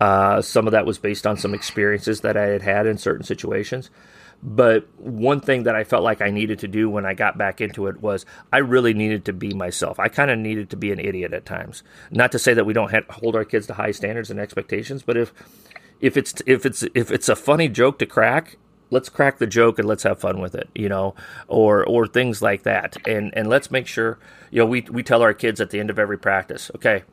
Uh, 0.00 0.42
some 0.42 0.66
of 0.66 0.72
that 0.72 0.86
was 0.86 0.98
based 0.98 1.26
on 1.26 1.36
some 1.36 1.54
experiences 1.54 2.20
that 2.22 2.36
I 2.36 2.46
had 2.46 2.62
had 2.62 2.86
in 2.86 2.98
certain 2.98 3.24
situations. 3.24 3.90
But 4.42 4.86
one 4.98 5.40
thing 5.40 5.62
that 5.62 5.74
I 5.74 5.84
felt 5.84 6.02
like 6.02 6.20
I 6.20 6.30
needed 6.30 6.58
to 6.60 6.68
do 6.68 6.90
when 6.90 7.06
I 7.06 7.14
got 7.14 7.38
back 7.38 7.62
into 7.62 7.86
it 7.86 8.02
was 8.02 8.26
I 8.52 8.58
really 8.58 8.92
needed 8.92 9.24
to 9.24 9.32
be 9.32 9.54
myself. 9.54 9.98
I 9.98 10.08
kind 10.08 10.30
of 10.30 10.38
needed 10.38 10.68
to 10.70 10.76
be 10.76 10.92
an 10.92 11.00
idiot 11.00 11.32
at 11.32 11.46
times. 11.46 11.82
Not 12.10 12.32
to 12.32 12.38
say 12.38 12.52
that 12.52 12.66
we 12.66 12.74
don't 12.74 12.92
hold 13.10 13.36
our 13.36 13.44
kids 13.46 13.66
to 13.68 13.74
high 13.74 13.92
standards 13.92 14.30
and 14.30 14.38
expectations, 14.38 15.02
but 15.02 15.16
if 15.16 15.32
if 16.00 16.16
it's 16.16 16.34
if 16.46 16.66
it's 16.66 16.82
if 16.94 17.10
it's 17.10 17.28
a 17.28 17.36
funny 17.36 17.68
joke 17.68 17.98
to 17.98 18.06
crack, 18.06 18.56
let's 18.90 19.08
crack 19.08 19.38
the 19.38 19.46
joke 19.46 19.78
and 19.78 19.88
let's 19.88 20.02
have 20.02 20.18
fun 20.18 20.40
with 20.40 20.54
it, 20.54 20.68
you 20.74 20.88
know, 20.88 21.14
or 21.48 21.84
or 21.84 22.06
things 22.06 22.42
like 22.42 22.62
that. 22.64 22.96
And 23.06 23.32
and 23.36 23.48
let's 23.48 23.70
make 23.70 23.86
sure, 23.86 24.18
you 24.50 24.60
know, 24.60 24.66
we 24.66 24.82
we 24.82 25.02
tell 25.02 25.22
our 25.22 25.34
kids 25.34 25.60
at 25.60 25.70
the 25.70 25.80
end 25.80 25.90
of 25.90 25.98
every 25.98 26.18
practice, 26.18 26.70
okay, 26.76 27.04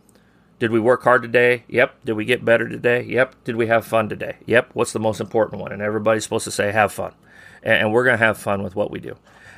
did 0.60 0.72
we 0.72 0.80
work 0.80 1.04
hard 1.04 1.22
today? 1.22 1.64
Yep. 1.68 2.06
Did 2.06 2.14
we 2.14 2.26
get 2.26 2.46
better 2.46 2.70
today? 2.70 3.04
Yep. 3.04 3.44
Did 3.44 3.56
we 3.56 3.68
have 3.68 3.86
fun 3.86 4.10
today? 4.10 4.38
Yep. 4.46 4.72
What's 4.74 4.94
the 4.94 5.00
most 5.00 5.20
important 5.20 5.62
one? 5.62 5.72
And 5.72 5.82
everybody's 5.82 6.24
supposed 6.24 6.46
to 6.46 6.52
say 6.52 6.72
have 6.72 6.92
fun 6.92 7.14
and, 7.64 7.92
we're 7.92 8.04
going 8.04 8.18
to 8.18 8.26
have 8.26 8.38
fun 8.38 8.64
with 8.64 8.76
what 8.76 8.92
we 8.92 9.00
do. 9.00 9.16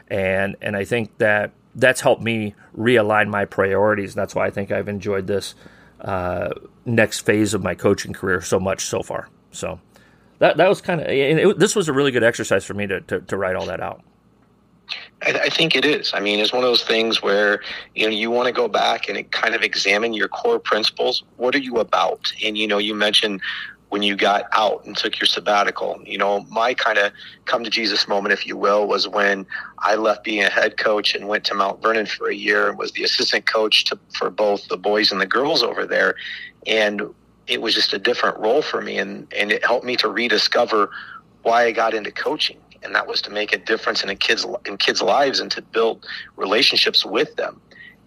And 0.08 0.56
and 0.62 0.76
I 0.76 0.86
think 0.86 1.18
that 1.18 1.52
that's 1.76 2.02
helped 2.02 2.22
me 2.22 2.56
realign 2.78 3.30
my 3.30 3.46
priorities. 3.46 4.14
And 4.14 4.22
that's 4.22 4.36
why 4.36 4.46
I 4.46 4.50
think 4.50 4.72
I've 4.72 4.90
enjoyed 4.90 5.28
this 5.28 5.56
uh, 6.04 6.50
next 6.86 7.22
phase 7.22 7.54
of 7.54 7.64
my 7.64 7.76
coaching 7.76 8.14
career 8.14 8.42
so 8.42 8.60
much 8.60 8.86
so 8.86 9.02
far. 9.02 9.30
So 9.52 9.80
that 10.40 10.58
that 10.58 10.68
was 10.68 10.82
kind 10.82 11.02
of 11.02 11.60
this 11.60 11.76
was 11.76 11.88
a 11.88 11.94
really 11.94 12.12
good 12.12 12.24
exercise 12.24 12.66
for 12.66 12.74
me 12.74 12.88
to, 12.88 13.02
to, 13.02 13.22
to 13.22 13.38
write 13.38 13.56
all 13.56 13.66
that 13.68 13.80
out. 13.80 14.02
I, 15.22 15.32
I, 15.32 15.50
think 15.50 15.76
it 15.76 15.86
is. 15.86 16.14
I 16.14 16.20
mean, 16.20 16.40
it's 16.40 16.52
one 16.52 16.64
of 16.64 16.68
those 16.68 16.84
things 16.84 17.22
where 17.22 17.62
you 17.96 18.06
know 18.06 18.12
you 18.12 18.30
want 18.30 18.48
to 18.48 18.52
go 18.52 18.68
back 18.68 19.08
and 19.08 19.30
kind 19.32 19.56
of 19.56 19.64
examine 19.64 20.14
your 20.14 20.28
core 20.28 20.60
principles. 20.60 21.24
What 21.38 21.56
are 21.56 21.60
you 21.60 21.78
about? 21.78 22.34
And 22.44 22.58
you 22.58 22.68
know, 22.68 22.78
you 22.78 22.94
mentioned 22.94 23.42
when 23.94 24.02
you 24.02 24.16
got 24.16 24.46
out 24.54 24.84
and 24.86 24.98
took 24.98 25.20
your 25.20 25.28
sabbatical. 25.28 26.02
You 26.04 26.18
know, 26.18 26.48
my 26.50 26.74
kind 26.74 26.98
of 26.98 27.12
come 27.46 27.64
to 27.64 27.70
Jesus 27.70 28.08
moment, 28.08 28.34
if 28.34 28.48
you 28.48 28.58
will, 28.58 28.88
was 28.88 29.08
when 29.08 29.46
I 29.78 29.94
left 29.94 30.24
being 30.24 30.42
a 30.42 30.50
head 30.50 30.78
coach 30.78 31.14
and 31.14 31.28
went 31.28 31.44
to 31.44 31.54
Mount 31.54 31.80
Vernon 31.80 32.08
for 32.08 32.28
a 32.28 32.34
year 32.34 32.68
and 32.68 32.76
was 32.76 32.94
the 32.94 33.04
assistant 33.04 33.46
coach 33.46 33.84
to, 33.86 34.00
for 34.18 34.32
both 34.32 34.68
the 34.68 34.78
boys 34.78 35.12
and 35.12 35.22
the 35.22 35.28
girls 35.28 35.62
over 35.62 35.86
there. 35.86 36.16
And 36.66 37.04
it 37.46 37.62
was 37.62 37.76
just 37.76 37.94
a 37.94 38.00
different 38.00 38.40
role 38.40 38.64
for 38.64 38.82
me. 38.82 38.98
And, 38.98 39.32
and 39.32 39.52
it 39.52 39.64
helped 39.64 39.86
me 39.86 39.96
to 39.98 40.08
rediscover 40.08 40.90
why 41.44 41.66
I 41.66 41.72
got 41.72 41.94
into 41.94 42.12
coaching. 42.12 42.58
And 42.82 42.96
that 42.96 43.06
was 43.06 43.22
to 43.22 43.30
make 43.30 43.54
a 43.54 43.60
difference 43.60 44.02
in 44.02 44.10
a 44.10 44.16
kids 44.16 44.44
in 44.66 44.78
kids' 44.78 45.04
lives 45.04 45.40
and 45.40 45.52
to 45.52 45.62
build 45.62 46.04
relationships 46.36 47.06
with 47.06 47.36
them. 47.36 47.62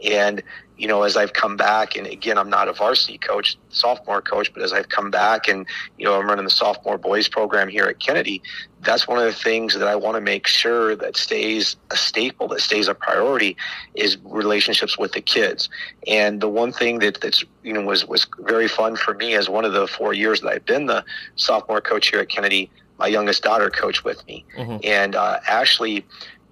And 0.05 0.43
you 0.77 0.87
know, 0.87 1.03
as 1.03 1.17
I've 1.17 1.33
come 1.33 1.57
back, 1.57 1.97
and 1.97 2.07
again, 2.07 2.37
I'm 2.37 2.51
not 2.51 2.69
a 2.69 2.73
varsity 2.73 3.19
coach, 3.19 3.57
sophomore 3.71 4.21
coach, 4.21 4.53
but 4.53 4.63
as 4.63 4.73
I've 4.73 4.89
come 4.89 5.11
back 5.11 5.49
and, 5.49 5.67
you 5.97 6.05
know, 6.05 6.19
I'm 6.19 6.27
running 6.27 6.45
the 6.45 6.51
sophomore 6.51 6.99
boys 6.99 7.29
program 7.29 7.69
here 7.69 7.87
at 7.87 7.99
Kennedy, 7.99 8.43
that's 8.83 9.09
one 9.09 9.19
of 9.19 9.25
the 9.25 9.33
things 9.33 9.75
that 9.75 9.89
I 9.89 9.97
want 9.97 10.17
to 10.17 10.21
make 10.21 10.47
sure 10.47 10.95
that 10.97 11.17
stays 11.17 11.77
a 11.91 11.97
staple, 11.97 12.49
that 12.49 12.61
stays 12.61 12.89
a 12.89 12.95
priority 12.95 13.57
is 13.95 14.19
relationships 14.25 14.99
with 14.99 15.13
the 15.13 15.23
kids. 15.23 15.71
And 16.07 16.41
the 16.41 16.49
one 16.49 16.73
thing 16.73 16.99
that, 16.99 17.21
that's, 17.21 17.43
you 17.63 17.73
know, 17.73 17.83
was, 17.83 18.05
was 18.05 18.27
very 18.41 18.69
fun 18.69 18.97
for 18.97 19.15
me 19.15 19.35
as 19.35 19.49
one 19.49 19.65
of 19.65 19.73
the 19.73 19.87
four 19.87 20.13
years 20.13 20.43
that 20.43 20.49
I've 20.49 20.67
been 20.67 20.87
the 20.87 21.05
sophomore 21.37 21.81
coach 21.81 22.11
here 22.11 22.21
at 22.21 22.29
Kennedy, 22.29 22.71
my 22.99 23.07
youngest 23.07 23.43
daughter 23.43 23.71
coached 23.71 24.05
with 24.05 24.27
me. 24.27 24.45
Mm-hmm. 24.57 24.77
And 24.85 25.15
uh, 25.15 25.41
Ashley, 25.49 26.05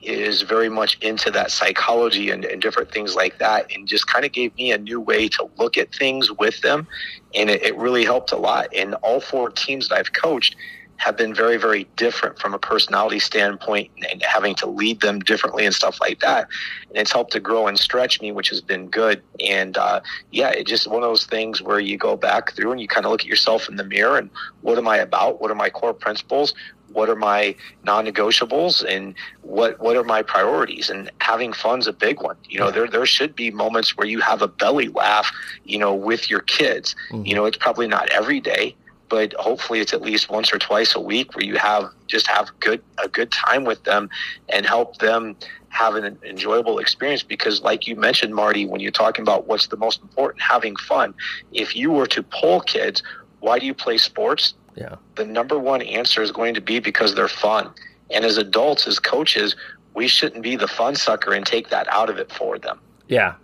is 0.04 0.42
very 0.42 0.68
much 0.68 0.98
into 1.00 1.30
that 1.30 1.50
psychology 1.50 2.30
and, 2.30 2.44
and 2.44 2.60
different 2.60 2.90
things 2.90 3.14
like 3.14 3.38
that 3.38 3.70
and 3.74 3.88
just 3.88 4.06
kind 4.06 4.24
of 4.24 4.32
gave 4.32 4.54
me 4.56 4.72
a 4.72 4.78
new 4.78 5.00
way 5.00 5.28
to 5.28 5.48
look 5.56 5.76
at 5.76 5.94
things 5.94 6.30
with 6.32 6.60
them. 6.60 6.86
And 7.34 7.50
it, 7.50 7.62
it 7.62 7.76
really 7.76 8.04
helped 8.04 8.32
a 8.32 8.36
lot. 8.36 8.68
And 8.74 8.94
all 8.96 9.20
four 9.20 9.50
teams 9.50 9.88
that 9.88 9.96
i've 9.96 10.12
coached 10.12 10.56
have 10.96 11.16
been 11.16 11.34
very 11.34 11.56
very 11.56 11.84
different 11.96 12.38
from 12.38 12.54
a 12.54 12.58
personality 12.58 13.18
standpoint 13.18 13.90
and 14.10 14.22
having 14.22 14.54
to 14.54 14.66
lead 14.66 15.00
them 15.00 15.18
differently 15.18 15.66
and 15.66 15.74
stuff 15.74 16.00
like 16.00 16.20
that. 16.20 16.46
And 16.88 16.98
it's 16.98 17.10
helped 17.10 17.32
to 17.32 17.40
grow 17.40 17.66
and 17.66 17.78
stretch 17.78 18.20
me 18.20 18.30
which 18.30 18.48
has 18.50 18.60
been 18.60 18.88
good. 18.88 19.22
And 19.40 19.76
uh, 19.76 20.00
yeah 20.30 20.50
it's 20.50 20.70
just 20.70 20.86
one 20.86 21.02
of 21.02 21.08
those 21.08 21.26
things 21.26 21.60
where 21.60 21.80
you 21.80 21.98
go 21.98 22.16
back 22.16 22.52
through 22.52 22.72
and 22.72 22.80
you 22.80 22.86
kind 22.86 23.06
of 23.06 23.10
look 23.10 23.22
at 23.22 23.26
yourself 23.26 23.68
in 23.68 23.76
the 23.76 23.84
mirror 23.84 24.18
and 24.18 24.30
what 24.60 24.78
am 24.78 24.86
i 24.86 24.98
about? 24.98 25.40
What 25.40 25.50
are 25.50 25.56
my 25.56 25.70
core 25.70 25.94
principles 25.94 26.54
what 26.94 27.10
are 27.10 27.16
my 27.16 27.54
non-negotiables 27.84 28.84
and 28.84 29.14
what 29.42 29.78
what 29.80 29.96
are 29.96 30.04
my 30.04 30.22
priorities? 30.22 30.88
And 30.88 31.10
having 31.20 31.52
fun's 31.52 31.86
a 31.86 31.92
big 31.92 32.22
one. 32.22 32.36
You 32.48 32.60
know 32.60 32.70
there 32.70 32.88
there 32.88 33.06
should 33.06 33.36
be 33.36 33.50
moments 33.50 33.96
where 33.96 34.06
you 34.06 34.20
have 34.20 34.40
a 34.42 34.48
belly 34.48 34.88
laugh 34.88 35.30
you 35.64 35.78
know 35.78 35.94
with 35.94 36.30
your 36.30 36.40
kids. 36.40 36.94
Mm-hmm. 37.10 37.26
you 37.26 37.34
know 37.34 37.44
it's 37.44 37.58
probably 37.58 37.88
not 37.88 38.08
every 38.10 38.40
day 38.40 38.74
but 39.08 39.34
hopefully 39.34 39.80
it's 39.80 39.92
at 39.92 40.02
least 40.02 40.30
once 40.30 40.52
or 40.52 40.58
twice 40.58 40.94
a 40.94 41.00
week 41.00 41.34
where 41.36 41.44
you 41.44 41.56
have 41.56 41.84
just 42.06 42.26
have 42.26 42.50
good 42.60 42.82
a 43.02 43.08
good 43.08 43.30
time 43.30 43.64
with 43.64 43.84
them 43.84 44.08
and 44.48 44.66
help 44.66 44.98
them 44.98 45.36
have 45.68 45.94
an 45.96 46.18
enjoyable 46.24 46.78
experience. 46.78 47.22
Because 47.22 47.62
like 47.62 47.86
you 47.86 47.96
mentioned 47.96 48.34
marty 48.34 48.66
when 48.66 48.80
you're 48.80 48.90
talking 48.90 49.22
about 49.22 49.46
what's 49.46 49.66
the 49.68 49.76
most 49.76 50.00
important 50.02 50.42
having 50.42 50.76
fun 50.76 51.14
if 51.52 51.76
you 51.76 51.90
were 51.90 52.06
to 52.06 52.22
poll 52.22 52.60
kids 52.60 53.02
why 53.40 53.58
do 53.58 53.66
you 53.66 53.74
play 53.74 53.98
sports 53.98 54.54
yeah. 54.74 54.96
The 55.14 55.24
number 55.24 55.58
one 55.58 55.82
answer 55.82 56.22
is 56.22 56.32
going 56.32 56.54
to 56.54 56.60
be 56.60 56.80
because 56.80 57.14
they're 57.14 57.28
fun. 57.28 57.70
And 58.10 58.24
as 58.24 58.36
adults, 58.36 58.86
as 58.86 58.98
coaches, 58.98 59.56
we 59.94 60.08
shouldn't 60.08 60.42
be 60.42 60.56
the 60.56 60.68
fun 60.68 60.96
sucker 60.96 61.32
and 61.32 61.46
take 61.46 61.70
that 61.70 61.88
out 61.88 62.10
of 62.10 62.18
it 62.18 62.32
for 62.32 62.58
them. 62.58 62.80
Yeah. 63.08 63.34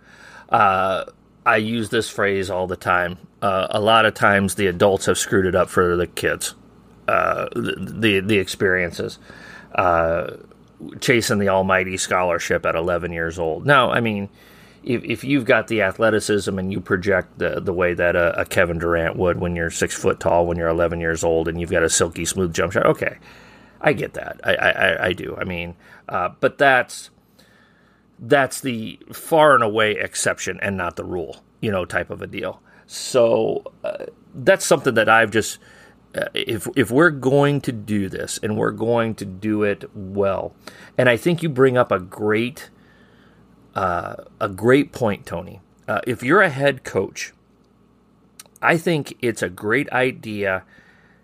Uh, 0.49 1.05
I 1.45 1.57
use 1.57 1.89
this 1.89 2.09
phrase 2.09 2.49
all 2.49 2.67
the 2.67 2.75
time. 2.75 3.17
Uh, 3.41 3.67
a 3.69 3.79
lot 3.79 4.05
of 4.05 4.13
times, 4.13 4.55
the 4.55 4.67
adults 4.67 5.05
have 5.07 5.17
screwed 5.17 5.45
it 5.45 5.55
up 5.55 5.69
for 5.69 5.95
the 5.95 6.05
kids. 6.05 6.53
Uh, 7.07 7.47
the, 7.55 7.75
the, 7.99 8.19
the 8.19 8.37
experiences, 8.37 9.17
uh, 9.75 10.35
chasing 10.99 11.39
the 11.39 11.49
almighty 11.49 11.97
scholarship 11.97 12.65
at 12.65 12.75
11 12.75 13.11
years 13.11 13.39
old. 13.39 13.65
Now, 13.65 13.91
I 13.91 13.99
mean, 13.99 14.29
if, 14.83 15.03
if 15.03 15.23
you've 15.23 15.45
got 15.45 15.67
the 15.67 15.81
athleticism 15.81 16.57
and 16.57 16.71
you 16.71 16.81
project 16.81 17.37
the 17.37 17.59
the 17.59 17.73
way 17.73 17.93
that 17.93 18.15
a, 18.15 18.41
a, 18.41 18.45
Kevin 18.45 18.79
Durant 18.79 19.15
would 19.15 19.39
when 19.39 19.55
you're 19.55 19.69
six 19.69 19.95
foot 19.95 20.19
tall 20.19 20.45
when 20.45 20.57
you're 20.57 20.67
11 20.67 20.99
years 20.99 21.23
old 21.23 21.47
and 21.47 21.59
you've 21.59 21.69
got 21.69 21.83
a 21.83 21.89
silky 21.89 22.25
smooth 22.25 22.53
jump 22.53 22.73
shot, 22.73 22.85
okay, 22.85 23.17
I 23.79 23.93
get 23.93 24.13
that. 24.13 24.39
I 24.43 24.55
I, 24.55 25.05
I 25.07 25.13
do. 25.13 25.35
I 25.39 25.43
mean, 25.43 25.75
uh, 26.09 26.29
but 26.39 26.57
that's 26.57 27.11
that's 28.19 28.61
the 28.61 28.99
far 29.11 29.55
and 29.55 29.63
away 29.63 29.91
exception 29.93 30.59
and 30.61 30.77
not 30.77 30.95
the 30.95 31.03
rule, 31.03 31.43
you 31.59 31.71
know, 31.71 31.85
type 31.85 32.09
of 32.09 32.21
a 32.21 32.27
deal. 32.27 32.61
So 32.87 33.63
uh, 33.83 34.05
that's 34.33 34.65
something 34.65 34.95
that 34.95 35.09
I've 35.09 35.31
just. 35.31 35.59
Uh, 36.13 36.25
if 36.33 36.67
if 36.75 36.91
we're 36.91 37.09
going 37.09 37.61
to 37.61 37.71
do 37.71 38.09
this 38.09 38.37
and 38.43 38.57
we're 38.57 38.71
going 38.71 39.15
to 39.15 39.25
do 39.25 39.63
it 39.63 39.89
well, 39.95 40.53
and 40.97 41.07
I 41.07 41.15
think 41.15 41.41
you 41.41 41.47
bring 41.47 41.77
up 41.77 41.89
a 41.89 41.99
great 41.99 42.69
uh, 43.75 44.15
a 44.39 44.49
great 44.49 44.91
point, 44.91 45.25
Tony. 45.25 45.61
Uh, 45.87 46.01
if 46.05 46.23
you're 46.23 46.41
a 46.41 46.49
head 46.49 46.83
coach, 46.83 47.33
I 48.61 48.77
think 48.77 49.17
it's 49.21 49.41
a 49.41 49.49
great 49.49 49.89
idea 49.91 50.63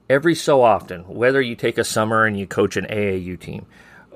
every 0.09 0.35
so 0.35 0.61
often, 0.63 1.01
whether 1.07 1.41
you 1.41 1.55
take 1.55 1.77
a 1.77 1.83
summer 1.83 2.25
and 2.25 2.39
you 2.39 2.47
coach 2.47 2.77
an 2.77 2.85
AAU 2.85 3.39
team 3.39 3.65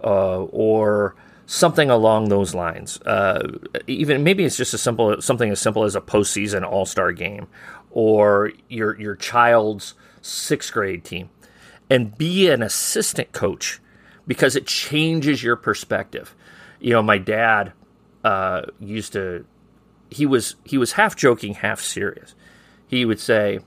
uh, 0.04 0.44
or 0.44 1.16
something 1.46 1.90
along 1.90 2.30
those 2.30 2.56
lines. 2.56 3.00
Uh, 3.02 3.58
even 3.88 4.24
maybe 4.24 4.44
it's 4.46 4.58
just 4.58 4.74
a 4.74 4.78
simple 4.78 5.22
something 5.22 5.52
as 5.52 5.60
simple 5.60 5.84
as 5.84 5.96
a 5.96 6.02
postseason 6.02 6.66
All 6.66 6.86
Star 6.86 7.12
game 7.12 7.48
or 7.92 8.52
your 8.70 9.00
your 9.00 9.16
child's 9.16 9.94
sixth 10.22 10.72
grade 10.72 11.04
team, 11.04 11.30
and 11.90 12.18
be 12.18 12.50
an 12.50 12.64
assistant 12.64 13.32
coach 13.34 13.80
because 14.26 14.56
it 14.56 14.66
changes 14.66 15.44
your 15.44 15.56
perspective. 15.56 16.36
You 16.80 16.94
know, 16.94 17.04
my 17.04 17.18
dad 17.18 17.74
uh, 18.24 18.64
used 18.80 19.14
to 19.14 19.46
he 20.10 20.26
was 20.26 20.56
he 20.64 20.78
was 20.78 20.94
half 20.94 21.16
joking, 21.16 21.56
half 21.56 21.80
serious. 21.80 22.36
He 22.88 23.06
would 23.06 23.20
say, 23.20 23.60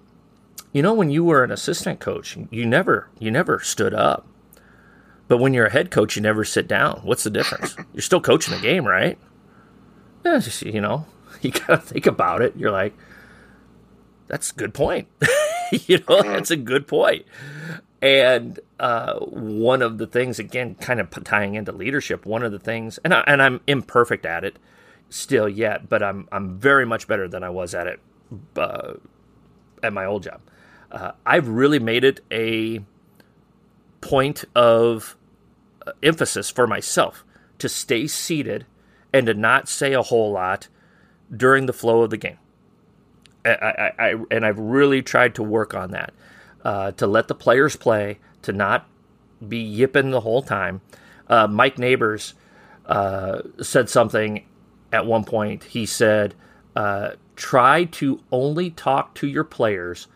"You 0.72 0.82
know, 0.82 0.94
when 0.94 1.10
you 1.10 1.24
were 1.24 1.42
an 1.42 1.50
assistant 1.50 2.00
coach, 2.00 2.36
you 2.50 2.66
never 2.66 3.08
you 3.18 3.30
never 3.30 3.60
stood 3.60 3.94
up, 3.94 4.26
but 5.26 5.38
when 5.38 5.54
you're 5.54 5.66
a 5.66 5.72
head 5.72 5.90
coach, 5.90 6.16
you 6.16 6.22
never 6.22 6.44
sit 6.44 6.68
down. 6.68 7.00
What's 7.02 7.24
the 7.24 7.30
difference? 7.30 7.76
You're 7.92 8.02
still 8.02 8.20
coaching 8.20 8.54
the 8.54 8.60
game, 8.60 8.86
right? 8.86 9.18
Yeah, 10.24 10.38
just, 10.38 10.62
you 10.62 10.80
know, 10.80 11.06
you 11.40 11.50
gotta 11.50 11.78
think 11.78 12.06
about 12.06 12.42
it. 12.42 12.54
You're 12.56 12.70
like, 12.70 12.94
that's 14.26 14.50
a 14.50 14.54
good 14.54 14.74
point. 14.74 15.08
you 15.72 15.98
know, 16.08 16.22
that's 16.22 16.50
a 16.50 16.56
good 16.56 16.86
point. 16.86 17.24
And 18.04 18.60
uh, 18.78 19.18
one 19.20 19.80
of 19.80 19.96
the 19.96 20.06
things, 20.06 20.38
again, 20.38 20.74
kind 20.74 21.00
of 21.00 21.08
tying 21.24 21.54
into 21.54 21.72
leadership, 21.72 22.26
one 22.26 22.42
of 22.42 22.52
the 22.52 22.58
things, 22.58 22.98
and, 23.02 23.14
I, 23.14 23.24
and 23.26 23.40
I'm 23.40 23.62
imperfect 23.66 24.26
at 24.26 24.44
it 24.44 24.58
still 25.08 25.48
yet, 25.48 25.88
but 25.88 26.02
I'm 26.02 26.28
I'm 26.30 26.58
very 26.58 26.84
much 26.84 27.08
better 27.08 27.28
than 27.28 27.42
I 27.42 27.48
was 27.48 27.74
at 27.74 27.86
it 27.86 28.00
uh, 28.58 28.92
at 29.82 29.94
my 29.94 30.04
old 30.04 30.24
job. 30.24 30.42
Uh, 30.92 31.12
I've 31.24 31.48
really 31.48 31.78
made 31.78 32.04
it 32.04 32.20
a 32.30 32.84
point 34.02 34.44
of 34.54 35.16
uh, 35.86 35.92
emphasis 36.02 36.50
for 36.50 36.66
myself 36.66 37.24
to 37.58 37.70
stay 37.70 38.06
seated 38.06 38.66
and 39.14 39.24
to 39.26 39.32
not 39.32 39.66
say 39.66 39.94
a 39.94 40.02
whole 40.02 40.30
lot 40.32 40.68
during 41.34 41.64
the 41.64 41.72
flow 41.72 42.02
of 42.02 42.10
the 42.10 42.18
game. 42.18 42.38
I, 43.46 43.50
I, 43.50 43.92
I 43.98 44.14
and 44.30 44.44
I've 44.44 44.58
really 44.58 45.00
tried 45.00 45.36
to 45.36 45.42
work 45.42 45.72
on 45.72 45.92
that 45.92 46.12
uh, 46.64 46.92
to 46.92 47.06
let 47.06 47.28
the 47.28 47.34
players 47.34 47.76
play, 47.76 48.18
to 48.42 48.52
not 48.52 48.86
be 49.46 49.58
yipping 49.58 50.10
the 50.10 50.20
whole 50.20 50.42
time. 50.42 50.80
Uh, 51.28 51.46
Mike 51.46 51.78
Neighbors 51.78 52.34
uh, 52.86 53.42
said 53.60 53.88
something 53.88 54.44
at 54.92 55.06
one 55.06 55.24
point. 55.24 55.64
He 55.64 55.86
said, 55.86 56.34
uh, 56.76 57.12
"Try 57.36 57.84
to 57.84 58.20
only 58.32 58.70
talk 58.70 59.14
to 59.16 59.26
your 59.26 59.44
players 59.44 60.06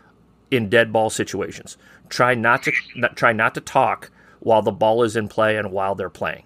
in 0.51 0.69
dead 0.69 0.93
ball 0.93 1.11
situations. 1.11 1.77
Try 2.09 2.35
not 2.35 2.63
to 2.65 2.73
not, 2.97 3.17
try 3.17 3.33
not 3.33 3.55
to 3.55 3.61
talk 3.61 4.11
while 4.41 4.63
the 4.63 4.73
ball 4.73 5.03
is 5.03 5.17
in 5.17 5.29
play 5.29 5.57
and 5.57 5.73
while 5.73 5.95
they're 5.95 6.11
playing." 6.11 6.45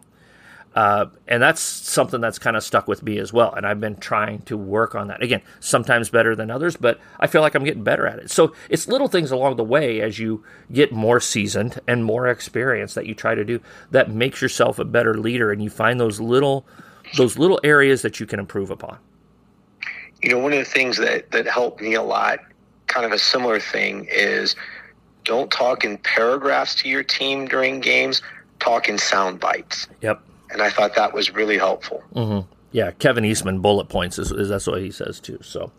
Uh, 0.75 1.07
and 1.29 1.43
that's 1.43 1.61
something 1.61 2.21
that's 2.21 2.39
kind 2.39 2.57
of 2.57 2.65
stuck 2.65 2.89
with 2.89 3.03
me 3.03 3.19
as 3.19 3.33
well. 3.33 3.53
And 3.53 3.67
I've 3.67 3.81
been 3.81 3.97
trying 3.97 4.43
to 4.43 4.57
work 4.57 4.95
on 4.95 5.09
that. 5.09 5.23
Again, 5.23 5.43
sometimes 5.61 6.09
better 6.09 6.35
than 6.35 6.51
others, 6.51 6.77
but 6.77 6.99
I 7.21 7.27
feel 7.27 7.43
like 7.43 7.55
I'm 7.55 7.65
getting 7.65 7.85
better 7.85 8.07
at 8.07 8.19
it. 8.19 8.31
So 8.31 8.55
it's 8.71 8.89
little 8.89 9.09
things 9.09 9.31
along 9.31 9.57
the 9.57 9.65
way 9.65 10.01
as 10.01 10.19
you 10.19 10.43
get 10.73 10.93
more 10.93 11.21
seasoned 11.21 11.79
and 11.87 12.05
more 12.05 12.27
experience 12.27 12.95
that 12.95 13.07
you 13.07 13.15
try 13.15 13.35
to 13.35 13.45
do 13.45 13.61
that 13.91 14.11
makes 14.11 14.41
yourself 14.41 14.79
a 14.79 14.85
better 14.85 15.15
leader. 15.15 15.53
And 15.53 15.63
you 15.63 15.69
find 15.69 16.01
those 16.01 16.21
little 16.21 16.67
those 17.17 17.37
little 17.37 17.61
areas 17.63 18.01
that 18.03 18.21
you 18.21 18.25
can 18.25 18.39
improve 18.39 18.71
upon. 18.71 18.97
You 20.23 20.31
know, 20.31 20.39
one 20.39 20.53
of 20.53 20.59
the 20.59 20.65
things 20.65 20.97
that 20.99 21.31
that 21.33 21.47
helped 21.47 21.83
me 21.83 21.95
a 21.95 22.03
lot, 22.03 22.39
kind 22.87 23.05
of 23.05 23.13
a 23.13 23.19
similar 23.19 23.61
thing, 23.61 24.09
is 24.11 24.57
don't 25.25 25.51
talk 25.51 25.85
in 25.85 25.99
paragraphs 25.99 26.75
to 26.77 26.89
your 26.89 27.03
team 27.03 27.47
during 27.47 27.81
games. 27.81 28.23
Talk 28.59 28.89
in 28.89 28.97
sound 28.97 29.39
bites. 29.39 29.87
Yep 30.01 30.23
and 30.53 30.63
I 30.63 30.71
thought 30.71 30.95
that 30.95 31.13
was 31.13 31.31
really 31.33 31.59
helpful. 31.59 32.03
Mm-hmm. 32.15 32.49
Yeah, 32.73 32.91
Kevin 32.93 33.25
Eastman 33.25 33.61
bullet 33.61 33.89
points 33.89 34.19
is, 34.19 34.31
is, 34.33 34.49
that's 34.49 34.67
what 34.67 34.81
he 34.81 34.91
says 34.91 35.21
too. 35.21 35.39
So, 35.43 35.73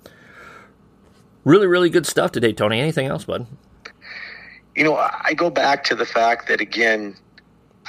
really, 1.44 1.68
really 1.68 1.90
good 1.90 2.06
stuff 2.06 2.32
today, 2.32 2.54
Tony. 2.54 2.80
Anything 2.80 3.08
else, 3.08 3.26
bud? 3.26 3.48
You 4.76 4.84
know, 4.84 4.96
I 4.96 5.34
go 5.36 5.50
back 5.50 5.84
to 5.86 5.96
the 5.96 6.06
fact 6.06 6.48
that 6.48 6.62
again, 6.62 7.16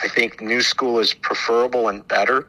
I 0.02 0.08
think 0.08 0.40
new 0.40 0.60
school 0.60 0.98
is 0.98 1.14
preferable 1.14 1.88
and 1.88 2.06
better, 2.06 2.48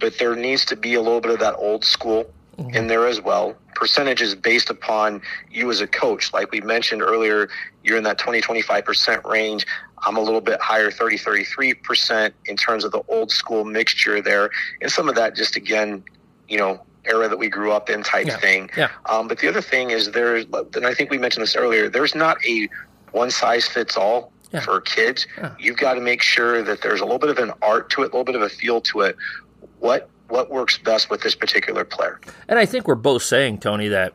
but 0.00 0.18
there 0.18 0.34
needs 0.34 0.64
to 0.66 0.76
be 0.76 0.94
a 0.94 1.00
little 1.00 1.20
bit 1.20 1.32
of 1.32 1.40
that 1.40 1.56
old 1.56 1.84
school 1.84 2.30
mm-hmm. 2.58 2.74
in 2.74 2.86
there 2.86 3.06
as 3.06 3.20
well. 3.20 3.56
Percentages 3.76 4.34
based 4.34 4.70
upon 4.70 5.20
you 5.50 5.70
as 5.70 5.82
a 5.82 5.86
coach. 5.86 6.32
Like 6.32 6.50
we 6.50 6.62
mentioned 6.62 7.02
earlier, 7.02 7.48
you're 7.84 7.98
in 7.98 8.04
that 8.04 8.18
20, 8.18 8.40
25% 8.40 9.22
range. 9.24 9.66
I'm 9.98 10.16
a 10.16 10.20
little 10.20 10.40
bit 10.40 10.60
higher, 10.60 10.90
30, 10.90 11.18
33% 11.18 12.32
in 12.46 12.56
terms 12.56 12.84
of 12.84 12.92
the 12.92 13.02
old 13.08 13.30
school 13.30 13.64
mixture 13.64 14.22
there. 14.22 14.50
And 14.80 14.90
some 14.90 15.10
of 15.10 15.14
that 15.16 15.36
just, 15.36 15.56
again, 15.56 16.02
you 16.48 16.56
know, 16.56 16.80
era 17.04 17.28
that 17.28 17.38
we 17.38 17.48
grew 17.48 17.70
up 17.70 17.90
in 17.90 18.02
type 18.02 18.26
yeah. 18.26 18.38
thing. 18.38 18.70
Yeah. 18.76 18.88
Um, 19.06 19.28
but 19.28 19.38
the 19.38 19.48
other 19.48 19.60
thing 19.60 19.90
is 19.90 20.10
there, 20.12 20.36
and 20.36 20.86
I 20.86 20.94
think 20.94 21.10
we 21.10 21.18
mentioned 21.18 21.42
this 21.42 21.54
earlier, 21.54 21.88
there's 21.88 22.14
not 22.14 22.44
a 22.46 22.68
one 23.12 23.30
size 23.30 23.66
fits 23.66 23.96
all 23.96 24.32
yeah. 24.52 24.60
for 24.60 24.80
kids. 24.80 25.26
Yeah. 25.36 25.54
You've 25.58 25.76
got 25.76 25.94
to 25.94 26.00
make 26.00 26.22
sure 26.22 26.62
that 26.62 26.80
there's 26.80 27.00
a 27.00 27.04
little 27.04 27.18
bit 27.18 27.30
of 27.30 27.38
an 27.38 27.52
art 27.62 27.90
to 27.90 28.02
it, 28.02 28.04
a 28.04 28.06
little 28.06 28.24
bit 28.24 28.36
of 28.36 28.42
a 28.42 28.48
feel 28.48 28.80
to 28.82 29.02
it. 29.02 29.16
What 29.80 30.08
what 30.28 30.50
works 30.50 30.78
best 30.78 31.10
with 31.10 31.22
this 31.22 31.34
particular 31.34 31.84
player? 31.84 32.20
And 32.48 32.58
I 32.58 32.66
think 32.66 32.86
we're 32.86 32.94
both 32.94 33.22
saying, 33.22 33.58
Tony, 33.58 33.88
that 33.88 34.12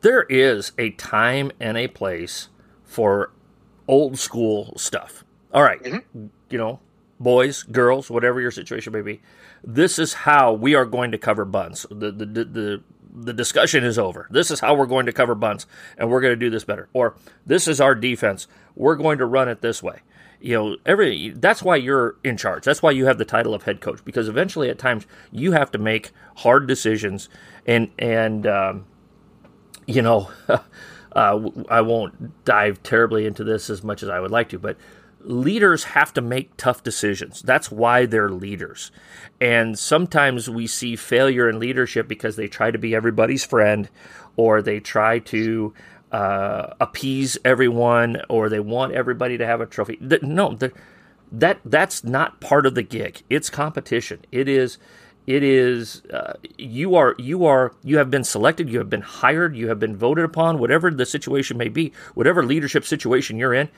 there 0.00 0.22
is 0.24 0.72
a 0.78 0.90
time 0.90 1.52
and 1.60 1.76
a 1.76 1.88
place 1.88 2.48
for 2.84 3.30
old 3.86 4.18
school 4.18 4.72
stuff. 4.76 5.24
All 5.52 5.62
right, 5.62 5.82
mm-hmm. 5.82 6.26
you 6.48 6.58
know, 6.58 6.80
boys, 7.18 7.64
girls, 7.64 8.10
whatever 8.10 8.40
your 8.40 8.50
situation 8.50 8.92
may 8.92 9.02
be, 9.02 9.20
this 9.62 9.98
is 9.98 10.14
how 10.14 10.52
we 10.52 10.74
are 10.74 10.86
going 10.86 11.10
to 11.12 11.18
cover 11.18 11.44
bunts. 11.44 11.86
The 11.90 12.10
the 12.12 12.26
the, 12.26 12.44
the 12.44 12.82
the 13.12 13.32
discussion 13.32 13.84
is 13.84 13.98
over. 13.98 14.28
This 14.30 14.50
is 14.50 14.60
how 14.60 14.74
we're 14.74 14.86
going 14.86 15.06
to 15.06 15.12
cover 15.12 15.34
bunts, 15.34 15.66
and 15.98 16.10
we're 16.10 16.20
going 16.20 16.32
to 16.32 16.36
do 16.36 16.50
this 16.50 16.64
better. 16.64 16.88
Or 16.92 17.16
this 17.44 17.66
is 17.66 17.80
our 17.80 17.94
defense. 17.94 18.46
We're 18.76 18.96
going 18.96 19.18
to 19.18 19.26
run 19.26 19.48
it 19.48 19.60
this 19.60 19.82
way. 19.82 20.00
You 20.40 20.54
know, 20.54 20.76
every 20.86 21.30
that's 21.30 21.62
why 21.62 21.76
you're 21.76 22.16
in 22.24 22.36
charge. 22.36 22.64
That's 22.64 22.82
why 22.82 22.92
you 22.92 23.06
have 23.06 23.18
the 23.18 23.24
title 23.24 23.54
of 23.54 23.64
head 23.64 23.80
coach 23.80 24.04
because 24.04 24.28
eventually, 24.28 24.70
at 24.70 24.78
times, 24.78 25.06
you 25.30 25.52
have 25.52 25.70
to 25.72 25.78
make 25.78 26.12
hard 26.36 26.66
decisions, 26.66 27.28
and 27.66 27.90
and 27.98 28.46
um, 28.46 28.86
you 29.86 30.02
know, 30.02 30.30
uh, 30.48 31.50
I 31.68 31.80
won't 31.82 32.44
dive 32.44 32.82
terribly 32.82 33.26
into 33.26 33.44
this 33.44 33.68
as 33.68 33.84
much 33.84 34.02
as 34.02 34.08
I 34.08 34.20
would 34.20 34.30
like 34.30 34.48
to, 34.50 34.58
but 34.58 34.76
leaders 35.22 35.84
have 35.84 36.12
to 36.14 36.20
make 36.20 36.56
tough 36.56 36.82
decisions. 36.82 37.42
That's 37.42 37.70
why 37.70 38.06
they're 38.06 38.30
leaders. 38.30 38.90
And 39.40 39.78
sometimes 39.78 40.48
we 40.48 40.66
see 40.66 40.96
failure 40.96 41.48
in 41.48 41.58
leadership 41.58 42.08
because 42.08 42.36
they 42.36 42.48
try 42.48 42.70
to 42.70 42.78
be 42.78 42.94
everybody's 42.94 43.44
friend 43.44 43.88
or 44.36 44.62
they 44.62 44.80
try 44.80 45.18
to 45.18 45.74
uh, 46.12 46.74
appease 46.80 47.38
everyone 47.44 48.22
or 48.28 48.48
they 48.48 48.60
want 48.60 48.92
everybody 48.92 49.38
to 49.38 49.46
have 49.46 49.60
a 49.60 49.66
trophy. 49.66 49.98
No, 50.22 50.58
that 51.32 51.60
that's 51.64 52.04
not 52.04 52.40
part 52.40 52.66
of 52.66 52.74
the 52.74 52.82
gig. 52.82 53.22
It's 53.30 53.50
competition. 53.50 54.20
It 54.32 54.48
is 54.48 54.78
it 55.26 55.42
is 55.42 56.02
uh, 56.12 56.34
you 56.58 56.94
are 56.96 57.14
you 57.18 57.44
are 57.44 57.72
you 57.84 57.98
have 57.98 58.10
been 58.10 58.24
selected 58.24 58.70
you 58.70 58.78
have 58.78 58.88
been 58.88 59.02
hired 59.02 59.54
you 59.54 59.68
have 59.68 59.78
been 59.78 59.94
voted 59.94 60.24
upon 60.24 60.58
whatever 60.58 60.90
the 60.90 61.04
situation 61.04 61.58
may 61.58 61.68
be 61.68 61.92
whatever 62.14 62.42
leadership 62.42 62.86
situation 62.86 63.36
you're 63.36 63.52
in 63.52 63.68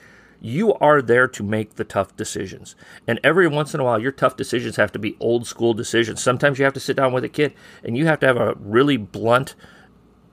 you 0.42 0.74
are 0.74 1.00
there 1.00 1.28
to 1.28 1.42
make 1.44 1.76
the 1.76 1.84
tough 1.84 2.16
decisions. 2.16 2.74
And 3.06 3.20
every 3.22 3.46
once 3.46 3.74
in 3.74 3.80
a 3.80 3.84
while, 3.84 4.00
your 4.00 4.10
tough 4.10 4.36
decisions 4.36 4.74
have 4.74 4.90
to 4.92 4.98
be 4.98 5.16
old 5.20 5.46
school 5.46 5.72
decisions. 5.72 6.20
Sometimes 6.20 6.58
you 6.58 6.64
have 6.64 6.74
to 6.74 6.80
sit 6.80 6.96
down 6.96 7.12
with 7.12 7.22
a 7.22 7.28
kid 7.28 7.54
and 7.84 7.96
you 7.96 8.06
have 8.06 8.18
to 8.20 8.26
have 8.26 8.36
a 8.36 8.56
really 8.58 8.96
blunt 8.96 9.54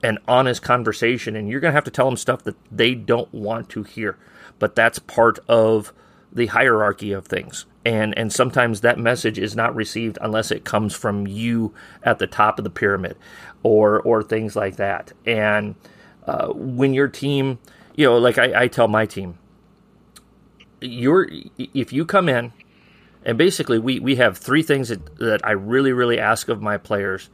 and 0.02 0.18
honest 0.26 0.62
conversation, 0.62 1.36
and 1.36 1.48
you're 1.48 1.60
going 1.60 1.72
to 1.72 1.76
have 1.76 1.84
to 1.84 1.90
tell 1.90 2.06
them 2.06 2.16
stuff 2.16 2.42
that 2.44 2.56
they 2.70 2.94
don't 2.94 3.32
want 3.32 3.68
to 3.70 3.82
hear. 3.82 4.18
But 4.58 4.74
that's 4.74 4.98
part 4.98 5.38
of 5.48 5.92
the 6.32 6.46
hierarchy 6.46 7.12
of 7.12 7.26
things. 7.26 7.66
And, 7.84 8.16
and 8.16 8.32
sometimes 8.32 8.82
that 8.82 8.98
message 8.98 9.38
is 9.38 9.56
not 9.56 9.74
received 9.74 10.18
unless 10.20 10.50
it 10.50 10.64
comes 10.64 10.94
from 10.94 11.26
you 11.26 11.74
at 12.02 12.18
the 12.18 12.26
top 12.26 12.58
of 12.58 12.64
the 12.64 12.70
pyramid 12.70 13.16
or, 13.62 14.00
or 14.00 14.22
things 14.22 14.54
like 14.54 14.76
that. 14.76 15.12
And 15.26 15.74
uh, 16.26 16.48
when 16.48 16.94
your 16.94 17.08
team, 17.08 17.58
you 17.96 18.06
know, 18.06 18.18
like 18.18 18.38
I, 18.38 18.62
I 18.62 18.68
tell 18.68 18.88
my 18.88 19.06
team, 19.06 19.38
you're 20.80 21.28
if 21.58 21.92
you 21.92 22.06
come 22.06 22.28
in 22.28 22.52
and 23.24 23.36
basically 23.36 23.78
we 23.78 24.00
we 24.00 24.16
have 24.16 24.38
three 24.38 24.62
things 24.62 24.88
that, 24.88 25.16
that 25.18 25.46
I 25.46 25.52
really 25.52 25.92
really 25.92 26.18
ask 26.18 26.48
of 26.48 26.62
my 26.62 26.78
players: 26.78 27.28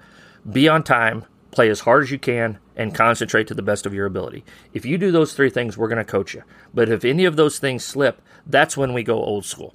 be 0.50 0.68
on 0.68 0.82
time, 0.82 1.24
play 1.50 1.68
as 1.68 1.80
hard 1.80 2.04
as 2.04 2.10
you 2.10 2.18
can, 2.18 2.58
and 2.76 2.94
concentrate 2.94 3.46
to 3.48 3.54
the 3.54 3.62
best 3.62 3.86
of 3.86 3.94
your 3.94 4.06
ability. 4.06 4.44
If 4.74 4.84
you 4.84 4.98
do 4.98 5.10
those 5.10 5.32
three 5.32 5.50
things, 5.50 5.78
we're 5.78 5.88
going 5.88 6.04
to 6.04 6.04
coach 6.04 6.34
you. 6.34 6.42
But 6.74 6.88
if 6.88 7.04
any 7.04 7.24
of 7.24 7.36
those 7.36 7.58
things 7.58 7.84
slip, 7.84 8.20
that's 8.46 8.76
when 8.76 8.92
we 8.92 9.02
go 9.02 9.14
old 9.16 9.44
school. 9.44 9.74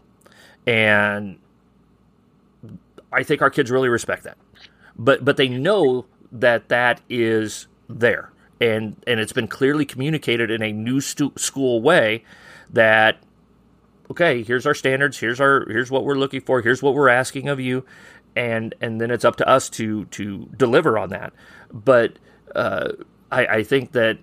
And 0.68 1.40
I 3.12 3.24
think 3.24 3.42
our 3.42 3.50
kids 3.50 3.72
really 3.72 3.90
respect 3.90 4.24
that. 4.24 4.38
But 4.96 5.26
but 5.26 5.38
they 5.38 5.48
know 5.48 6.06
that 6.32 6.70
that 6.70 7.02
is 7.10 7.68
there. 7.90 8.32
And 8.60 8.96
and 9.08 9.20
it's 9.20 9.34
been 9.34 9.48
clearly 9.48 9.86
communicated 9.86 10.52
in 10.52 10.62
a 10.62 10.72
new 10.72 11.02
stu- 11.02 11.34
school 11.36 11.82
way 11.82 12.24
that 12.70 13.18
okay, 14.12 14.44
here's 14.44 14.66
our 14.66 14.76
standards, 14.76 15.18
here's 15.18 15.42
our 15.42 15.66
here's 15.68 15.90
what 15.90 16.04
we're 16.04 16.16
looking 16.16 16.42
for, 16.42 16.62
here's 16.62 16.84
what 16.84 16.94
we're 16.94 17.10
asking 17.10 17.50
of 17.50 17.60
you, 17.60 17.86
and 18.36 18.74
and 18.82 19.00
then 19.00 19.12
it's 19.12 19.26
up 19.26 19.36
to 19.38 19.48
us 19.48 19.70
to 19.72 20.06
to 20.06 20.50
deliver 20.58 20.98
on 20.98 21.10
that. 21.10 21.34
But 21.72 22.18
uh, 22.56 22.94
I, 23.32 23.46
I 23.46 23.64
think 23.64 23.92
that 23.94 24.20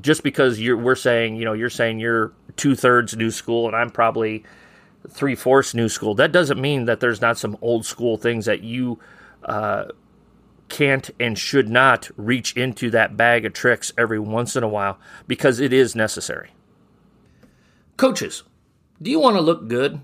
just 0.00 0.22
because 0.22 0.60
you're 0.60 0.76
we're 0.76 0.94
saying 0.94 1.36
you 1.36 1.44
know 1.44 1.52
you're 1.52 1.70
saying 1.70 2.00
you're 2.00 2.32
two 2.56 2.74
thirds 2.74 3.16
new 3.16 3.30
school 3.30 3.66
and 3.66 3.76
I'm 3.76 3.90
probably 3.90 4.44
three 5.08 5.34
fourths 5.34 5.74
new 5.74 5.88
school, 5.88 6.14
that 6.14 6.32
doesn't 6.32 6.60
mean 6.60 6.86
that 6.86 7.00
there's 7.00 7.20
not 7.20 7.38
some 7.38 7.56
old 7.60 7.84
school 7.86 8.16
things 8.16 8.46
that 8.46 8.62
you. 8.62 8.98
Uh, 9.44 9.86
can't 10.70 11.10
and 11.20 11.38
should 11.38 11.68
not 11.68 12.10
reach 12.16 12.56
into 12.56 12.90
that 12.90 13.16
bag 13.16 13.44
of 13.44 13.52
tricks 13.52 13.92
every 13.98 14.18
once 14.18 14.56
in 14.56 14.64
a 14.64 14.68
while 14.68 14.98
because 15.28 15.60
it 15.60 15.72
is 15.72 15.94
necessary. 15.94 16.50
Coaches, 17.96 18.42
do 19.00 19.10
you 19.10 19.20
want 19.20 19.36
to 19.36 19.42
look 19.42 19.68
good? 19.68 20.00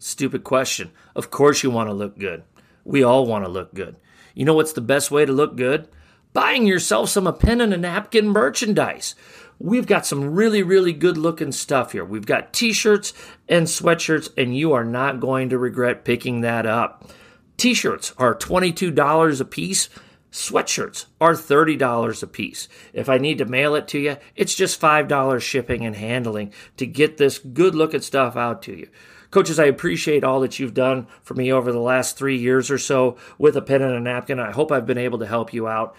Stupid 0.00 0.44
question. 0.44 0.90
Of 1.14 1.30
course 1.30 1.62
you 1.62 1.70
want 1.70 1.90
to 1.90 1.94
look 1.94 2.18
good. 2.18 2.42
We 2.84 3.02
all 3.02 3.26
want 3.26 3.44
to 3.44 3.50
look 3.50 3.74
good. 3.74 3.96
You 4.34 4.46
know 4.46 4.54
what's 4.54 4.72
the 4.72 4.80
best 4.80 5.10
way 5.10 5.26
to 5.26 5.32
look 5.32 5.56
good? 5.56 5.88
Buying 6.32 6.66
yourself 6.66 7.10
some 7.10 7.26
a 7.26 7.32
pen 7.34 7.60
and 7.60 7.74
a 7.74 7.76
napkin 7.76 8.28
merchandise. 8.28 9.14
We've 9.58 9.86
got 9.86 10.06
some 10.06 10.34
really, 10.34 10.62
really 10.62 10.94
good 10.94 11.18
looking 11.18 11.52
stuff 11.52 11.92
here. 11.92 12.04
We've 12.04 12.24
got 12.24 12.54
t 12.54 12.72
shirts 12.72 13.12
and 13.46 13.66
sweatshirts, 13.66 14.30
and 14.38 14.56
you 14.56 14.72
are 14.72 14.84
not 14.84 15.20
going 15.20 15.50
to 15.50 15.58
regret 15.58 16.04
picking 16.04 16.40
that 16.40 16.64
up. 16.64 17.10
T 17.58 17.74
shirts 17.74 18.14
are 18.16 18.34
$22 18.34 19.40
a 19.40 19.44
piece 19.44 19.90
Sweatshirts 20.32 21.06
are 21.20 21.32
$30 21.32 22.22
a 22.22 22.26
piece. 22.26 22.68
If 22.92 23.08
I 23.08 23.18
need 23.18 23.38
to 23.38 23.44
mail 23.44 23.74
it 23.74 23.88
to 23.88 23.98
you, 23.98 24.16
it's 24.36 24.54
just 24.54 24.80
$5 24.80 25.40
shipping 25.40 25.84
and 25.84 25.96
handling 25.96 26.52
to 26.76 26.86
get 26.86 27.16
this 27.16 27.38
good 27.38 27.74
looking 27.74 28.00
stuff 28.00 28.36
out 28.36 28.62
to 28.62 28.76
you. 28.76 28.88
Coaches, 29.30 29.60
I 29.60 29.66
appreciate 29.66 30.24
all 30.24 30.40
that 30.40 30.58
you've 30.58 30.74
done 30.74 31.06
for 31.22 31.34
me 31.34 31.52
over 31.52 31.70
the 31.70 31.78
last 31.78 32.16
three 32.16 32.36
years 32.36 32.70
or 32.70 32.78
so 32.78 33.16
with 33.38 33.56
a 33.56 33.62
pen 33.62 33.82
and 33.82 33.94
a 33.94 34.00
napkin. 34.00 34.40
I 34.40 34.50
hope 34.50 34.72
I've 34.72 34.86
been 34.86 34.98
able 34.98 35.20
to 35.20 35.26
help 35.26 35.52
you 35.52 35.68
out. 35.68 35.94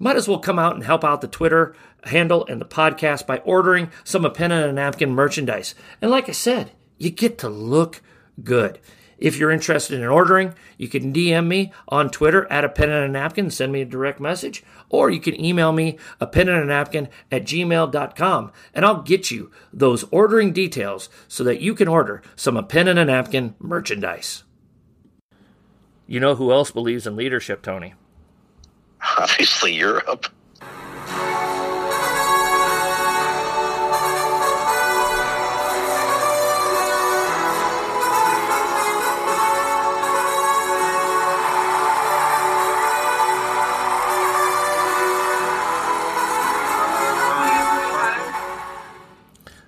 Might 0.00 0.16
as 0.16 0.26
well 0.26 0.40
come 0.40 0.58
out 0.58 0.74
and 0.74 0.82
help 0.82 1.04
out 1.04 1.20
the 1.20 1.28
Twitter 1.28 1.76
handle 2.04 2.44
and 2.46 2.60
the 2.60 2.66
podcast 2.66 3.26
by 3.26 3.38
ordering 3.38 3.90
some 4.02 4.24
a 4.24 4.30
pen 4.30 4.50
and 4.50 4.68
a 4.68 4.72
napkin 4.72 5.10
merchandise. 5.10 5.76
And 6.02 6.10
like 6.10 6.28
I 6.28 6.32
said, 6.32 6.72
you 6.98 7.10
get 7.10 7.38
to 7.38 7.48
look 7.48 8.02
good. 8.42 8.80
If 9.18 9.36
you're 9.36 9.50
interested 9.50 10.00
in 10.00 10.06
ordering, 10.06 10.54
you 10.76 10.88
can 10.88 11.12
DM 11.12 11.46
me 11.46 11.72
on 11.88 12.10
Twitter 12.10 12.50
at 12.50 12.64
a 12.64 12.68
pen 12.68 12.90
and 12.90 13.04
a 13.04 13.08
napkin, 13.08 13.50
send 13.50 13.72
me 13.72 13.82
a 13.82 13.86
direct 13.86 14.20
message, 14.20 14.64
or 14.88 15.10
you 15.10 15.20
can 15.20 15.38
email 15.42 15.72
me 15.72 15.98
a 16.20 16.26
pen 16.26 16.48
and 16.48 16.62
a 16.62 16.66
napkin 16.66 17.08
at 17.30 17.44
gmail.com 17.44 18.52
and 18.74 18.84
I'll 18.84 19.02
get 19.02 19.30
you 19.30 19.50
those 19.72 20.04
ordering 20.10 20.52
details 20.52 21.08
so 21.28 21.44
that 21.44 21.60
you 21.60 21.74
can 21.74 21.88
order 21.88 22.22
some 22.36 22.56
a 22.56 22.62
pen 22.62 22.88
and 22.88 22.98
a 22.98 23.04
napkin 23.04 23.54
merchandise. 23.58 24.44
You 26.06 26.20
know 26.20 26.34
who 26.34 26.52
else 26.52 26.70
believes 26.70 27.06
in 27.06 27.16
leadership, 27.16 27.62
Tony? 27.62 27.94
Obviously, 29.18 29.74
Europe. 29.74 30.26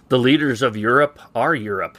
The 0.08 0.18
leaders 0.18 0.62
of 0.62 0.76
Europe 0.76 1.18
are 1.34 1.54
Europe. 1.54 1.98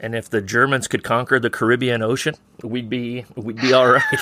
And 0.00 0.14
if 0.14 0.28
the 0.28 0.40
Germans 0.42 0.88
could 0.88 1.04
conquer 1.04 1.38
the 1.38 1.50
Caribbean 1.50 2.02
Ocean, 2.02 2.34
we'd 2.62 2.90
be 2.90 3.24
we'd 3.36 3.60
be 3.60 3.72
all 3.72 3.88
right. 3.92 4.02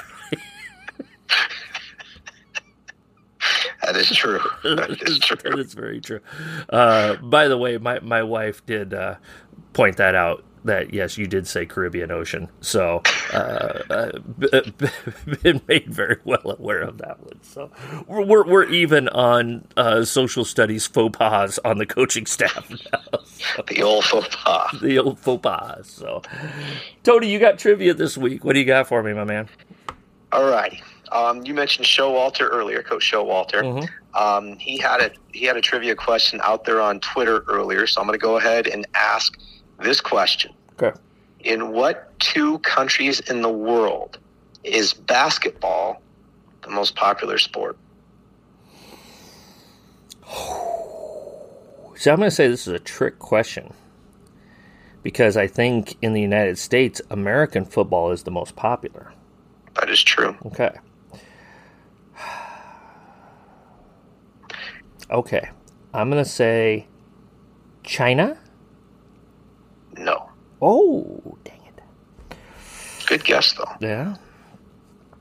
that 3.82 3.96
is 3.96 4.10
true. 4.10 4.40
That 4.62 4.90
is 5.02 5.18
true. 5.20 5.36
that 5.42 5.58
is 5.58 5.74
very 5.74 6.00
true. 6.00 6.20
Uh, 6.68 7.16
by 7.16 7.48
the 7.48 7.56
way, 7.56 7.78
my, 7.78 8.00
my 8.00 8.22
wife 8.22 8.64
did 8.66 8.94
uh, 8.94 9.16
point 9.72 9.96
that 9.96 10.14
out 10.14 10.44
that 10.64 10.92
yes, 10.94 11.16
you 11.18 11.26
did 11.26 11.46
say 11.46 11.66
Caribbean 11.66 12.10
Ocean. 12.10 12.48
So, 12.60 13.02
uh, 13.32 13.36
uh, 13.90 14.10
been 15.42 15.60
made 15.68 15.86
very 15.92 16.16
well 16.24 16.40
aware 16.58 16.80
of 16.82 16.98
that 16.98 17.20
one. 17.22 17.38
So, 17.42 17.70
we're 18.06 18.24
we're, 18.24 18.44
we're 18.46 18.64
even 18.64 19.08
on 19.10 19.66
uh, 19.76 20.04
social 20.04 20.44
studies 20.44 20.86
faux 20.86 21.16
pas 21.16 21.58
on 21.64 21.78
the 21.78 21.86
coaching 21.86 22.26
staff 22.26 22.68
now. 22.92 23.18
So, 23.24 23.62
The 23.68 23.82
old 23.82 24.04
faux 24.04 24.28
pas. 24.34 24.74
the 24.80 24.98
old 24.98 25.18
faux 25.20 25.42
pas. 25.42 25.86
So, 25.86 26.22
Tony, 27.02 27.30
you 27.30 27.38
got 27.38 27.58
trivia 27.58 27.94
this 27.94 28.16
week. 28.16 28.44
What 28.44 28.54
do 28.54 28.58
you 28.58 28.64
got 28.66 28.86
for 28.88 29.02
me, 29.02 29.12
my 29.12 29.24
man? 29.24 29.48
All 30.32 30.44
righty. 30.48 30.82
Um, 31.12 31.44
you 31.44 31.54
mentioned 31.54 31.86
Showalter 31.86 32.48
earlier, 32.50 32.82
Coach 32.82 33.08
Showalter. 33.08 33.62
Mhm. 33.62 33.88
Um, 34.14 34.56
he 34.58 34.78
had 34.78 35.00
a 35.00 35.10
he 35.32 35.44
had 35.44 35.56
a 35.56 35.60
trivia 35.60 35.94
question 35.94 36.40
out 36.42 36.64
there 36.64 36.80
on 36.80 36.98
Twitter 37.00 37.44
earlier, 37.48 37.86
so 37.86 38.00
I'm 38.00 38.06
going 38.06 38.18
to 38.18 38.22
go 38.22 38.36
ahead 38.38 38.66
and 38.66 38.86
ask 38.94 39.38
this 39.80 40.00
question: 40.00 40.52
Okay. 40.80 40.96
In 41.40 41.72
what 41.72 42.18
two 42.18 42.58
countries 42.60 43.20
in 43.20 43.42
the 43.42 43.50
world 43.50 44.18
is 44.62 44.94
basketball 44.94 46.00
the 46.62 46.70
most 46.70 46.96
popular 46.96 47.38
sport? 47.38 47.76
So 51.96 52.10
I'm 52.10 52.18
going 52.18 52.28
to 52.28 52.34
say 52.34 52.48
this 52.48 52.66
is 52.66 52.74
a 52.74 52.80
trick 52.80 53.18
question 53.20 53.72
because 55.04 55.36
I 55.36 55.46
think 55.46 55.96
in 56.02 56.12
the 56.12 56.20
United 56.20 56.58
States, 56.58 57.00
American 57.08 57.64
football 57.64 58.10
is 58.10 58.24
the 58.24 58.30
most 58.30 58.56
popular. 58.56 59.12
That 59.74 59.88
is 59.90 60.02
true. 60.02 60.36
Okay. 60.46 60.70
Okay. 65.10 65.50
I'm 65.92 66.10
going 66.10 66.24
to 66.24 66.28
say 66.28 66.86
China. 67.84 68.38
No. 69.98 70.30
Oh, 70.62 71.36
dang 71.44 71.60
it. 71.66 72.36
Good 73.06 73.24
guess 73.24 73.52
though. 73.52 73.70
Yeah. 73.80 74.16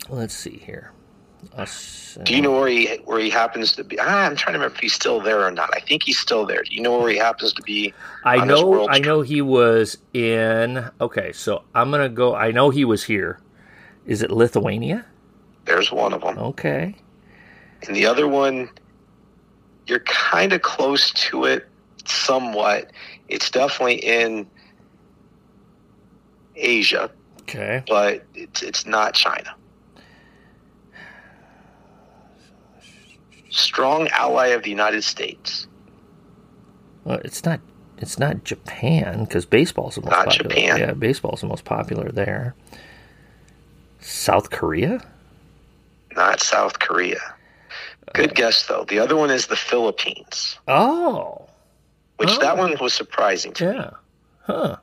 Let's 0.09 0.33
see 0.33 0.57
here. 0.57 0.91
Us, 1.57 2.17
Do 2.23 2.33
you 2.33 2.41
know 2.41 2.51
where 2.51 2.69
he 2.69 2.87
where 3.03 3.19
he 3.19 3.29
happens 3.29 3.73
to 3.73 3.83
be? 3.83 3.99
Ah, 3.99 4.25
I'm 4.25 4.35
trying 4.35 4.53
to 4.53 4.59
remember 4.59 4.75
if 4.75 4.79
he's 4.79 4.93
still 4.93 5.19
there 5.19 5.45
or 5.45 5.51
not. 5.51 5.69
I 5.75 5.81
think 5.81 6.03
he's 6.03 6.17
still 6.17 6.45
there. 6.45 6.63
Do 6.63 6.73
you 6.73 6.81
know 6.81 6.97
where 6.97 7.09
he 7.09 7.17
happens 7.17 7.51
to 7.53 7.61
be? 7.63 7.93
I 8.23 8.45
know. 8.45 8.87
I 8.87 8.99
know 8.99 9.21
he 9.21 9.41
was 9.41 9.97
in. 10.13 10.89
Okay, 11.01 11.33
so 11.33 11.63
I'm 11.75 11.91
gonna 11.91 12.07
go. 12.07 12.33
I 12.33 12.51
know 12.51 12.69
he 12.69 12.85
was 12.85 13.03
here. 13.03 13.39
Is 14.05 14.21
it 14.21 14.31
Lithuania? 14.31 15.05
There's 15.65 15.91
one 15.91 16.13
of 16.13 16.21
them. 16.21 16.37
Okay. 16.37 16.95
And 17.85 17.95
the 17.95 18.05
other 18.05 18.27
one, 18.27 18.69
you're 19.87 19.99
kind 19.99 20.53
of 20.53 20.61
close 20.61 21.11
to 21.11 21.45
it 21.45 21.67
somewhat. 22.05 22.91
It's 23.27 23.49
definitely 23.49 23.95
in 23.95 24.47
Asia, 26.55 27.09
Okay. 27.41 27.83
but 27.87 28.23
it's, 28.35 28.61
it's 28.63 28.85
not 28.85 29.13
China. 29.13 29.55
Strong 33.49 34.07
ally 34.09 34.47
of 34.47 34.63
the 34.63 34.69
United 34.69 35.03
States. 35.03 35.67
Well, 37.03 37.19
it's 37.23 37.43
not. 37.45 37.59
It's 37.99 38.17
not 38.19 38.43
Japan 38.43 39.23
because 39.25 39.45
baseball's 39.45 39.95
the 39.95 40.01
most 40.01 40.11
Not 40.11 40.25
popular. 40.27 40.49
Japan. 40.49 40.77
Yeah, 40.79 40.93
baseball's 40.93 41.41
the 41.41 41.47
most 41.47 41.63
popular 41.63 42.11
there. 42.11 42.55
South 44.01 44.49
Korea. 44.49 44.99
Not 46.15 46.41
South 46.41 46.79
Korea. 46.79 47.19
Good 48.13 48.31
uh, 48.31 48.33
guess, 48.33 48.65
though. 48.67 48.83
The 48.85 48.99
other 48.99 49.15
one 49.15 49.29
is 49.29 49.47
the 49.47 49.55
Philippines, 49.55 50.57
Oh. 50.67 51.47
which 52.17 52.29
Oh. 52.31 52.39
that 52.41 52.57
one 52.57 52.75
was 52.81 52.93
surprising 52.93 53.53
to 53.53 53.71
me. 53.71 53.75
Yeah. 53.77 53.89
Huh. 54.41 54.75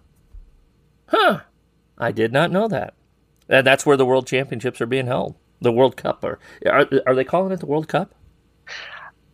Huh. 1.09 1.41
I 2.01 2.13
did 2.13 2.33
not 2.33 2.51
know 2.51 2.67
that. 2.69 2.95
And 3.49 3.67
that's 3.67 3.85
where 3.85 3.97
the 3.97 4.07
World 4.07 4.27
Championships 4.27 4.81
are 4.81 4.87
being 4.87 5.07
held. 5.07 5.35
The 5.61 5.73
World 5.73 5.97
Cup, 5.97 6.25
or 6.25 6.39
are, 6.65 6.89
are 7.07 7.15
they 7.15 7.25
calling 7.25 7.53
it 7.53 7.61
the 7.61 7.67
World 7.67 7.87
Cup? 7.87 8.15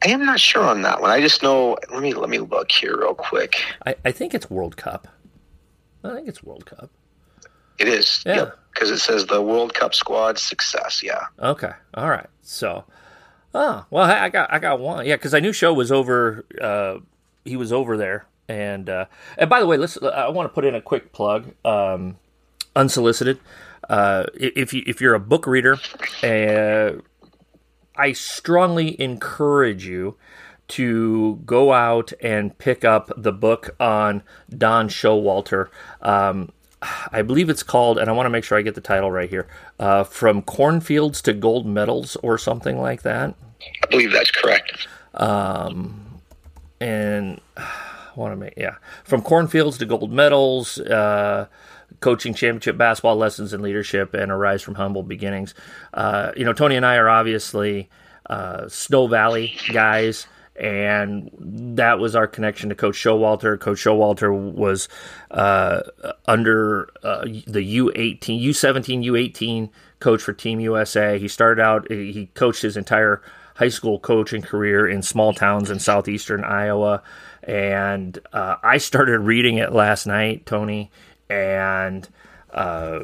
I 0.04 0.08
am 0.08 0.24
not 0.24 0.40
sure 0.40 0.62
on 0.62 0.82
that 0.82 1.00
one. 1.00 1.10
I 1.10 1.20
just 1.20 1.42
know. 1.42 1.78
Let 1.90 2.02
me 2.02 2.14
let 2.14 2.28
me 2.28 2.38
look 2.38 2.70
here 2.70 2.98
real 2.98 3.14
quick. 3.14 3.62
I, 3.86 3.94
I 4.04 4.10
think 4.10 4.34
it's 4.34 4.50
World 4.50 4.76
Cup. 4.76 5.06
I 6.02 6.14
think 6.14 6.28
it's 6.28 6.42
World 6.42 6.66
Cup. 6.66 6.90
It 7.78 7.88
is. 7.88 8.22
Yeah. 8.26 8.36
Yep. 8.36 8.58
Because 8.72 8.90
it 8.90 8.98
says 8.98 9.26
the 9.26 9.40
World 9.40 9.72
Cup 9.74 9.94
squad 9.94 10.38
success. 10.38 11.02
Yeah. 11.02 11.26
Okay. 11.38 11.72
All 11.94 12.10
right. 12.10 12.26
So, 12.42 12.84
oh 13.54 13.86
well, 13.90 14.04
I 14.04 14.24
I 14.24 14.28
got 14.28 14.52
I 14.52 14.58
got 14.58 14.80
one. 14.80 15.06
Yeah, 15.06 15.16
because 15.16 15.32
I 15.32 15.40
knew 15.40 15.52
Show 15.52 15.72
was 15.72 15.90
over. 15.90 16.44
Uh, 16.60 16.98
he 17.44 17.56
was 17.56 17.72
over 17.72 17.96
there, 17.96 18.26
and 18.48 18.90
uh, 18.90 19.06
and 19.38 19.48
by 19.48 19.60
the 19.60 19.66
way, 19.66 19.76
let's. 19.76 19.96
I 20.02 20.28
want 20.28 20.48
to 20.48 20.54
put 20.54 20.64
in 20.64 20.74
a 20.74 20.80
quick 20.80 21.12
plug, 21.12 21.54
um, 21.64 22.18
unsolicited. 22.76 23.40
Uh, 23.88 24.24
if 24.34 24.72
you 24.72 24.82
if 24.86 25.00
you're 25.00 25.14
a 25.14 25.20
book 25.20 25.46
reader, 25.46 25.78
uh, 26.22 27.00
I 27.96 28.12
strongly 28.12 29.00
encourage 29.00 29.86
you 29.86 30.16
to 30.68 31.40
go 31.46 31.72
out 31.72 32.12
and 32.20 32.56
pick 32.58 32.84
up 32.84 33.10
the 33.16 33.32
book 33.32 33.74
on 33.78 34.22
Don 34.56 34.88
Showalter. 34.88 35.68
Um, 36.02 36.50
I 37.12 37.22
believe 37.22 37.48
it's 37.48 37.62
called, 37.62 37.98
and 37.98 38.10
I 38.10 38.12
want 38.12 38.26
to 38.26 38.30
make 38.30 38.44
sure 38.44 38.58
I 38.58 38.62
get 38.62 38.74
the 38.74 38.80
title 38.80 39.10
right 39.10 39.30
here, 39.30 39.46
uh, 39.78 40.04
"From 40.04 40.42
Cornfields 40.42 41.22
to 41.22 41.32
Gold 41.32 41.66
Medals" 41.66 42.16
or 42.22 42.38
something 42.38 42.80
like 42.80 43.02
that. 43.02 43.34
I 43.82 43.86
believe 43.90 44.12
that's 44.12 44.30
correct. 44.30 44.86
And 46.80 47.40
I 47.56 48.18
want 48.18 48.32
to 48.32 48.36
make 48.36 48.54
yeah, 48.56 48.76
from 49.04 49.22
cornfields 49.22 49.78
to 49.78 49.86
gold 49.86 50.12
medals. 50.12 50.78
Uh, 50.80 51.46
coaching 52.06 52.34
championship 52.34 52.78
basketball 52.78 53.16
lessons 53.16 53.52
in 53.52 53.60
leadership 53.60 54.14
and 54.14 54.30
a 54.30 54.34
rise 54.36 54.62
from 54.62 54.76
humble 54.76 55.02
beginnings. 55.02 55.54
Uh, 55.92 56.30
you 56.36 56.44
know, 56.44 56.52
Tony 56.52 56.76
and 56.76 56.86
I 56.86 56.98
are 56.98 57.08
obviously 57.08 57.90
uh, 58.30 58.68
Snow 58.68 59.08
Valley 59.08 59.56
guys, 59.72 60.28
and 60.54 61.28
that 61.40 61.98
was 61.98 62.14
our 62.14 62.28
connection 62.28 62.68
to 62.68 62.76
Coach 62.76 62.94
Showalter. 62.94 63.58
Coach 63.58 63.78
Showalter 63.78 64.32
was 64.32 64.88
uh, 65.32 65.80
under 66.28 66.90
uh, 67.02 67.22
the 67.22 67.76
U18, 67.76 68.40
U17, 68.40 69.04
U18 69.04 69.70
coach 69.98 70.22
for 70.22 70.32
Team 70.32 70.60
USA. 70.60 71.18
He 71.18 71.26
started 71.26 71.60
out, 71.60 71.90
he 71.90 72.30
coached 72.34 72.62
his 72.62 72.76
entire 72.76 73.20
high 73.56 73.68
school 73.68 73.98
coaching 73.98 74.42
career 74.42 74.86
in 74.86 75.02
small 75.02 75.32
towns 75.32 75.70
in 75.70 75.80
southeastern 75.80 76.44
Iowa. 76.44 77.02
And 77.42 78.16
uh, 78.32 78.56
I 78.62 78.78
started 78.78 79.18
reading 79.20 79.56
it 79.56 79.72
last 79.72 80.06
night, 80.06 80.46
Tony, 80.46 80.92
and 81.28 82.08
uh, 82.52 83.00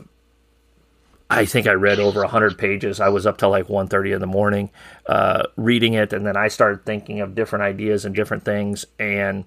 I 1.33 1.47
think 1.47 1.66
I 1.66 1.73
read 1.73 1.99
over 1.99 2.20
100 2.20 2.59
pages. 2.59 3.01
I 3.01 3.09
was 3.09 3.27
up 3.27 3.39
till 3.39 3.49
like 3.49 3.68
1.30 3.68 4.14
in 4.14 4.20
the 4.20 4.27
morning 4.27 4.70
uh, 5.07 5.45
reading 5.57 5.95
it, 5.95 6.12
and 6.12 6.27
then 6.27 6.37
I 6.37 6.49
started 6.49 6.85
thinking 6.85 7.20
of 7.20 7.35
different 7.35 7.62
ideas 7.62 8.05
and 8.05 8.14
different 8.14 8.45
things. 8.45 8.85
And 8.99 9.47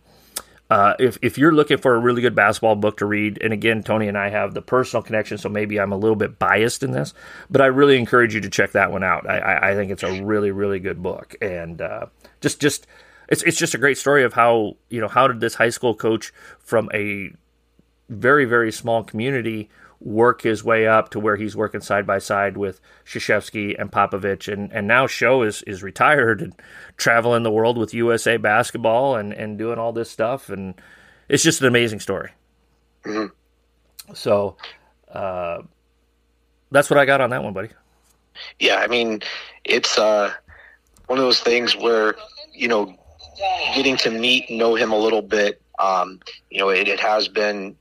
uh, 0.70 0.96
if, 0.98 1.20
if 1.22 1.38
you're 1.38 1.52
looking 1.52 1.78
for 1.78 1.94
a 1.94 2.00
really 2.00 2.24
good 2.24 2.34
basketball 2.34 2.76
book 2.76 2.98
to 2.98 3.06
read, 3.06 3.40
and 3.40 3.54
again, 3.54 3.84
Tony 3.84 4.08
and 4.08 4.18
I 4.18 4.30
have 4.30 4.56
the 4.56 4.64
personal 4.64 5.04
connection, 5.04 5.38
so 5.38 5.48
maybe 5.48 5.80
I'm 5.80 5.92
a 5.92 5.98
little 5.98 6.16
bit 6.16 6.40
biased 6.40 6.82
in 6.82 6.90
this, 6.90 7.14
but 7.52 7.62
I 7.62 7.68
really 7.68 8.00
encourage 8.00 8.34
you 8.34 8.42
to 8.42 8.50
check 8.50 8.72
that 8.72 8.92
one 8.92 9.04
out. 9.04 9.30
I, 9.30 9.38
I, 9.38 9.72
I 9.72 9.76
think 9.76 9.92
it's 9.92 10.02
a 10.02 10.24
really, 10.24 10.50
really 10.50 10.80
good 10.80 11.04
book, 11.04 11.36
and 11.40 11.82
uh, 11.82 12.08
just 12.42 12.60
just 12.60 12.88
it's 13.30 13.44
it's 13.44 13.58
just 13.58 13.76
a 13.76 13.78
great 13.78 14.00
story 14.00 14.24
of 14.24 14.34
how 14.34 14.78
you 14.90 15.02
know 15.02 15.08
how 15.08 15.28
did 15.28 15.40
this 15.40 15.54
high 15.54 15.70
school 15.70 15.94
coach 15.94 16.34
from 16.58 16.90
a 16.96 17.32
very 18.10 18.46
very 18.46 18.72
small 18.72 19.04
community 19.04 19.70
work 20.00 20.42
his 20.42 20.64
way 20.64 20.88
up 20.88 21.10
to 21.10 21.20
where 21.20 21.36
he's 21.36 21.56
working 21.56 21.82
side 21.82 22.06
by 22.06 22.20
side 22.20 22.58
with 22.58 22.80
Krzyzewski 23.06 23.80
and 23.80 23.92
Popovich, 23.92 24.52
and 24.52 24.72
and 24.72 24.88
now 24.88 25.08
Show 25.08 25.44
is 25.44 25.64
is 25.64 25.84
retired 25.84 26.42
and 26.42 26.54
traveling 26.98 27.44
the 27.44 27.52
world 27.52 27.78
with 27.78 27.94
USA 27.94 28.38
basketball 28.38 29.16
and 29.16 29.34
and 29.34 29.58
doing 29.58 29.80
all 29.80 29.94
this 29.94 30.10
stuff, 30.10 30.50
and 30.50 30.76
it's 31.30 31.44
just 31.44 31.62
an 31.62 31.68
amazing 31.68 32.00
story. 32.00 32.32
Mm-hmm. 33.04 33.34
So, 34.14 34.58
uh, 35.12 35.64
that's 36.72 36.90
what 36.90 37.00
I 37.00 37.06
got 37.06 37.22
on 37.22 37.32
that 37.32 37.44
one, 37.44 37.54
buddy. 37.54 37.70
Yeah, 38.60 38.76
I 38.76 38.88
mean, 38.88 39.22
it's 39.64 39.98
uh, 39.98 40.34
one 41.08 41.18
of 41.18 41.26
those 41.26 41.40
things 41.40 41.76
where 41.76 42.16
you 42.54 42.68
know, 42.68 42.96
getting 43.74 43.98
to 43.98 44.12
meet 44.12 44.50
know 44.50 44.76
him 44.76 44.92
a 44.92 44.98
little 44.98 45.22
bit. 45.22 45.62
Um, 45.80 46.20
you 46.50 46.60
know, 46.60 46.70
it, 46.70 46.88
it 46.88 47.00
has 47.00 47.28
been 47.28 47.76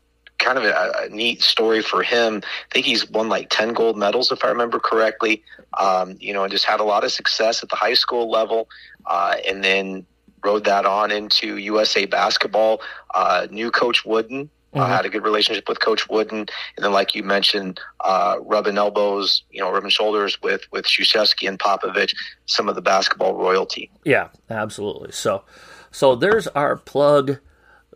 kind 0.44 0.58
of 0.58 0.64
a, 0.64 0.92
a, 1.04 1.08
neat 1.08 1.42
story 1.42 1.82
for 1.82 2.02
him. 2.02 2.42
I 2.44 2.72
think 2.72 2.86
he's 2.86 3.08
won 3.08 3.28
like 3.28 3.48
10 3.50 3.72
gold 3.72 3.96
medals, 3.96 4.30
if 4.30 4.44
I 4.44 4.48
remember 4.48 4.78
correctly. 4.78 5.42
Um, 5.78 6.16
you 6.20 6.32
know, 6.32 6.44
and 6.44 6.52
just 6.52 6.64
had 6.64 6.80
a 6.80 6.84
lot 6.84 7.04
of 7.04 7.12
success 7.12 7.62
at 7.62 7.68
the 7.70 7.76
high 7.76 7.94
school 7.94 8.30
level. 8.30 8.68
Uh, 9.06 9.36
and 9.46 9.64
then 9.64 10.06
rode 10.44 10.64
that 10.64 10.84
on 10.84 11.10
into 11.10 11.56
USA 11.56 12.04
basketball. 12.04 12.80
Uh, 13.14 13.46
knew 13.50 13.70
Coach 13.70 14.04
Wooden. 14.04 14.50
Uh, 14.72 14.78
mm-hmm. 14.78 14.92
Uh, 14.92 14.96
had 14.96 15.06
a 15.06 15.08
good 15.08 15.22
relationship 15.22 15.68
with 15.68 15.78
Coach 15.78 16.08
Wooden, 16.08 16.38
and 16.38 16.48
then, 16.78 16.90
like 16.90 17.14
you 17.14 17.22
mentioned, 17.22 17.78
uh, 18.04 18.38
rubbing 18.40 18.76
elbows, 18.76 19.44
you 19.52 19.60
know, 19.60 19.70
rubbing 19.70 19.88
shoulders 19.88 20.42
with 20.42 20.62
with 20.72 20.84
Krzyzewski 20.84 21.46
and 21.46 21.60
Popovich, 21.60 22.12
some 22.46 22.68
of 22.68 22.74
the 22.74 22.82
basketball 22.82 23.34
royalty. 23.34 23.88
Yeah, 24.04 24.30
absolutely. 24.50 25.12
So, 25.12 25.44
so 25.92 26.16
there's 26.16 26.48
our 26.48 26.76
plug 26.76 27.38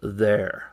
there. 0.01 0.67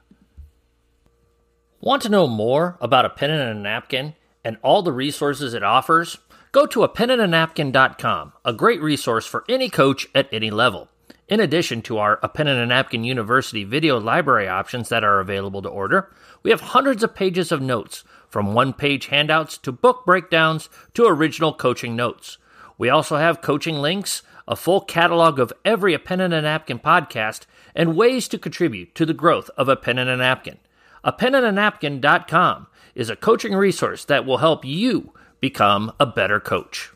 Want 1.86 2.02
to 2.02 2.10
know 2.10 2.26
more 2.26 2.80
about 2.82 3.06
a 3.06 3.12
pen 3.12 3.30
and 3.30 3.60
a 3.60 3.62
napkin 3.62 4.16
and 4.44 4.58
all 4.64 4.82
the 4.82 4.92
resources 4.92 5.54
it 5.54 5.62
offers? 5.62 6.18
Go 6.52 6.66
to 6.66 6.82
a 6.82 6.90
penandnapkin.com, 6.90 8.34
a 8.44 8.54
great 8.54 8.82
resource 8.82 9.28
for 9.28 9.46
any 9.48 9.70
coach 9.70 10.08
at 10.16 10.28
any 10.34 10.50
level. 10.50 10.90
In 11.28 11.40
addition 11.40 11.84
to 11.84 12.00
our 12.00 12.20
A 12.24 12.28
Pen 12.28 12.48
and 12.48 12.60
a 12.60 12.66
Napkin 12.66 13.04
University 13.04 13.64
video 13.64 14.00
library 14.00 14.48
options 14.48 14.90
that 14.90 15.04
are 15.04 15.20
available 15.20 15.62
to 15.62 15.70
order, 15.70 16.12
we 16.42 16.50
have 16.50 16.62
hundreds 16.62 17.04
of 17.04 17.14
pages 17.14 17.52
of 17.52 17.62
notes, 17.62 18.04
from 18.30 18.56
one 18.56 18.74
page 18.74 19.06
handouts 19.06 19.56
to 19.60 19.72
book 19.72 20.08
breakdowns 20.08 20.70
to 20.96 21.06
original 21.06 21.54
coaching 21.54 21.96
notes. 21.96 22.40
We 22.80 22.90
also 22.90 23.18
have 23.18 23.44
coaching 23.44 23.76
links, 23.76 24.24
a 24.48 24.56
full 24.56 24.82
catalog 24.82 25.40
of 25.40 25.54
every 25.64 25.94
A 25.94 26.00
Pen 26.00 26.20
and 26.20 26.34
a 26.34 26.42
Napkin 26.42 26.80
podcast, 26.80 27.42
and 27.76 27.96
ways 27.96 28.28
to 28.30 28.40
contribute 28.40 28.96
to 28.96 29.06
the 29.06 29.14
growth 29.14 29.52
of 29.56 29.70
A 29.70 29.76
Pen 29.76 30.00
and 30.00 30.10
a 30.10 30.18
Napkin. 30.18 30.58
A 31.06 31.14
penandnapkin.com 31.14 32.66
is 32.96 33.12
a 33.12 33.16
coaching 33.16 33.54
resource 33.54 34.06
that 34.06 34.26
will 34.26 34.40
help 34.40 34.66
you 34.66 35.14
become 35.40 35.92
a 36.00 36.06
better 36.08 36.40
coach. 36.40 36.92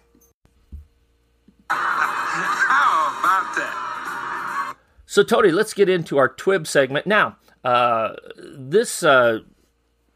How 1.69 3.19
about 3.19 3.55
that? 3.55 4.75
So, 5.05 5.21
Tony, 5.21 5.51
let's 5.51 5.75
get 5.75 5.89
into 5.89 6.17
our 6.17 6.27
TWIB 6.27 6.65
segment. 6.65 7.05
Now, 7.05 7.37
uh, 7.63 8.13
this 8.35 9.03
uh, 9.03 9.41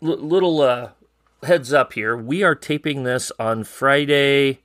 l- 0.01 0.17
little 0.17 0.61
uh, 0.61 0.89
heads 1.43 1.71
up 1.71 1.93
here 1.93 2.17
we 2.17 2.41
are 2.41 2.55
taping 2.55 3.03
this 3.03 3.31
on 3.37 3.63
Friday. 3.63 4.61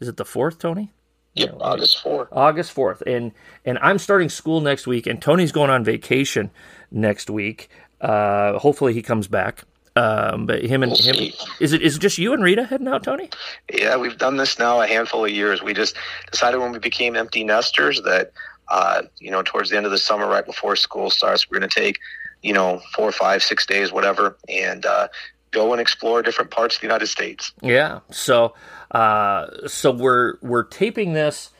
Is 0.00 0.08
it 0.08 0.16
the 0.16 0.24
4th, 0.24 0.58
Tony? 0.58 0.94
Yep, 1.34 1.56
August 1.60 2.02
4th. 2.02 2.28
August 2.32 2.74
4th. 2.74 3.02
And, 3.02 3.32
and 3.66 3.78
I'm 3.80 3.98
starting 3.98 4.30
school 4.30 4.62
next 4.62 4.86
week, 4.86 5.06
and 5.06 5.20
Tony's 5.20 5.52
going 5.52 5.70
on 5.70 5.84
vacation 5.84 6.50
next 6.92 7.30
week. 7.30 7.68
Uh, 8.00 8.58
hopefully 8.58 8.92
he 8.92 9.02
comes 9.02 9.28
back. 9.28 9.64
Um, 9.94 10.46
but 10.46 10.64
him 10.64 10.82
and 10.82 10.92
we'll 10.92 11.02
him 11.02 11.14
see. 11.14 11.34
is 11.60 11.74
it 11.74 11.82
is 11.82 11.96
it 11.96 11.98
just 11.98 12.16
you 12.16 12.32
and 12.32 12.42
Rita 12.42 12.64
heading 12.64 12.88
out, 12.88 13.04
Tony? 13.04 13.28
Yeah, 13.70 13.98
we've 13.98 14.16
done 14.16 14.38
this 14.38 14.58
now 14.58 14.80
a 14.80 14.86
handful 14.86 15.26
of 15.26 15.30
years. 15.30 15.62
We 15.62 15.74
just 15.74 15.96
decided 16.30 16.60
when 16.60 16.72
we 16.72 16.78
became 16.78 17.14
empty 17.14 17.44
nesters 17.44 18.00
that 18.02 18.32
uh, 18.68 19.02
you 19.18 19.30
know 19.30 19.42
towards 19.42 19.68
the 19.68 19.76
end 19.76 19.84
of 19.84 19.92
the 19.92 19.98
summer, 19.98 20.26
right 20.26 20.46
before 20.46 20.76
school 20.76 21.10
starts, 21.10 21.50
we're 21.50 21.58
going 21.58 21.68
to 21.68 21.80
take 21.80 21.98
you 22.42 22.54
know 22.54 22.80
four, 22.94 23.12
five, 23.12 23.42
six 23.42 23.66
days, 23.66 23.92
whatever, 23.92 24.38
and 24.48 24.86
uh, 24.86 25.08
go 25.50 25.72
and 25.72 25.80
explore 25.80 26.22
different 26.22 26.50
parts 26.50 26.76
of 26.76 26.80
the 26.80 26.86
United 26.86 27.08
States. 27.08 27.52
Yeah. 27.60 28.00
So 28.10 28.54
uh, 28.92 29.68
so 29.68 29.90
we're 29.90 30.38
we're 30.40 30.64
taping 30.64 31.12
this 31.12 31.50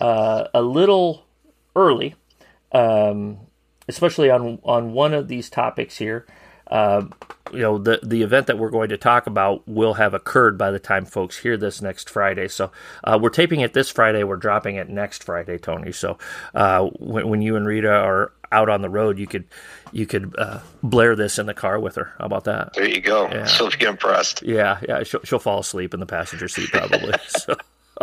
uh, 0.00 0.44
a 0.54 0.62
little 0.62 1.26
early. 1.74 2.14
Um, 2.72 3.38
especially 3.90 4.30
on 4.30 4.58
on 4.64 4.92
one 4.92 5.12
of 5.12 5.28
these 5.28 5.50
topics 5.50 5.98
here. 5.98 6.26
Uh, 6.66 7.08
you 7.52 7.58
know, 7.58 7.78
the 7.78 7.98
the 8.02 8.22
event 8.22 8.46
that 8.46 8.58
we're 8.58 8.70
going 8.70 8.90
to 8.90 8.96
talk 8.96 9.26
about 9.26 9.66
will 9.66 9.94
have 9.94 10.14
occurred 10.14 10.56
by 10.56 10.70
the 10.70 10.78
time 10.78 11.04
folks 11.04 11.36
hear 11.36 11.56
this 11.56 11.82
next 11.82 12.08
Friday. 12.08 12.46
So 12.46 12.70
uh, 13.02 13.18
we're 13.20 13.30
taping 13.30 13.60
it 13.60 13.74
this 13.74 13.90
Friday. 13.90 14.22
We're 14.22 14.36
dropping 14.36 14.76
it 14.76 14.88
next 14.88 15.24
Friday, 15.24 15.58
Tony. 15.58 15.90
So 15.90 16.18
uh, 16.54 16.84
when, 16.98 17.28
when, 17.28 17.42
you 17.42 17.56
and 17.56 17.66
Rita 17.66 17.90
are 17.90 18.32
out 18.52 18.68
on 18.68 18.82
the 18.82 18.88
road, 18.88 19.18
you 19.18 19.26
could 19.26 19.46
you 19.90 20.06
could 20.06 20.32
uh, 20.38 20.60
blare 20.82 21.16
this 21.16 21.40
in 21.40 21.46
the 21.46 21.54
car 21.54 21.80
with 21.80 21.96
her. 21.96 22.14
How 22.18 22.26
about 22.26 22.44
that? 22.44 22.74
There 22.74 22.88
you 22.88 23.00
go. 23.00 23.26
Yeah. 23.26 23.46
She'll 23.46 23.70
be 23.70 23.84
impressed. 23.84 24.42
Yeah, 24.42 24.78
yeah. 24.88 25.02
She'll, 25.02 25.22
she'll 25.24 25.38
fall 25.40 25.58
asleep 25.58 25.92
in 25.92 25.98
the 25.98 26.06
passenger 26.06 26.46
seat 26.46 26.70
probably. 26.70 27.14
so 27.26 27.56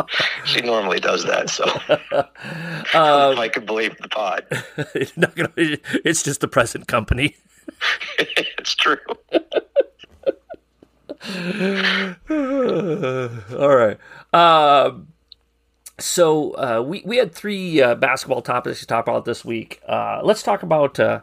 she 0.44 0.60
normally 0.60 1.00
does 1.00 1.24
that, 1.24 1.50
so 1.50 1.64
um, 2.98 3.38
I 3.38 3.48
can 3.52 3.64
believe 3.64 3.96
the 3.98 4.08
pod. 4.08 4.44
Gonna, 5.34 5.52
it's 6.04 6.22
just 6.22 6.40
the 6.40 6.48
present 6.48 6.88
company. 6.88 7.36
it's 8.18 8.74
true. 8.74 8.98
All 13.58 13.76
right. 13.76 13.98
Um, 14.32 15.08
so 15.98 16.52
uh, 16.52 16.82
we 16.82 17.02
we 17.04 17.16
had 17.16 17.34
three 17.34 17.82
uh, 17.82 17.94
basketball 17.94 18.42
topics 18.42 18.80
to 18.80 18.86
talk 18.86 19.06
about 19.06 19.24
this 19.24 19.44
week. 19.44 19.80
Uh, 19.86 20.20
let's 20.22 20.42
talk 20.42 20.62
about 20.62 21.00
uh, 21.00 21.20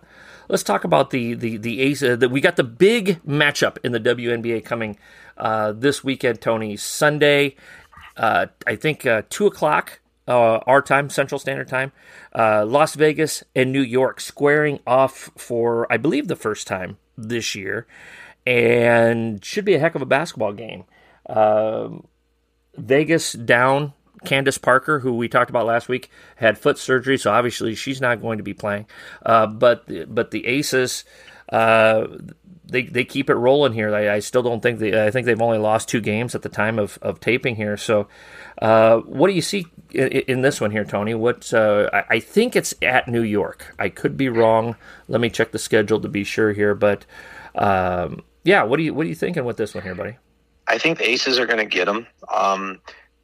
let's 0.49 0.63
talk 0.63 0.83
about 0.83 1.11
the 1.11 1.33
the 1.33 1.57
the 1.57 1.81
ace 1.81 2.03
uh, 2.03 2.15
that 2.17 2.29
we 2.29 2.41
got 2.41 2.57
the 2.57 2.63
big 2.63 3.23
matchup 3.23 3.77
in 3.83 3.93
the 3.93 3.99
WNBA 3.99 4.65
coming 4.65 4.97
uh, 5.37 5.71
this 5.71 6.03
weekend. 6.03 6.41
Tony 6.41 6.75
Sunday 6.75 7.55
I 8.17 8.75
think 8.75 9.05
uh, 9.05 9.23
two 9.29 9.47
o'clock 9.47 9.99
uh, 10.27 10.57
our 10.65 10.81
time, 10.81 11.09
Central 11.09 11.39
Standard 11.39 11.67
Time. 11.67 11.91
Uh, 12.33 12.65
Las 12.65 12.95
Vegas 12.95 13.43
and 13.55 13.71
New 13.71 13.81
York 13.81 14.19
squaring 14.19 14.79
off 14.87 15.29
for 15.37 15.91
I 15.91 15.97
believe 15.97 16.27
the 16.27 16.35
first 16.35 16.67
time 16.67 16.97
this 17.17 17.55
year, 17.55 17.87
and 18.45 19.43
should 19.43 19.65
be 19.65 19.75
a 19.75 19.79
heck 19.79 19.95
of 19.95 20.01
a 20.01 20.05
basketball 20.05 20.53
game. 20.53 20.85
Um, 21.27 22.07
Vegas 22.75 23.33
down. 23.33 23.93
Candace 24.23 24.57
Parker, 24.57 24.99
who 24.99 25.13
we 25.13 25.27
talked 25.27 25.51
about 25.51 25.67
last 25.67 25.87
week, 25.87 26.09
had 26.37 26.57
foot 26.57 26.79
surgery, 26.79 27.15
so 27.15 27.31
obviously 27.31 27.75
she's 27.75 28.01
not 28.01 28.21
going 28.21 28.39
to 28.39 28.43
be 28.43 28.55
playing. 28.55 28.87
Uh, 29.23 29.45
but 29.45 29.85
but 30.13 30.31
the 30.31 30.47
Aces, 30.47 31.05
uh, 31.49 32.07
they 32.67 32.83
they 32.83 33.05
keep 33.05 33.29
it 33.29 33.35
rolling 33.35 33.73
here. 33.73 33.93
I, 33.93 34.15
I 34.15 34.19
still 34.19 34.43
don't 34.43 34.61
think 34.61 34.79
they. 34.79 35.05
I 35.05 35.11
think 35.11 35.25
they've 35.25 35.41
only 35.41 35.57
lost 35.57 35.87
two 35.87 36.01
games 36.01 36.35
at 36.35 36.41
the 36.41 36.49
time 36.49 36.79
of, 36.79 36.97
of 37.01 37.19
taping 37.19 37.55
here. 37.55 37.77
So, 37.77 38.07
uh, 38.61 38.97
what 38.99 39.27
do 39.27 39.33
you 39.33 39.41
see 39.41 39.67
in, 39.91 40.07
in, 40.07 40.41
this 40.41 40.59
one 40.59 40.71
here, 40.71 40.83
Tony? 40.83 41.13
What 41.13 41.53
uh, 41.53 41.89
I, 41.93 42.03
I, 42.15 42.19
think 42.19 42.55
it's 42.55 42.73
at 42.81 43.07
New 43.07 43.21
York. 43.21 43.73
I 43.77 43.89
could 43.89 44.17
be 44.17 44.29
wrong. 44.29 44.75
Let 45.07 45.21
me 45.21 45.29
check 45.29 45.51
the 45.51 45.59
schedule 45.59 45.99
to 46.01 46.07
be 46.07 46.23
sure 46.23 46.53
here. 46.53 46.73
But 46.73 47.05
um, 47.53 48.23
yeah, 48.43 48.63
what 48.63 48.77
do 48.77 48.83
you 48.83 48.93
what 48.93 49.05
are 49.05 49.09
you 49.09 49.15
thinking 49.15 49.45
with 49.45 49.57
this 49.57 49.73
one 49.73 49.83
here, 49.83 49.95
buddy? 49.95 50.17
I 50.67 50.77
think 50.77 50.97
the 50.97 51.09
Aces 51.09 51.37
are 51.37 51.45
going 51.45 51.59
to 51.59 51.65
get 51.65 51.85
them. 51.85 52.07
Um, 52.33 52.79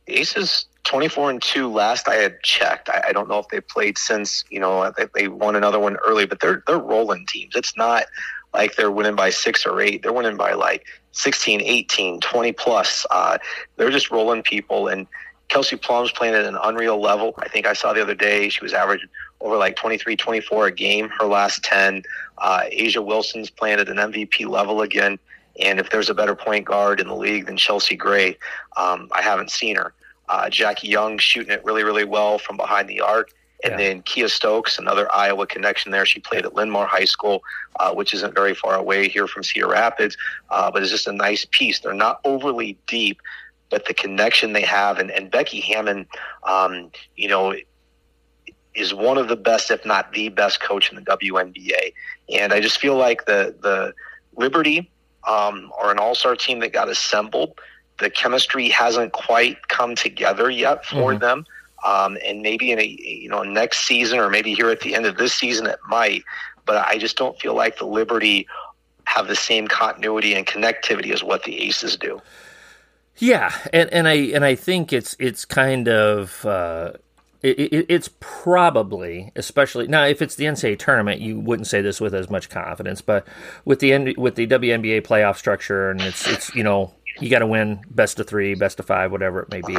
Aces 0.08 0.66
24 0.84 1.30
and 1.30 1.42
2 1.42 1.68
last 1.68 2.08
I 2.08 2.16
had 2.16 2.42
checked. 2.42 2.90
I, 2.90 3.04
I, 3.10 3.12
don't 3.14 3.30
know 3.30 3.40
if 3.40 3.48
they 3.50 3.62
played 3.62 3.98
since, 3.98 4.44
you 4.50 4.60
know, 4.60 4.92
they, 4.98 5.06
they 5.14 5.28
won 5.28 5.56
another 5.56 5.80
one 5.80 5.98
early, 6.08 6.26
but 6.26 6.40
they're 6.40 6.64
they're 6.66 6.80
rolling 6.80 7.26
teams. 7.28 7.56
It's 7.56 7.78
not 7.78 8.06
like 8.54 8.76
they're 8.76 8.92
winning 8.92 9.16
by 9.16 9.30
six 9.30 9.66
or 9.66 9.80
eight. 9.80 10.02
They're 10.02 10.14
winning 10.14 10.38
by 10.38 10.54
like 10.54 10.86
16, 11.14 11.62
18, 11.62 12.20
20 12.20 12.52
plus. 12.54 13.06
Uh, 13.12 13.38
they're 13.78 13.92
just 13.92 14.12
rolling 14.12 14.44
people. 14.44 14.88
And 14.88 15.08
Kelsey 15.48 15.76
Plum's 15.76 16.12
playing 16.12 16.34
at 16.34 16.46
an 16.46 16.58
unreal 16.62 17.00
level. 17.00 17.34
I 17.40 17.48
think 17.48 17.66
I 17.66 17.74
saw 17.74 17.94
the 17.94 18.02
other 18.02 18.16
day 18.16 18.50
she 18.50 18.64
was 18.64 18.74
averaging 18.74 19.10
over 19.40 19.58
like 19.58 19.76
23, 19.76 20.16
24 20.16 20.68
a 20.68 20.72
game 20.72 21.10
her 21.20 21.26
last 21.26 21.64
10. 21.64 22.04
Uh, 22.38 22.64
A'ja 22.72 23.06
Wilson's 23.06 23.50
playing 23.50 23.80
at 23.80 23.90
an 23.90 23.98
MVP 23.98 24.48
level 24.48 24.82
again. 24.82 25.20
And 25.60 25.80
if 25.80 25.90
there's 25.90 26.10
a 26.10 26.14
better 26.14 26.36
point 26.36 26.66
guard 26.66 27.00
in 27.00 27.08
the 27.08 27.16
league 27.16 27.46
than 27.46 27.58
Chelsea 27.58 27.96
Gray, 27.96 28.38
um, 28.78 29.10
I 29.12 29.22
haven't 29.22 29.52
seen 29.52 29.76
her. 29.76 29.94
Uh, 30.32 30.50
Jackie 30.50 30.88
Young 30.88 31.18
shooting 31.18 31.52
it 31.52 31.64
really, 31.66 31.84
really 31.84 32.06
well 32.06 32.40
from 32.40 32.56
behind 32.56 32.88
the 32.88 33.02
arc. 33.02 33.32
And 33.66 33.74
yeah. 33.74 33.78
then 33.78 34.02
Kiah 34.04 34.30
Stokes, 34.30 34.80
another 34.80 35.14
Iowa 35.14 35.46
connection 35.46 35.92
there. 35.92 36.06
She 36.06 36.22
played 36.22 36.46
at 36.46 36.56
Linn-Mar 36.56 36.86
High 36.86 37.06
School, 37.06 37.44
uh, 37.80 37.94
which 37.94 38.14
isn't 38.14 38.34
very 38.34 38.56
far 38.56 38.76
away 38.76 39.10
here 39.10 39.28
from 39.28 39.44
Cedar 39.44 39.68
Rapids, 39.68 40.16
uh, 40.50 40.72
but 40.72 40.82
it's 40.82 40.90
just 40.90 41.06
a 41.06 41.12
nice 41.12 41.46
piece. 41.52 41.80
They're 41.82 41.94
not 41.94 42.22
overly 42.24 42.78
deep, 42.88 43.22
but 43.70 43.86
the 43.86 43.94
connection 43.94 44.54
they 44.54 44.64
have, 44.64 45.00
and, 45.00 45.12
and 45.12 45.30
Becky 45.30 45.60
Hammon, 45.60 46.08
um, 46.44 46.92
you 47.18 47.28
know, 47.28 47.54
is 48.74 48.94
one 48.94 49.18
of 49.18 49.28
the 49.28 49.36
best, 49.36 49.70
if 49.70 49.86
not 49.86 50.14
the 50.14 50.30
best, 50.30 50.62
coach 50.62 50.90
in 50.90 50.96
the 50.96 51.02
WNBA. 51.04 51.94
And 52.34 52.54
I 52.54 52.62
just 52.62 52.80
feel 52.80 52.96
like 52.96 53.26
the 53.26 53.54
the 53.60 53.94
Liberty 54.38 54.90
um, 55.28 55.72
are 55.78 55.92
an 55.92 56.00
all 56.00 56.16
star 56.16 56.36
team 56.36 56.60
that 56.62 56.72
got 56.72 56.90
assembled. 56.90 57.60
The 58.02 58.10
chemistry 58.10 58.70
hasn't 58.70 59.14
quite 59.14 59.68
come 59.68 59.96
together 59.96 60.50
yet 60.50 60.86
for 60.86 61.12
mm-hmm. 61.12 61.22
them. 61.22 61.46
Um, 61.84 62.18
and 62.24 62.42
maybe 62.42 62.72
in 62.72 62.80
a 62.80 62.84
you 62.84 63.30
know 63.30 63.42
next 63.42 63.88
season 63.88 64.20
or 64.20 64.30
maybe 64.30 64.54
here 64.54 64.70
at 64.70 64.82
the 64.82 64.94
end 64.94 65.08
of 65.08 65.18
this 65.18 65.34
season 65.34 65.66
it 65.66 65.80
might 65.88 66.24
but 66.68 66.78
i 66.88 67.00
just 67.00 67.18
don't 67.18 67.40
feel 67.40 67.56
like 67.56 67.80
the 67.80 67.88
liberty 67.88 68.48
have 69.06 69.28
the 69.28 69.36
same 69.36 69.68
continuity 69.68 70.36
and 70.36 70.46
connectivity 70.46 71.12
as 71.12 71.24
what 71.24 71.44
the 71.44 71.60
aces 71.60 71.98
do 71.98 72.22
yeah 73.18 73.52
and, 73.74 73.92
and 73.92 74.08
i 74.08 74.14
and 74.14 74.46
i 74.46 74.54
think 74.54 74.94
it's 74.94 75.16
it's 75.18 75.44
kind 75.44 75.88
of 75.88 76.46
uh, 76.46 76.92
it, 77.42 77.60
it, 77.60 77.86
it's 77.90 78.10
probably, 78.20 79.32
especially 79.36 79.88
now, 79.88 80.06
if 80.06 80.22
it's 80.22 80.36
the 80.36 80.46
NCAA 80.46 80.78
tournament, 80.78 81.22
you 81.22 81.40
wouldn't 81.40 81.68
say 81.68 81.82
this 81.82 82.00
with 82.00 82.14
as 82.14 82.30
much 82.30 82.50
confidence. 82.50 83.02
But 83.02 83.28
with 83.66 83.80
the 83.80 84.14
with 84.16 84.36
the 84.36 84.46
WNBA 84.46 85.02
playoff 85.02 85.38
structure, 85.38 85.90
and 85.90 86.02
it's 86.02 86.28
it's 86.28 86.54
you 86.54 86.64
know 86.64 86.94
you 87.22 87.30
got 87.30 87.40
to 87.40 87.48
win 87.48 87.82
best 87.90 88.20
of 88.20 88.28
three, 88.28 88.56
best 88.56 88.80
of 88.80 88.86
five, 88.86 89.12
whatever 89.12 89.42
it 89.42 89.50
may 89.50 89.62
be. 89.62 89.76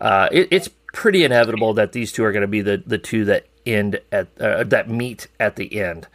Uh, 0.00 0.28
it, 0.32 0.48
it's 0.50 0.68
pretty 0.92 1.24
inevitable 1.24 1.74
that 1.74 1.92
these 1.92 2.12
two 2.12 2.24
are 2.24 2.32
going 2.32 2.42
to 2.42 2.48
be 2.48 2.60
the 2.60 2.82
the 2.86 2.98
two 2.98 3.24
that 3.26 3.46
end 3.64 4.00
at 4.10 4.28
uh, 4.40 4.64
that 4.64 4.88
meet 4.88 5.28
at 5.40 5.56
the 5.56 5.80
end. 5.80 6.06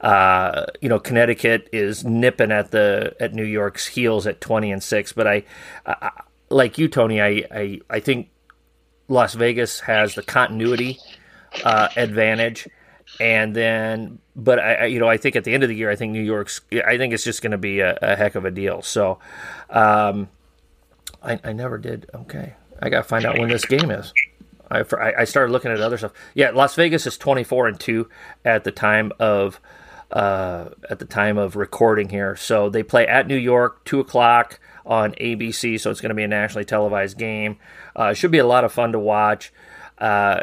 Uh, 0.00 0.66
you 0.80 0.88
know, 0.88 1.00
Connecticut 1.00 1.68
is 1.72 2.04
nipping 2.04 2.52
at 2.52 2.70
the 2.70 3.16
at 3.20 3.34
New 3.34 3.44
York's 3.44 3.86
heels 3.86 4.26
at 4.26 4.40
twenty 4.40 4.70
and 4.70 4.82
six, 4.82 5.12
but 5.12 5.26
I, 5.26 5.44
I 5.86 6.10
like 6.50 6.78
you, 6.78 6.88
Tony. 6.88 7.20
I, 7.20 7.44
I 7.50 7.80
I 7.90 8.00
think 8.00 8.30
Las 9.08 9.34
Vegas 9.34 9.80
has 9.80 10.14
the 10.14 10.22
continuity 10.22 10.98
uh, 11.64 11.88
advantage, 11.96 12.68
and 13.20 13.54
then, 13.54 14.18
but 14.36 14.58
I, 14.58 14.86
you 14.86 15.00
know, 15.00 15.08
I 15.08 15.16
think 15.16 15.36
at 15.36 15.44
the 15.44 15.52
end 15.52 15.62
of 15.62 15.68
the 15.68 15.74
year, 15.74 15.90
I 15.90 15.96
think 15.96 16.12
New 16.12 16.22
York's, 16.22 16.60
I 16.86 16.96
think 16.98 17.12
it's 17.12 17.24
just 17.24 17.42
going 17.42 17.52
to 17.52 17.58
be 17.58 17.80
a, 17.80 17.98
a, 18.00 18.16
heck 18.16 18.34
of 18.34 18.44
a 18.44 18.50
deal. 18.50 18.82
So, 18.82 19.18
um, 19.70 20.28
I, 21.22 21.40
I 21.42 21.52
never 21.52 21.78
did. 21.78 22.08
Okay, 22.14 22.54
I 22.80 22.88
got 22.88 22.98
to 22.98 23.08
find 23.08 23.24
out 23.24 23.38
when 23.38 23.48
this 23.48 23.64
game 23.64 23.90
is. 23.90 24.12
I, 24.70 24.84
I 25.18 25.24
started 25.24 25.50
looking 25.50 25.70
at 25.70 25.80
other 25.80 25.98
stuff. 25.98 26.12
Yeah, 26.34 26.50
Las 26.50 26.74
Vegas 26.74 27.06
is 27.06 27.16
twenty 27.16 27.42
four 27.42 27.66
and 27.66 27.80
two 27.80 28.08
at 28.44 28.64
the 28.64 28.70
time 28.70 29.12
of 29.18 29.60
uh, 30.10 30.70
at 30.88 30.98
the 30.98 31.04
time 31.04 31.38
of 31.38 31.56
recording 31.56 32.10
here. 32.10 32.36
So 32.36 32.68
they 32.68 32.82
play 32.82 33.06
at 33.06 33.26
New 33.26 33.36
York, 33.36 33.84
two 33.84 34.00
o'clock 34.00 34.60
on 34.86 35.12
ABC. 35.14 35.80
So 35.80 35.90
it's 35.90 36.00
going 36.00 36.10
to 36.10 36.14
be 36.14 36.22
a 36.22 36.28
nationally 36.28 36.64
televised 36.64 37.18
game. 37.18 37.58
Uh, 37.96 38.14
should 38.14 38.30
be 38.30 38.38
a 38.38 38.46
lot 38.46 38.64
of 38.64 38.72
fun 38.72 38.92
to 38.92 38.98
watch. 38.98 39.52
Uh, 39.98 40.40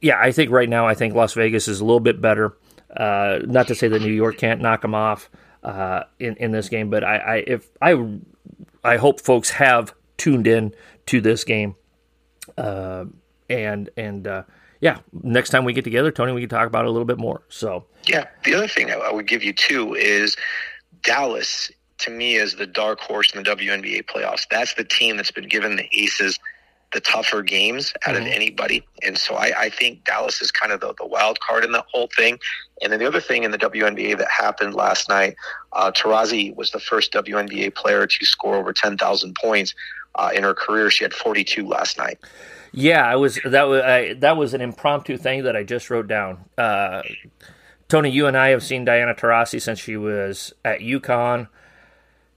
yeah, 0.00 0.18
I 0.20 0.32
think 0.32 0.50
right 0.50 0.68
now 0.68 0.86
I 0.86 0.94
think 0.94 1.14
Las 1.14 1.34
Vegas 1.34 1.68
is 1.68 1.80
a 1.80 1.84
little 1.84 2.00
bit 2.00 2.20
better. 2.20 2.56
Uh, 2.94 3.40
not 3.44 3.68
to 3.68 3.74
say 3.74 3.88
that 3.88 4.00
New 4.00 4.12
York 4.12 4.38
can't 4.38 4.60
knock 4.60 4.82
them 4.82 4.94
off 4.94 5.30
uh, 5.62 6.04
in 6.18 6.36
in 6.36 6.52
this 6.52 6.68
game, 6.68 6.90
but 6.90 7.04
I, 7.04 7.16
I 7.16 7.36
if 7.46 7.68
I 7.80 8.18
I 8.84 8.96
hope 8.96 9.20
folks 9.20 9.50
have 9.50 9.94
tuned 10.16 10.46
in 10.46 10.74
to 11.06 11.20
this 11.20 11.44
game, 11.44 11.74
uh, 12.56 13.04
and 13.50 13.90
and 13.96 14.26
uh, 14.26 14.42
yeah, 14.80 14.98
next 15.12 15.50
time 15.50 15.64
we 15.64 15.72
get 15.72 15.84
together, 15.84 16.10
Tony, 16.10 16.32
we 16.32 16.40
can 16.40 16.50
talk 16.50 16.66
about 16.66 16.84
it 16.84 16.88
a 16.88 16.90
little 16.90 17.06
bit 17.06 17.18
more. 17.18 17.42
So 17.48 17.84
yeah, 18.06 18.26
the 18.44 18.54
other 18.54 18.68
thing 18.68 18.90
I 18.90 19.12
would 19.12 19.26
give 19.26 19.42
you 19.42 19.52
too 19.52 19.94
is 19.94 20.36
Dallas 21.02 21.70
to 21.98 22.10
me 22.10 22.36
is 22.36 22.54
the 22.54 22.66
dark 22.66 23.00
horse 23.00 23.32
in 23.34 23.42
the 23.42 23.50
WNBA 23.50 24.04
playoffs. 24.04 24.46
That's 24.50 24.74
the 24.74 24.84
team 24.84 25.16
that's 25.16 25.32
been 25.32 25.48
given 25.48 25.76
the 25.76 25.88
Aces 25.92 26.38
the 26.92 27.00
tougher 27.00 27.42
games 27.42 27.92
out 28.06 28.14
mm-hmm. 28.14 28.26
of 28.26 28.32
anybody. 28.32 28.86
And 29.02 29.18
so 29.18 29.34
I, 29.34 29.52
I, 29.58 29.70
think 29.70 30.04
Dallas 30.04 30.40
is 30.40 30.50
kind 30.50 30.72
of 30.72 30.80
the, 30.80 30.94
the, 30.94 31.06
wild 31.06 31.38
card 31.40 31.64
in 31.64 31.72
that 31.72 31.84
whole 31.92 32.08
thing. 32.16 32.38
And 32.80 32.92
then 32.92 32.98
the 32.98 33.06
other 33.06 33.20
thing 33.20 33.44
in 33.44 33.50
the 33.50 33.58
WNBA 33.58 34.16
that 34.18 34.30
happened 34.30 34.74
last 34.74 35.08
night, 35.08 35.36
uh, 35.74 35.90
Taurasi 35.90 36.54
was 36.56 36.70
the 36.70 36.80
first 36.80 37.12
WNBA 37.12 37.74
player 37.74 38.06
to 38.06 38.24
score 38.24 38.56
over 38.56 38.72
10,000 38.72 39.36
points 39.40 39.74
uh, 40.14 40.30
in 40.34 40.42
her 40.44 40.54
career. 40.54 40.90
She 40.90 41.04
had 41.04 41.12
42 41.12 41.66
last 41.66 41.98
night. 41.98 42.18
Yeah, 42.72 43.04
I 43.04 43.16
was 43.16 43.38
that 43.44 43.62
was 43.62 43.82
I, 43.82 44.14
that 44.14 44.36
was 44.36 44.52
an 44.52 44.60
impromptu 44.60 45.16
thing 45.16 45.44
that 45.44 45.56
I 45.56 45.62
just 45.62 45.88
wrote 45.88 46.06
down. 46.06 46.44
Uh, 46.56 47.02
Tony, 47.88 48.10
you 48.10 48.26
and 48.26 48.36
I 48.36 48.48
have 48.48 48.62
seen 48.62 48.84
Diana 48.84 49.14
Taurasi 49.14 49.60
since 49.60 49.78
she 49.78 49.96
was 49.96 50.52
at 50.64 50.80
UConn. 50.80 51.48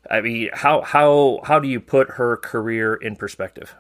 I 0.10 0.22
mean, 0.22 0.49
how 0.54 0.82
how 0.82 1.41
how 1.43 1.60
do 1.60 1.68
you 1.68 1.82
put 1.82 2.12
her 2.12 2.38
career 2.38 2.95
in 2.95 3.18
perspective? 3.18 3.76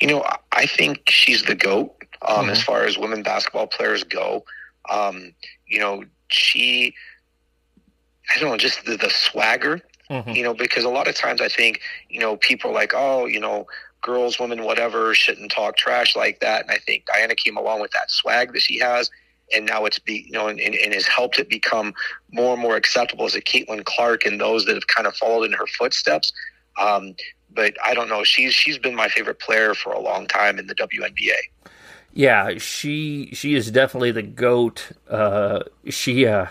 You 0.00 0.08
know, 0.08 0.24
I 0.52 0.66
think 0.66 1.10
she's 1.10 1.42
the 1.42 1.54
goat 1.54 1.94
um, 2.26 2.42
mm-hmm. 2.42 2.50
as 2.50 2.62
far 2.62 2.84
as 2.84 2.98
women 2.98 3.22
basketball 3.22 3.66
players 3.66 4.04
go. 4.04 4.44
Um, 4.88 5.34
you 5.66 5.80
know, 5.80 6.04
she, 6.28 6.94
I 8.34 8.38
don't 8.38 8.50
know, 8.50 8.56
just 8.56 8.84
the, 8.84 8.96
the 8.96 9.10
swagger. 9.10 9.80
Mm-hmm. 10.10 10.30
You 10.30 10.42
know, 10.42 10.54
because 10.54 10.84
a 10.84 10.88
lot 10.88 11.06
of 11.06 11.14
times 11.14 11.42
I 11.42 11.48
think, 11.48 11.80
you 12.08 12.18
know, 12.18 12.36
people 12.36 12.70
are 12.70 12.74
like, 12.74 12.92
oh, 12.94 13.26
you 13.26 13.40
know, 13.40 13.66
girls, 14.00 14.38
women, 14.38 14.64
whatever, 14.64 15.14
shouldn't 15.14 15.50
talk 15.50 15.76
trash 15.76 16.16
like 16.16 16.40
that. 16.40 16.62
And 16.62 16.70
I 16.70 16.78
think 16.78 17.04
Diana 17.04 17.34
came 17.34 17.58
along 17.58 17.82
with 17.82 17.90
that 17.90 18.10
swag 18.10 18.54
that 18.54 18.62
she 18.62 18.78
has 18.78 19.10
and 19.54 19.66
now 19.66 19.84
it's 19.84 19.98
be 19.98 20.24
you 20.26 20.32
know 20.32 20.48
and, 20.48 20.60
and, 20.60 20.94
has 20.94 21.06
helped 21.06 21.38
it 21.38 21.48
become 21.48 21.94
more 22.32 22.52
and 22.52 22.62
more 22.62 22.76
acceptable 22.76 23.24
as 23.24 23.34
a 23.34 23.40
Caitlin 23.40 23.84
Clark 23.84 24.24
and 24.24 24.40
those 24.40 24.64
that 24.66 24.74
have 24.74 24.86
kind 24.86 25.06
of 25.06 25.16
followed 25.16 25.44
in 25.44 25.52
her 25.52 25.66
footsteps. 25.66 26.32
Um, 26.78 27.14
but 27.50 27.74
I 27.84 27.94
don't 27.94 28.08
know. 28.08 28.24
She's 28.24 28.54
she's 28.54 28.78
been 28.78 28.94
my 28.94 29.08
favorite 29.08 29.38
player 29.38 29.74
for 29.74 29.92
a 29.92 30.00
long 30.00 30.26
time 30.26 30.58
in 30.58 30.66
the 30.66 30.74
WNBA. 30.74 31.36
Yeah, 32.12 32.58
she 32.58 33.30
she 33.32 33.54
is 33.54 33.70
definitely 33.70 34.12
the 34.12 34.22
goat. 34.22 34.92
Uh, 35.08 35.60
she 35.88 36.26
uh, 36.26 36.46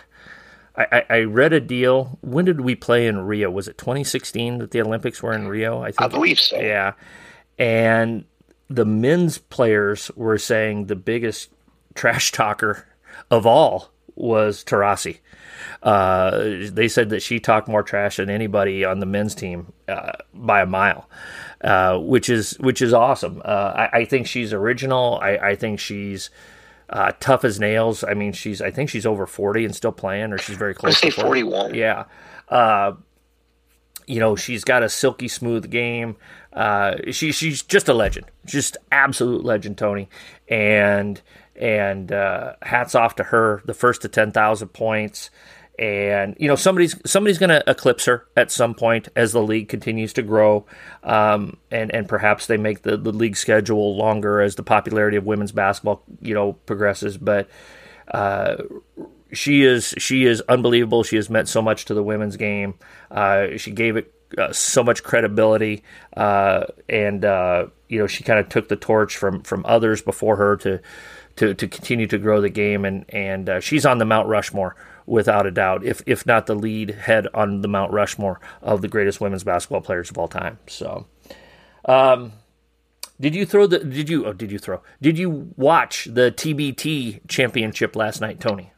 I, 0.76 1.04
I 1.10 1.20
read 1.22 1.54
a 1.54 1.60
deal. 1.60 2.20
When 2.22 2.46
did 2.46 2.62
we 2.62 2.76
play 2.76 3.08
in 3.08 3.20
Rio? 3.22 3.50
Was 3.50 3.68
it 3.68 3.78
2016 3.78 4.60
that 4.60 4.72
the 4.72 4.82
Olympics 4.82 5.24
were 5.24 5.34
in 5.34 5.48
Rio? 5.48 5.82
I 5.82 5.88
think. 5.88 6.02
I 6.02 6.08
believe 6.08 6.40
so. 6.40 6.60
Yeah, 6.60 6.94
and 7.58 8.26
the 8.70 8.86
men's 8.86 9.38
players 9.38 10.12
were 10.16 10.38
saying 10.38 10.86
the 10.86 10.96
biggest 10.96 11.50
trash 11.96 12.32
talker 12.32 12.88
of 13.32 13.46
all 13.46 13.90
was 14.16 14.64
Taurasi. 14.64 15.20
Uh, 15.84 16.68
they 16.72 16.88
said 16.88 17.10
that 17.10 17.22
she 17.22 17.40
talked 17.40 17.68
more 17.68 17.84
trash 17.84 18.18
than 18.18 18.30
anybody 18.30 18.84
on 18.86 19.00
the 19.00 19.06
men's 19.06 19.36
team 19.36 19.74
uh, 19.88 20.14
by 20.34 20.62
a 20.62 20.66
mile, 20.66 21.10
uh, 21.62 21.98
which 21.98 22.30
is 22.30 22.52
which 22.60 22.82
is 22.82 22.94
awesome. 22.94 23.42
Uh, 23.44 23.74
I, 23.76 24.00
I, 24.00 24.06
think 24.06 24.28
she's 24.28 24.54
original. 24.54 25.20
I, 25.22 25.38
I 25.38 25.56
think 25.56 25.80
she's 25.80 26.30
uh, 26.90 27.12
tough 27.20 27.44
as 27.46 27.60
nails. 27.60 28.04
I 28.04 28.14
mean, 28.14 28.34
she's 28.34 28.62
I 28.62 28.72
think 28.72 28.90
she's 28.90 29.06
over 29.06 29.26
forty 29.26 29.66
and 29.66 29.76
still 29.76 29.92
playing, 29.92 30.34
or 30.34 30.38
she's 30.38 30.58
very 30.58 30.74
close. 30.74 31.00
to 31.02 31.12
41. 31.12 31.76
Yeah. 31.76 32.06
Uh, 34.08 34.14
you 34.14 34.20
know, 34.20 34.36
she's 34.36 34.64
got 34.64 34.84
a 34.84 34.90
silky 34.90 35.28
smooth 35.28 35.70
game. 35.70 36.16
she 37.12 37.32
she's 37.32 37.64
just 37.64 37.90
a 37.90 37.94
legend, 37.94 38.28
just 38.46 38.78
absolute 38.92 39.44
legend, 39.44 39.78
Tony. 39.78 40.10
And 40.50 41.22
and 41.58 42.12
uh, 42.12 42.54
hats 42.62 42.96
off 42.96 43.16
to 43.16 43.24
her. 43.24 43.62
The 43.66 43.74
first 43.74 44.04
to 44.04 44.08
ten 44.08 44.32
thousand 44.32 44.70
points, 44.70 45.30
and 45.80 46.36
you 46.40 46.48
know 46.48 46.56
somebody's 46.56 46.96
somebody's 47.10 47.38
going 47.38 47.50
to 47.50 47.64
eclipse 47.68 48.06
her 48.06 48.28
at 48.36 48.52
some 48.52 48.74
point 48.74 49.10
as 49.16 49.32
the 49.34 49.42
league 49.42 49.70
continues 49.70 50.14
to 50.14 50.22
grow, 50.22 50.66
um, 51.04 51.58
and 51.72 51.94
and 51.94 52.08
perhaps 52.08 52.48
they 52.48 52.58
make 52.58 52.84
the, 52.84 52.98
the 52.98 53.12
league 53.12 53.38
schedule 53.38 53.96
longer 53.96 54.42
as 54.42 54.56
the 54.56 54.64
popularity 54.64 55.18
of 55.18 55.26
women's 55.26 55.52
basketball 55.52 56.04
you 56.22 56.34
know 56.34 56.54
progresses. 56.54 57.18
But 57.18 57.50
uh, 58.08 58.58
she 59.34 59.64
is 59.64 59.94
she 59.98 60.26
is 60.26 60.42
unbelievable. 60.42 61.04
She 61.04 61.16
has 61.16 61.30
meant 61.30 61.48
so 61.48 61.62
much 61.62 61.86
to 61.86 61.94
the 61.94 62.04
women's 62.04 62.38
game. 62.38 62.76
Uh, 63.12 63.58
she 63.58 63.72
gave 63.72 63.98
it 63.98 64.14
uh, 64.38 64.52
so 64.52 64.84
much 64.84 65.04
credibility, 65.04 65.84
uh, 66.16 66.66
and 66.90 67.24
uh, 67.24 67.68
you 67.88 68.00
know 68.00 68.08
she 68.08 68.24
kind 68.24 68.40
of 68.40 68.50
took 68.50 68.68
the 68.68 68.76
torch 68.76 69.18
from 69.18 69.44
from 69.44 69.66
others 69.66 70.02
before 70.02 70.36
her 70.36 70.58
to 70.58 70.82
to, 71.38 71.54
to 71.54 71.68
continue 71.68 72.08
to 72.08 72.18
grow 72.18 72.42
the 72.42 72.50
game. 72.50 72.84
And, 72.84 73.06
and 73.10 73.50
uh, 73.50 73.60
she's 73.60 73.86
on 73.86 74.00
the 74.00 74.06
Mount 74.06 74.28
Rushmore 74.28 74.76
without 75.06 75.46
a 75.46 75.52
doubt, 75.52 75.86
if, 75.86 76.02
if 76.06 76.26
not 76.26 76.48
the 76.48 76.56
lead 76.56 76.92
head 76.92 77.28
on 77.34 77.62
the 77.62 77.68
Mount 77.68 77.94
Rushmore 77.94 78.42
of 78.62 78.82
the 78.82 78.88
greatest 78.90 79.22
women's 79.22 79.44
basketball 79.44 79.82
players 79.82 80.10
of 80.10 80.18
all 80.18 80.28
time. 80.28 80.60
So, 80.68 81.06
um, 81.86 82.34
did 83.20 83.34
you 83.34 83.46
throw 83.46 83.68
the, 83.68 83.80
did 83.80 84.10
you, 84.10 84.26
oh, 84.26 84.34
did 84.34 84.52
you 84.52 84.60
throw, 84.60 84.82
did 85.02 85.18
you 85.18 85.54
watch 85.56 86.06
the 86.12 86.32
TBT 86.32 87.22
championship 87.28 87.96
last 87.96 88.20
night, 88.20 88.40
Tony? 88.40 88.74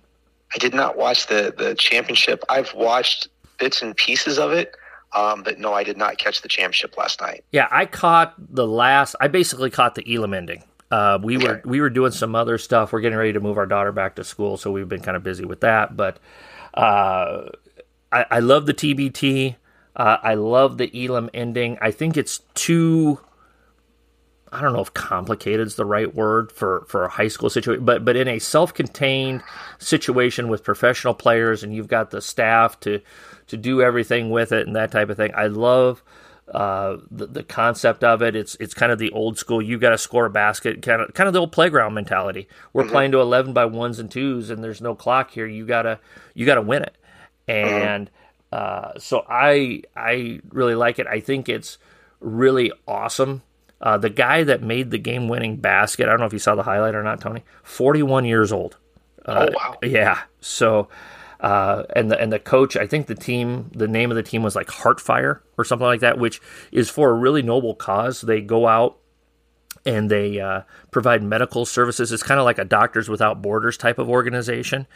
I 0.54 0.58
did 0.58 0.74
not 0.74 0.97
watch 0.97 1.28
the, 1.28 1.54
the 1.56 1.76
championship. 1.76 2.43
I've 2.50 2.74
watched 2.74 3.28
bits 3.60 3.82
and 3.82 3.95
pieces 3.95 4.39
of 4.39 4.52
it. 4.52 4.76
Um, 5.14 5.41
but 5.41 5.60
no, 5.60 5.74
I 5.74 5.84
did 5.84 5.97
not 5.97 6.18
catch 6.20 6.41
the 6.41 6.47
championship 6.47 6.95
last 6.95 7.20
night. 7.20 7.43
Yeah, 7.52 7.68
I 7.72 7.86
caught 7.88 8.36
the 8.38 8.68
last. 8.68 9.16
I 9.20 9.28
basically 9.28 9.72
caught 9.72 9.95
the 9.95 10.16
Elam 10.16 10.34
ending. 10.34 10.64
Uh, 10.91 11.20
we 11.22 11.38
were 11.38 11.62
we 11.66 11.82
were 11.82 11.89
doing 11.89 12.12
some 12.12 12.36
other 12.36 12.58
stuff. 12.58 12.91
We're 12.91 13.02
getting 13.02 13.18
ready 13.18 13.34
to 13.34 13.39
move 13.39 13.58
our 13.58 13.66
daughter 13.66 13.91
back 13.91 14.16
to 14.16 14.24
school, 14.24 14.58
so 14.58 14.72
we've 14.72 14.89
been 14.89 15.02
kind 15.02 15.18
of 15.18 15.24
busy 15.24 15.45
with 15.45 15.62
that. 15.62 15.95
But 15.95 16.20
uh, 16.74 17.50
I, 18.12 18.26
I, 18.32 18.39
love 18.39 18.66
the 18.66 18.74
TBT. 18.74 19.56
Uh, 19.95 20.18
I 20.22 20.36
love 20.36 20.78
the 20.78 21.06
Elam 21.06 21.30
ending. 21.34 21.78
I 21.82 21.91
think 21.91 22.18
it's 22.18 22.39
too. 22.56 23.20
I 24.52 24.62
don't 24.62 24.74
know 24.74 24.82
if 24.82 24.93
complicated 24.93 25.68
is 25.68 25.76
the 25.76 25.86
right 25.86 26.14
word 26.14 26.52
for, 26.52 26.86
for 26.88 27.06
a 27.06 27.10
high 27.10 27.28
school 27.28 27.50
situation, 27.50 27.86
but 27.86 28.04
but 28.04 28.16
in 28.16 28.28
a 28.28 28.39
self-contained 28.39 29.43
situation 29.78 30.47
with 30.47 30.64
professional 30.64 31.14
players, 31.14 31.64
and 31.64 31.74
you've 31.74 31.88
got 31.88 32.12
the 32.12 32.22
staff 32.22 32.80
to 32.82 33.02
to 33.47 33.58
do 33.58 33.82
everything 33.82 34.30
with 34.30 34.52
it 34.52 34.68
and 34.68 34.76
that 34.76 34.91
type 34.91 35.10
of 35.10 35.18
thing. 35.18 35.32
I 35.36 35.47
love 35.47 36.04
uh, 36.54 36.97
the, 37.12 37.28
the 37.28 37.43
concept 37.43 38.04
of 38.04 38.22
it. 38.22 38.36
It's 38.36 38.56
it's 38.56 38.74
kind 38.74 38.91
of 38.91 38.97
the 38.97 39.12
old 39.12 39.38
school. 39.38 39.62
You 39.62 39.78
got 39.78 39.91
to 39.91 39.97
score 39.97 40.26
a 40.26 40.30
basket, 40.30 40.82
kind 40.82 41.02
of 41.02 41.14
kind 41.14 41.28
of 41.28 41.34
the 41.34 41.39
old 41.39 41.52
playground 41.52 41.93
mentality. 41.93 42.47
We're 42.74 42.84
mm-hmm. 42.84 42.91
playing 42.91 43.12
to 43.12 43.20
eleven 43.20 43.54
by 43.54 43.66
ones 43.66 44.00
and 44.00 44.10
twos, 44.10 44.50
and 44.50 44.64
there's 44.64 44.82
no 44.82 44.95
clock 44.95 45.32
here. 45.32 45.45
You 45.45 45.66
gotta 45.66 46.00
you 46.34 46.45
gotta 46.45 46.62
win 46.62 46.84
it, 46.84 46.95
and 47.47 48.10
mm-hmm. 48.52 48.95
uh, 48.95 49.00
so 49.00 49.26
I 49.30 49.84
I 49.95 50.41
really 50.50 50.76
like 50.76 50.97
it. 50.97 51.08
I 51.08 51.20
think 51.20 51.50
it's 51.50 51.78
really 52.20 52.72
awesome 52.88 53.43
uh, 53.82 53.98
the 53.98 54.10
guy 54.10 54.44
that 54.44 54.62
made 54.62 54.92
the 54.92 54.98
game 54.98 55.28
winning 55.28 55.58
basket, 55.58 56.08
I 56.08 56.12
don't 56.12 56.20
know 56.20 56.26
if 56.26 56.34
you 56.34 56.40
saw 56.40 56.56
the 56.56 56.64
highlight 56.64 56.96
or 56.96 57.04
not, 57.04 57.22
Tony, 57.22 57.44
41 57.64 58.26
years 58.26 58.52
old. 58.52 58.78
Uh, 59.26 59.48
oh, 59.50 59.54
wow. 59.56 59.78
Yeah. 59.84 60.20
So, 60.42 60.90
uh, 61.40 61.84
and 61.96 62.12
the 62.12 62.20
and 62.20 62.34
the 62.34 62.40
coach, 62.40 62.76
I 62.76 62.88
think 62.88 63.08
the 63.08 63.16
team, 63.16 63.70
the 63.74 63.88
name 63.88 64.12
of 64.12 64.16
the 64.16 64.24
team 64.24 64.44
was 64.44 64.56
like 64.56 64.68
Heartfire 64.68 65.40
or 65.58 65.64
something 65.64 65.86
like 65.86 66.02
that, 66.02 66.18
which 66.18 66.42
is 66.72 66.90
for 66.90 67.10
a 67.10 67.14
really 67.14 67.42
noble 67.42 67.76
cause. 67.76 68.22
They 68.22 68.42
go 68.42 68.68
out 68.68 68.98
and 69.86 70.10
they 70.10 70.40
uh, 70.40 70.62
provide 70.92 71.24
medical 71.24 71.66
services. 71.66 72.12
It's 72.12 72.24
kind 72.24 72.40
of 72.40 72.46
like 72.46 72.58
a 72.58 72.66
Doctors 72.66 73.08
Without 73.08 73.42
Borders 73.42 73.78
type 73.78 74.00
of 74.00 74.10
organization. 74.10 74.88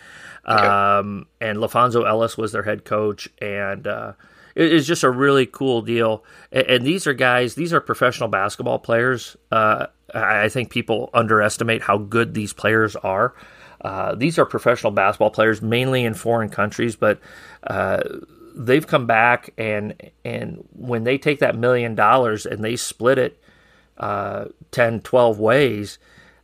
Okay. 0.48 0.66
Um, 0.66 1.28
and 1.40 1.60
LaPhonso 1.60 2.08
Ellis 2.08 2.38
was 2.38 2.52
their 2.52 2.64
head 2.64 2.84
coach, 2.84 3.30
and 3.40 3.88
uh, 3.88 4.14
it's 4.56 4.88
just 4.88 5.04
a 5.04 5.10
really 5.10 5.46
cool 5.46 5.82
deal. 5.82 6.24
And, 6.52 6.86
these 6.86 7.08
are 7.08 7.14
guys; 7.14 7.56
these 7.56 7.74
are 7.74 7.82
professional 7.82 8.30
basketball 8.30 8.80
players. 8.80 9.36
Uh, 9.52 9.88
I 10.14 10.50
think 10.50 10.70
people 10.70 11.10
underestimate 11.14 11.82
how 11.82 11.98
good 11.98 12.34
these 12.34 12.54
players 12.54 12.96
are. 12.98 13.34
Uh, 13.82 14.16
these 14.16 14.38
are 14.40 14.46
professional 14.46 14.92
basketball 14.92 15.32
players, 15.32 15.62
mainly 15.62 16.06
in 16.06 16.14
foreign 16.14 16.50
countries, 16.50 16.96
but 16.96 17.20
uh, 17.68 18.02
they've 18.56 18.88
come 18.88 19.06
back 19.06 19.52
and 19.58 19.96
and 20.24 20.64
when 20.74 21.04
they 21.04 21.18
take 21.18 21.40
that 21.40 21.58
million 21.58 21.96
dollars 21.96 22.46
and 22.46 22.64
they 22.64 22.76
split 22.76 23.18
it 23.18 23.40
uh, 23.98 24.46
10, 24.72 25.02
12 25.02 25.40
ways, 25.40 26.00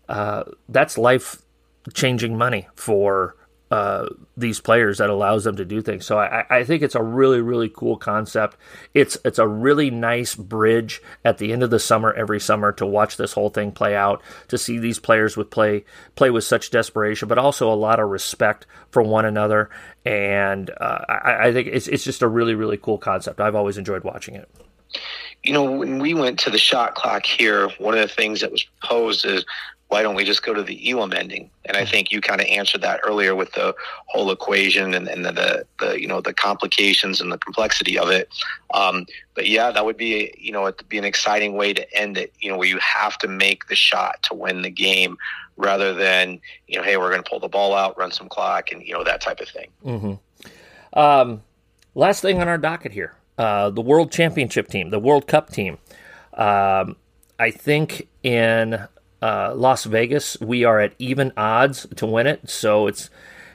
uh, 0.08 0.44
that's 0.68 0.98
life 0.98 1.42
changing 1.94 2.38
money 2.38 2.68
for 2.76 3.36
uh, 3.72 4.08
these 4.36 4.60
players 4.60 4.98
that 4.98 5.10
allows 5.12 5.44
them 5.44 5.56
to 5.58 5.66
do 5.66 5.82
things. 5.82 6.06
So 6.06 6.18
I, 6.18 6.44
I, 6.50 6.64
think 6.64 6.82
it's 6.82 6.96
a 6.96 7.04
really 7.04 7.40
really 7.40 7.70
cool 7.70 7.98
concept. 7.98 8.58
It's 8.96 9.16
it's 9.24 9.38
a 9.38 9.48
really 9.48 9.92
nice 9.92 10.34
bridge 10.34 11.04
at 11.24 11.38
the 11.38 11.54
end 11.54 11.62
of 11.62 11.70
the 11.70 11.80
summer 11.80 12.12
every 12.12 12.40
summer 12.40 12.72
to 12.74 12.86
watch 12.86 13.18
this 13.18 13.34
whole 13.34 13.50
thing 13.50 13.72
play 13.72 13.96
out. 13.96 14.24
To 14.48 14.58
see 14.58 14.80
these 14.80 14.98
players 14.98 15.38
with 15.38 15.52
play 15.52 15.86
play 16.16 16.32
with 16.32 16.44
such 16.44 16.72
desperation, 16.72 17.28
but 17.28 17.38
also 17.38 17.72
a 17.72 17.76
lot 17.76 18.00
of 18.00 18.10
respect 18.10 18.66
for 18.90 19.04
one 19.04 19.26
another. 19.26 19.70
And 20.04 20.72
uh, 20.72 21.06
I, 21.08 21.50
I 21.50 21.54
think 21.54 21.68
it's 21.68 21.88
it's 21.88 22.04
just 22.04 22.24
a 22.24 22.28
really 22.28 22.56
really 22.56 22.78
cool 22.78 22.98
concept. 22.98 23.40
I've 23.40 23.56
always 23.56 23.78
enjoyed 23.78 24.04
watching 24.04 24.34
it. 24.34 24.50
You 25.44 25.54
know, 25.54 25.64
when 25.64 26.00
we 26.00 26.16
went 26.16 26.40
to 26.40 26.50
the 26.50 26.58
shot 26.58 26.96
clock 26.96 27.24
here, 27.24 27.70
one 27.78 27.94
of 27.94 28.02
the 28.02 28.14
things 28.14 28.42
that 28.42 28.52
was 28.52 28.64
proposed 28.64 29.26
is 29.26 29.46
why 29.90 30.04
don't 30.04 30.14
we 30.14 30.24
just 30.24 30.44
go 30.44 30.54
to 30.54 30.62
the 30.62 30.92
Elam 30.92 31.14
ending? 31.14 31.50
And 31.66 31.76
I 31.76 31.84
think 31.84 32.12
you 32.12 32.22
kind 32.22 32.40
of 32.40 32.48
answered 32.48 32.82
that 32.82 33.02
earlier 33.04 33.36
with 33.36 33.52
the 33.54 33.76
whole 34.06 34.32
equation 34.32 34.94
and, 34.94 35.08
and 35.08 35.26
the, 35.26 35.32
the, 35.32 35.66
the, 35.80 36.00
you 36.00 36.08
know 36.08 36.22
the 36.22 36.34
complications 36.34 37.20
and 37.20 37.32
the 37.32 37.40
complexity 37.40 37.98
of 37.98 38.10
it. 38.10 38.30
Um, 38.74 39.08
but 39.34 39.48
yeah, 39.48 39.72
that 39.72 39.84
would 39.84 39.98
be 39.98 40.34
you 40.38 40.52
know 40.52 40.68
it'd 40.68 40.88
be 40.90 41.00
an 41.00 41.06
exciting 41.06 41.54
way 41.54 41.74
to 41.74 41.94
end 41.98 42.18
it. 42.18 42.32
You 42.40 42.52
know 42.52 42.58
where 42.58 42.68
you 42.68 42.78
have 42.78 43.18
to 43.20 43.28
make 43.28 43.68
the 43.68 43.76
shot 43.76 44.22
to 44.24 44.36
win 44.36 44.62
the 44.62 44.70
game 44.70 45.18
rather 45.58 45.94
than 45.94 46.40
you 46.68 46.78
know 46.78 46.84
hey 46.84 46.98
we're 46.98 47.10
going 47.10 47.24
to 47.24 47.30
pull 47.30 47.40
the 47.40 47.50
ball 47.50 47.74
out, 47.74 47.98
run 47.98 48.12
some 48.12 48.30
clock, 48.30 48.72
and 48.72 48.84
you 48.84 48.94
know 48.94 49.04
that 49.04 49.22
type 49.22 49.40
of 49.40 49.50
thing. 49.50 49.70
Mm-hmm. 49.84 51.00
Um, 51.00 51.42
last 51.96 52.22
thing 52.22 52.40
on 52.40 52.48
our 52.48 52.60
docket 52.60 52.92
here, 52.92 53.16
uh, 53.40 53.72
the 53.72 53.82
World 53.82 54.12
Championship 54.12 54.68
team, 54.68 54.92
the 54.92 55.00
World 55.00 55.26
Cup 55.26 55.50
team. 55.50 55.80
Um, 56.36 56.96
I 57.40 57.50
think 57.52 58.08
in 58.22 58.88
uh, 59.22 59.54
Las 59.56 59.84
Vegas, 59.86 60.38
we 60.40 60.64
are 60.64 60.80
at 60.80 60.94
even 61.00 61.34
odds 61.36 61.88
to 61.96 62.06
win 62.06 62.28
it. 62.28 62.50
So 62.50 62.88
it's 62.88 63.10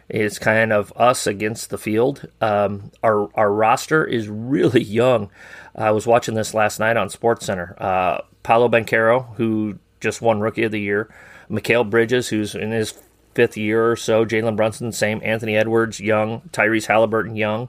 it's 0.08 0.38
kind 0.38 0.72
of 0.72 0.92
us 0.96 1.26
against 1.26 1.70
the 1.70 1.78
field. 1.78 2.28
Um, 2.40 2.90
our 3.02 3.28
our 3.34 3.52
roster 3.52 4.04
is 4.04 4.28
really 4.28 4.82
young. 4.82 5.30
I 5.74 5.90
was 5.90 6.06
watching 6.06 6.34
this 6.34 6.54
last 6.54 6.78
night 6.78 6.96
on 6.96 7.08
SportsCenter. 7.08 7.80
Uh, 7.80 8.20
Paolo 8.42 8.68
Banchero, 8.68 9.34
who 9.36 9.78
just 10.00 10.20
won 10.20 10.40
Rookie 10.40 10.64
of 10.64 10.72
the 10.72 10.80
Year, 10.80 11.12
Mikal 11.50 11.88
Bridges, 11.88 12.28
who's 12.28 12.54
in 12.54 12.70
his 12.70 12.92
fifth 13.34 13.56
year 13.56 13.90
or 13.90 13.96
so, 13.96 14.24
Jalen 14.24 14.56
Brunson, 14.56 14.92
same, 14.92 15.20
Anthony 15.24 15.56
Edwards, 15.56 15.98
young, 15.98 16.42
Tyrese 16.52 16.86
Halliburton, 16.86 17.36
young, 17.36 17.68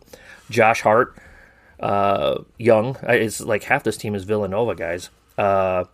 Josh 0.50 0.82
Hart, 0.82 1.16
uh, 1.80 2.44
young. 2.58 2.98
It's 3.04 3.42
like 3.42 3.64
half 3.64 3.84
this 3.84 3.98
team 3.98 4.14
is 4.14 4.26
Villanova 4.26 4.76
guys. 4.76 5.10
Uh, 5.38 5.86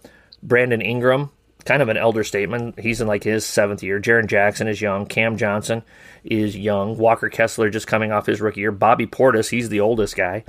Brandon 0.43 0.81
Ingram, 0.81 1.29
kind 1.65 1.81
of 1.81 1.89
an 1.89 1.97
elder 1.97 2.23
statement. 2.23 2.79
He's 2.79 3.01
in 3.01 3.07
like 3.07 3.23
his 3.23 3.45
seventh 3.45 3.83
year. 3.83 3.99
Jaren 3.99 4.27
Jackson 4.27 4.67
is 4.67 4.81
young. 4.81 5.05
Cam 5.05 5.37
Johnson 5.37 5.83
is 6.23 6.55
young. 6.55 6.97
Walker 6.97 7.29
Kessler 7.29 7.69
just 7.69 7.87
coming 7.87 8.11
off 8.11 8.25
his 8.25 8.41
rookie 8.41 8.61
year. 8.61 8.71
Bobby 8.71 9.07
Portis, 9.07 9.49
he's 9.49 9.69
the 9.69 9.79
oldest 9.79 10.15
guy. 10.15 10.43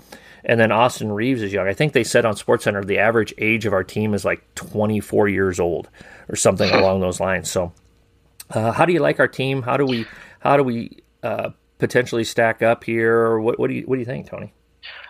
And 0.45 0.59
then 0.59 0.73
Austin 0.73 1.13
Reaves 1.13 1.43
is 1.43 1.53
young. 1.53 1.69
I 1.69 1.75
think 1.75 1.93
they 1.93 2.05
said 2.05 2.25
on 2.25 2.35
SportsCenter 2.35 2.85
the 2.85 2.99
average 2.99 3.33
age 3.39 3.65
of 3.67 3.73
our 3.73 3.85
team 3.85 4.13
is 4.15 4.25
like 4.25 4.43
24 4.55 5.29
years 5.29 5.61
old 5.61 5.89
or 6.29 6.37
something 6.37 6.69
along 6.71 7.01
those 7.01 7.21
lines. 7.21 7.51
So, 7.51 7.73
uh, 8.51 8.73
how 8.73 8.85
do 8.85 8.93
you 8.93 9.01
like 9.01 9.21
our 9.21 9.29
team? 9.29 9.63
How 9.63 9.77
do 9.77 9.87
we 9.87 10.07
how 10.41 10.57
do 10.57 10.65
we 10.65 10.99
uh, 11.23 11.51
potentially 11.79 12.25
stack 12.25 12.61
up 12.61 12.85
here? 12.85 13.39
What, 13.39 13.59
what 13.59 13.69
do 13.69 13.75
you 13.75 13.83
what 13.83 13.97
do 13.97 14.01
you 14.01 14.07
think, 14.07 14.29
Tony? 14.29 14.53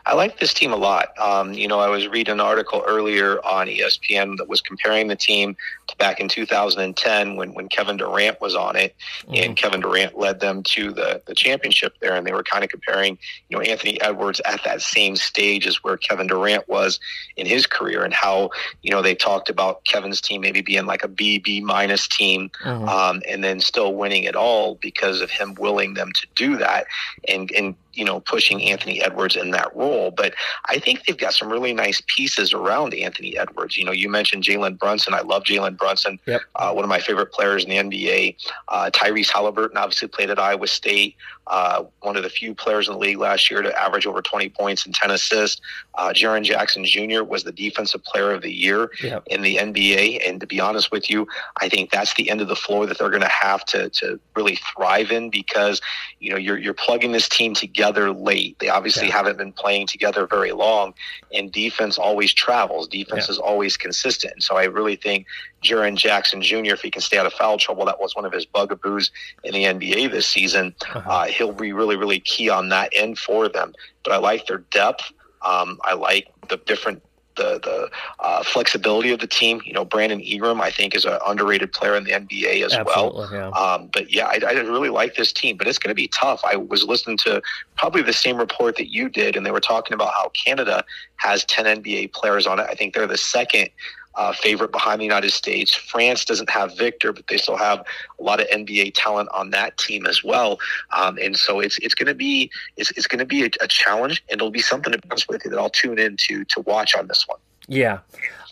I 0.05 0.15
like 0.15 0.41
this 0.41 0.53
team 0.53 0.73
a 0.73 0.77
lot. 0.77 1.17
Um, 1.19 1.53
you 1.53 1.69
know, 1.69 1.79
I 1.79 1.89
was 1.89 2.09
reading 2.09 2.33
an 2.33 2.41
article 2.41 2.83
earlier 2.87 3.45
on 3.45 3.69
ESPN 3.69 4.37
that 4.39 4.49
was 4.49 4.61
comparing 4.61 5.09
the 5.09 5.17
team 5.17 5.57
to 5.89 5.97
back 5.97 6.19
in 6.19 6.29
2010 6.29 7.37
when, 7.37 7.55
when 7.55 7.69
Kevin 7.69 7.97
Durant 7.97 8.41
was 8.41 8.55
on 8.55 8.75
it, 8.75 8.97
mm-hmm. 9.23 9.35
and 9.35 9.57
Kevin 9.57 9.81
Durant 9.81 10.19
led 10.19 10.41
them 10.41 10.63
to 10.65 10.93
the, 10.93 11.23
the 11.27 11.35
championship 11.35 11.95
there. 12.01 12.17
And 12.17 12.27
they 12.27 12.33
were 12.33 12.43
kind 12.43 12.65
of 12.65 12.71
comparing, 12.71 13.17
you 13.49 13.57
know, 13.57 13.63
Anthony 13.63 14.01
Edwards 14.01 14.41
at 14.45 14.65
that 14.65 14.83
same 14.83 15.15
stage 15.15 15.67
as 15.67 15.85
where 15.85 15.97
Kevin 15.97 16.27
Durant 16.27 16.69
was 16.69 16.99
in 17.37 17.47
his 17.47 17.67
career, 17.67 18.05
and 18.05 18.13
how 18.13 18.51
you 18.83 18.91
know 18.91 19.03
they 19.03 19.15
talked 19.15 19.49
about 19.49 19.85
Kevin's 19.85 20.21
team 20.21 20.41
maybe 20.41 20.63
being 20.63 20.87
like 20.87 21.05
a 21.05 21.09
B 21.09 21.39
B 21.39 21.61
minus 21.61 22.09
team, 22.09 22.51
mm-hmm. 22.65 22.89
um, 22.89 23.23
and 23.29 23.45
then 23.45 23.61
still 23.61 23.95
winning 23.95 24.25
it 24.25 24.35
all 24.35 24.75
because 24.77 25.21
of 25.21 25.31
him 25.31 25.55
willing 25.55 25.95
them 25.95 26.11
to 26.13 26.27
do 26.35 26.57
that 26.57 26.87
and 27.29 27.51
and 27.53 27.77
you 27.95 28.05
know, 28.05 28.21
pushing 28.21 28.63
Anthony 28.63 29.03
Edwards 29.03 29.37
in 29.37 29.51
that 29.51 29.75
role. 29.77 29.92
But 30.11 30.35
I 30.67 30.79
think 30.79 31.05
they've 31.05 31.17
got 31.17 31.35
some 31.35 31.51
really 31.51 31.73
nice 31.73 32.03
pieces 32.07 32.53
around 32.53 32.95
Anthony 32.95 33.37
Edwards. 33.37 33.77
You 33.77 33.85
know, 33.85 33.93
you 33.93 34.09
mentioned 34.09 34.45
Jalen 34.45 34.79
Brunson. 34.79 35.15
I 35.15 35.21
love 35.21 35.45
Jalen 35.45 35.77
Brunson, 35.77 36.19
yep. 36.27 36.43
uh, 36.57 36.73
one 36.73 36.85
of 36.85 36.89
my 36.89 37.01
favorite 37.01 37.33
players 37.33 37.65
in 37.65 37.71
the 37.71 37.77
NBA. 37.77 38.37
Uh, 38.69 38.91
Tyrese 38.93 39.31
Halliburton 39.31 39.77
obviously 39.77 40.09
played 40.09 40.31
at 40.31 40.39
Iowa 40.39 40.67
State 40.67 41.17
uh, 41.47 41.85
one 42.01 42.17
of 42.17 42.23
the 42.23 42.31
few 42.31 42.55
players 42.55 42.89
in 42.89 42.95
the 42.95 42.99
league 42.99 43.19
last 43.19 43.51
year 43.51 43.63
to 43.63 43.81
average 43.81 44.07
over 44.07 44.23
20 44.23 44.49
points 44.51 44.87
and 44.87 44.95
10 44.95 45.11
assists. 45.11 45.61
Uh, 45.95 46.11
Jaren 46.11 46.45
Jackson 46.45 46.85
Jr. 46.85 47.25
was 47.25 47.45
the 47.45 47.53
defensive 47.53 48.03
player 48.05 48.31
of 48.31 48.43
the 48.43 48.53
year 48.53 48.91
yep. 49.03 49.23
in 49.27 49.43
the 49.43 49.57
NBA. 49.57 50.27
And 50.27 50.41
to 50.41 50.47
be 50.47 50.61
honest 50.61 50.93
with 50.93 51.11
you, 51.11 51.27
I 51.61 51.69
think 51.69 51.91
that's 51.91 52.15
the 52.15 52.31
end 52.31 52.41
of 52.41 52.49
the 52.49 52.57
floor 52.57 52.87
that 52.87 52.99
they're 52.99 53.11
going 53.11 53.23
to 53.23 53.29
have 53.29 53.65
to 53.67 53.91
to 53.91 54.21
really 54.37 54.59
thrive 54.75 55.11
in 55.11 55.31
because 55.31 55.81
you 56.21 56.31
know 56.31 56.37
you're 56.37 56.59
you're 56.59 56.75
plugging 56.75 57.13
this 57.13 57.29
team 57.29 57.55
together 57.55 58.13
late. 58.13 58.59
They 58.59 58.69
obviously 58.69 59.09
yeah. 59.09 59.15
haven't 59.15 59.39
been 59.39 59.53
playing 59.53 59.89
together 59.89 60.27
very 60.27 60.53
long, 60.53 60.95
and 61.35 61.51
defense 61.51 61.99
always 61.99 62.33
travels. 62.33 62.89
Defense 62.89 63.27
yeah. 63.29 63.33
is 63.33 63.39
always 63.39 63.77
consistent. 63.77 64.35
And 64.35 64.43
so 64.43 64.57
I 64.57 64.65
really 64.65 64.97
think 64.97 65.27
Jaren 65.63 65.97
Jackson 65.97 66.43
Jr., 66.43 66.73
if 66.73 66.83
he 66.83 66.91
can 66.91 67.03
stay 67.03 67.19
out 67.19 67.27
of 67.27 67.33
foul 67.33 67.59
trouble, 67.59 67.85
that 67.87 68.01
was 68.01 68.15
one 68.15 68.25
of 68.25 68.33
his 68.33 68.47
bugaboos 68.47 69.11
in 69.45 69.53
the 69.53 69.65
NBA 69.65 70.11
this 70.11 70.27
season. 70.27 70.75
Uh-huh. 70.95 71.11
Uh, 71.11 71.25
he'll 71.27 71.53
be 71.53 71.73
really, 71.73 71.97
really 71.97 72.21
key 72.21 72.49
on 72.49 72.69
that 72.71 72.91
end 72.93 73.19
for 73.19 73.49
them. 73.49 73.75
But 74.05 74.13
I 74.13 74.19
like 74.19 74.47
their 74.47 74.59
depth. 74.59 75.13
Um, 75.43 75.79
I 75.85 75.95
like 75.95 76.29
the 76.49 76.57
different 76.57 77.03
the 77.37 77.59
the 77.63 77.91
uh, 78.21 78.43
flexibility 78.43 79.11
of 79.11 79.21
the 79.21 79.27
team. 79.27 79.61
You 79.65 79.73
know, 79.73 79.85
Brandon 79.85 80.21
Ingram, 80.21 80.61
I 80.61 80.71
think, 80.71 80.95
is 80.95 81.05
an 81.05 81.19
underrated 81.27 81.73
player 81.73 81.97
in 81.97 82.05
the 82.05 82.11
NBA 82.11 82.65
as 82.65 82.73
Absolutely, 82.73 83.21
well. 83.21 83.33
Yeah. 83.33 83.49
Um, 83.49 83.89
but 83.93 84.13
yeah, 84.13 84.27
I, 84.27 84.39
I, 84.47 84.53
really 84.61 84.89
like 84.89 85.15
this 85.15 85.33
team, 85.33 85.57
but 85.57 85.67
it's 85.67 85.79
going 85.79 85.91
to 85.91 85.95
be 85.95 86.09
tough. 86.09 86.41
I 86.45 86.57
was 86.57 86.85
listening 86.85 87.17
to 87.19 87.43
probably 87.77 88.03
the 88.03 88.13
same 88.13 88.37
report 88.37 88.77
that 88.77 88.93
you 88.93 89.09
did, 89.09 89.37
and 89.37 89.45
they 89.45 89.51
were 89.51 89.61
talking 89.61 89.95
about 89.95 90.13
how 90.13 90.31
Canada 90.31 90.85
has 91.17 91.45
10 91.47 91.83
NBA 91.83 92.13
players 92.13 92.47
on 92.47 92.59
it. 92.59 92.67
I 92.69 92.75
think 92.75 92.95
they're 92.95 93.07
the 93.07 93.19
second 93.19 93.71
uh, 94.15 94.33
favorite 94.33 94.73
behind 94.73 95.01
the 95.01 95.05
United 95.05 95.31
States. 95.31 95.75
France 95.75 96.25
doesn't 96.25 96.51
have 96.51 96.77
Victor, 96.77 97.13
but 97.13 97.27
they 97.29 97.37
still 97.37 97.57
have 97.57 97.85
a 98.19 98.23
lot 98.23 98.41
of 98.41 98.47
NBA 98.49 98.93
talent 98.95 99.29
on 99.33 99.51
that 99.51 99.79
team 99.79 100.07
as 100.07 100.23
well. 100.23 100.59
Um, 100.93 101.19
and 101.19 101.37
so 101.37 101.61
it's 101.61 101.79
it's 101.79 101.95
going 101.95 102.09
to 102.09 102.15
be 102.15 102.51
it's, 102.77 102.91
it's 102.93 103.07
going 103.07 103.21
to 103.21 103.27
be 103.27 103.45
a, 103.45 103.51
a, 103.61 103.69
challenge, 103.69 104.23
and 104.29 104.41
it'll 104.41 104.51
be 104.51 104.61
something 104.61 104.93
to 104.93 104.99
be 104.99 105.09
honest 105.11 105.29
with 105.29 105.45
you 105.45 105.51
that 105.51 105.59
I'll 105.59 105.71
tune 105.71 105.99
in 105.99 106.17
to 106.29 106.45
to 106.45 106.61
watch 106.63 106.95
on 106.95 107.07
this 107.09 107.27
one. 107.27 107.39
Yeah, 107.69 108.01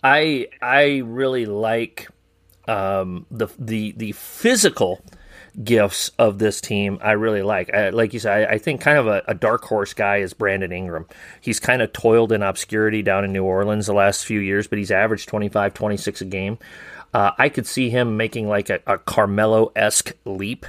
I 0.02 0.48
I 0.62 0.98
really 1.04 1.46
like 1.46 2.08
um, 2.68 3.26
the 3.30 3.48
the 3.58 3.92
the 3.96 4.12
physical 4.12 5.02
gifts 5.62 6.10
of 6.18 6.38
this 6.38 6.60
team. 6.60 6.98
I 7.02 7.12
really 7.12 7.42
like. 7.42 7.72
I, 7.72 7.90
like 7.90 8.12
you 8.12 8.20
said, 8.20 8.48
I, 8.48 8.54
I 8.54 8.58
think 8.58 8.80
kind 8.80 8.98
of 8.98 9.06
a, 9.06 9.22
a, 9.28 9.34
dark 9.34 9.64
horse 9.64 9.94
guy 9.94 10.18
is 10.18 10.32
Brandon 10.32 10.72
Ingram. 10.72 11.06
He's 11.40 11.60
kind 11.60 11.82
of 11.82 11.92
toiled 11.92 12.32
in 12.32 12.42
obscurity 12.42 13.02
down 13.02 13.24
in 13.24 13.32
New 13.32 13.44
Orleans 13.44 13.86
the 13.86 13.94
last 13.94 14.24
few 14.24 14.40
years, 14.40 14.66
but 14.66 14.78
he's 14.78 14.90
averaged 14.90 15.28
25, 15.28 15.74
26 15.74 16.20
a 16.20 16.24
game. 16.24 16.58
Uh, 17.12 17.32
I 17.38 17.48
could 17.48 17.66
see 17.66 17.90
him 17.90 18.16
making 18.16 18.48
like 18.48 18.70
a, 18.70 18.80
a 18.86 18.98
Carmelo 18.98 19.72
esque 19.74 20.12
leap, 20.24 20.66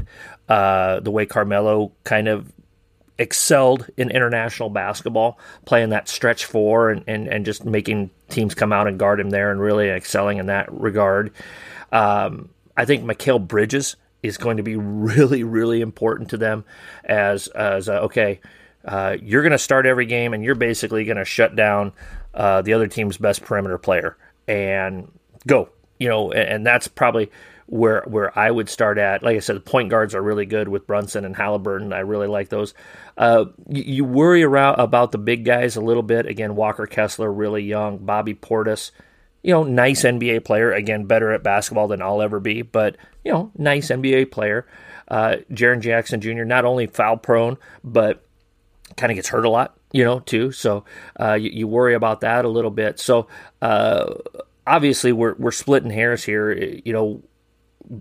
uh, 0.50 1.00
the 1.00 1.12
way 1.12 1.26
Carmelo 1.26 1.92
kind 2.04 2.28
of 2.28 2.52
excelled 3.20 3.88
in 3.98 4.10
international 4.10 4.70
basketball, 4.70 5.38
playing 5.66 5.90
that 5.90 6.08
stretch 6.10 6.46
four 6.46 6.90
and, 6.90 7.04
and, 7.06 7.28
and 7.28 7.46
just 7.46 7.64
making 7.64 8.10
teams 8.30 8.56
come 8.56 8.74
out 8.74 8.88
and 8.88 8.98
guard 8.98 9.20
him 9.20 9.30
there 9.30 9.52
and 9.52 9.62
really 9.62 9.90
excelling 9.90 10.40
in 10.40 10.48
that 10.48 10.72
regard. 10.74 11.32
Um, 11.92 12.50
I 12.76 12.86
think 12.86 13.04
Mikal 13.04 13.46
Bridges 13.46 13.96
is 14.24 14.38
going 14.38 14.58
to 14.58 14.64
be 14.64 14.76
really, 14.76 15.44
really 15.44 15.82
important 15.82 16.30
to 16.30 16.38
them 16.38 16.66
as, 17.04 17.48
as 17.48 17.90
uh, 17.90 18.02
okay, 18.02 18.40
uh, 18.86 19.18
you're 19.22 19.44
going 19.44 19.52
to 19.52 19.58
start 19.58 19.86
every 19.86 20.06
game 20.06 20.34
and 20.34 20.44
you're 20.44 20.56
basically 20.56 21.06
going 21.06 21.18
to 21.18 21.26
shut 21.26 21.56
down 21.56 21.94
uh, 22.34 22.62
the 22.62 22.74
other 22.74 22.88
team's 22.88 23.18
best 23.18 23.44
perimeter 23.44 23.78
player 23.78 24.18
and 24.48 25.12
go. 25.46 25.70
You 26.00 26.10
know, 26.10 26.32
and, 26.32 26.50
and 26.50 26.66
that's 26.66 26.88
probably 26.88 27.30
where 27.72 28.04
where 28.06 28.38
I 28.38 28.52
would 28.52 28.68
start 28.68 28.98
at. 28.98 29.24
Like 29.24 29.38
I 29.38 29.40
said, 29.40 29.56
the 29.56 29.62
point 29.62 29.90
guards 29.90 30.14
are 30.14 30.22
really 30.22 30.46
good 30.46 30.68
with 30.68 30.86
Brunson 30.86 31.24
and 31.24 31.36
Halliburton. 31.36 31.94
I 31.94 32.00
really 32.00 32.28
like 32.28 32.50
those. 32.50 32.74
Uh, 33.18 33.46
you, 33.70 33.84
you, 33.84 34.04
worry 34.04 34.44
around 34.44 34.80
about 34.80 35.12
the 35.14 35.18
big 35.18 35.46
guys 35.46 35.78
a 35.78 35.82
little 35.82 36.04
bit. 36.04 36.26
Again, 36.26 36.56
Walker 36.56 36.86
Kessler, 36.86 37.32
really 37.32 37.64
young. 37.64 38.00
Bobby 38.00 38.34
Portis, 38.34 38.92
you 39.44 39.54
know, 39.54 39.64
nice 39.64 40.04
NBA 40.04 40.46
player. 40.46 40.72
Again, 40.72 41.06
better 41.06 41.32
at 41.32 41.44
basketball 41.44 41.88
than 41.88 42.02
I'll 42.02 42.22
ever 42.22 42.40
be, 42.40 42.62
but 42.62 42.98
you 43.24 43.32
know, 43.32 43.52
nice 43.58 43.90
NBA 43.90 44.32
player. 44.32 44.68
Uh, 45.08 45.38
Jaren 45.52 45.82
Jackson 45.82 46.22
Jr. 46.22 46.44
not 46.44 46.66
only 46.66 46.88
foul 46.88 47.18
prone, 47.18 47.58
but 47.84 48.24
kind 48.96 49.12
of 49.12 49.16
gets 49.16 49.30
hurt 49.30 49.46
a 49.46 49.50
lot, 49.50 49.76
you 49.92 50.04
know, 50.04 50.20
too. 50.20 50.52
So 50.52 50.86
uh, 51.20 51.34
you, 51.34 51.50
you, 51.50 51.68
worry 51.68 51.96
about 51.96 52.22
that 52.22 52.46
a 52.46 52.50
little 52.50 52.72
bit. 52.72 53.00
So 53.00 53.28
uh, 53.62 54.14
obviously, 54.66 55.12
we're 55.12 55.36
we're 55.38 55.52
splitting 55.52 55.92
hairs 55.92 56.24
here. 56.24 56.54
You 56.54 56.94
know, 56.94 57.22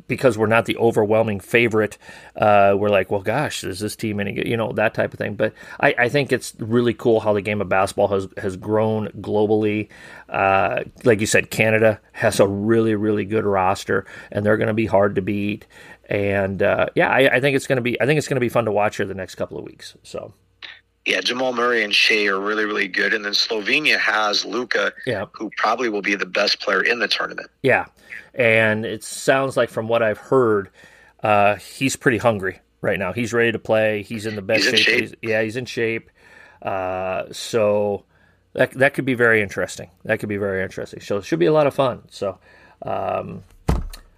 because 0.07 0.37
we're 0.39 0.47
not 0.47 0.67
the 0.67 0.77
overwhelming 0.77 1.41
favorite, 1.41 1.99
uh, 2.37 2.75
we're 2.77 2.89
like, 2.89 3.11
well, 3.11 3.21
gosh, 3.21 3.65
is 3.65 3.81
this 3.81 3.97
team 3.97 4.21
any 4.21 4.33
good? 4.33 4.47
You 4.47 4.57
know, 4.57 4.73
that 4.73 4.95
type 4.95 5.13
of 5.13 5.19
thing. 5.19 5.35
But 5.35 5.55
I, 5.79 5.95
I, 5.99 6.09
think 6.09 6.33
it's 6.33 6.55
really 6.59 6.95
cool 6.95 7.21
how 7.21 7.33
the 7.33 7.43
game 7.43 7.61
of 7.61 7.69
basketball 7.69 8.09
has, 8.09 8.29
has 8.37 8.57
grown 8.57 9.09
globally. 9.21 9.89
Uh, 10.29 10.85
like 11.05 11.21
you 11.21 11.27
said, 11.27 11.51
Canada 11.51 12.01
has 12.13 12.41
a 12.41 12.47
really, 12.47 12.95
really 12.95 13.25
good 13.25 13.45
roster, 13.45 14.07
and 14.31 14.45
they're 14.45 14.57
going 14.57 14.69
to 14.69 14.75
be 14.75 14.87
hard 14.87 15.17
to 15.17 15.23
beat. 15.23 15.67
And 16.09 16.63
uh, 16.63 16.87
yeah, 16.95 17.09
I, 17.09 17.37
I 17.37 17.41
think 17.41 17.57
it's 17.57 17.67
going 17.67 17.77
to 17.77 17.83
be 17.83 18.01
I 18.01 18.07
think 18.07 18.19
it's 18.19 18.27
going 18.27 18.37
to 18.37 18.41
be 18.41 18.49
fun 18.49 18.65
to 18.65 18.73
watch 18.73 18.97
here 18.97 19.07
the 19.07 19.15
next 19.15 19.37
couple 19.37 19.59
of 19.59 19.65
weeks. 19.65 19.97
So 20.03 20.35
yeah, 21.07 21.21
Jamal 21.21 21.53
Murray 21.53 21.83
and 21.83 21.95
Shai 21.95 22.27
are 22.27 22.39
really, 22.39 22.65
really 22.65 22.89
good. 22.89 23.15
And 23.15 23.25
then 23.25 23.33
Slovenia 23.33 23.99
has 23.99 24.45
Luka, 24.45 24.93
yeah. 25.07 25.27
who 25.33 25.51
probably 25.57 25.89
will 25.89 26.03
be 26.03 26.15
the 26.15 26.27
best 26.27 26.61
player 26.61 26.83
in 26.83 26.99
the 26.99 27.09
tournament. 27.09 27.51
Yeah. 27.63 27.87
And 28.35 28.85
it 28.85 29.03
sounds 29.05 29.57
like, 29.57 29.71
from 29.71 29.89
what 29.89 30.03
I've 30.03 30.19
heard, 30.19 30.71
uh, 31.23 31.57
he's 31.57 31.97
pretty 31.97 32.19
hungry 32.19 32.61
right 32.81 32.99
now. 32.99 33.13
He's 33.13 33.33
ready 33.33 33.53
to 33.53 33.59
play. 33.59 34.03
He's 34.03 34.27
in 34.27 34.37
the 34.37 34.43
best 34.43 34.65
he's 34.65 34.81
shape. 34.81 34.87
shape. 34.87 35.01
He's, 35.01 35.15
yeah, 35.23 35.43
he's 35.43 35.57
in 35.57 35.67
shape. 35.67 36.11
Uh, 36.63 37.25
so 37.33 38.05
that, 38.53 38.73
that 38.73 38.95
could 38.95 39.05
be 39.05 39.15
very 39.15 39.43
interesting. 39.43 39.91
That 40.05 40.21
could 40.21 40.29
be 40.29 40.37
very 40.37 40.63
interesting. 40.63 41.01
So 41.01 41.19
it 41.19 41.25
should 41.25 41.39
be 41.39 41.47
a 41.47 41.53
lot 41.53 41.67
of 41.67 41.75
fun. 41.75 42.03
So, 42.11 42.39
um, 42.83 43.43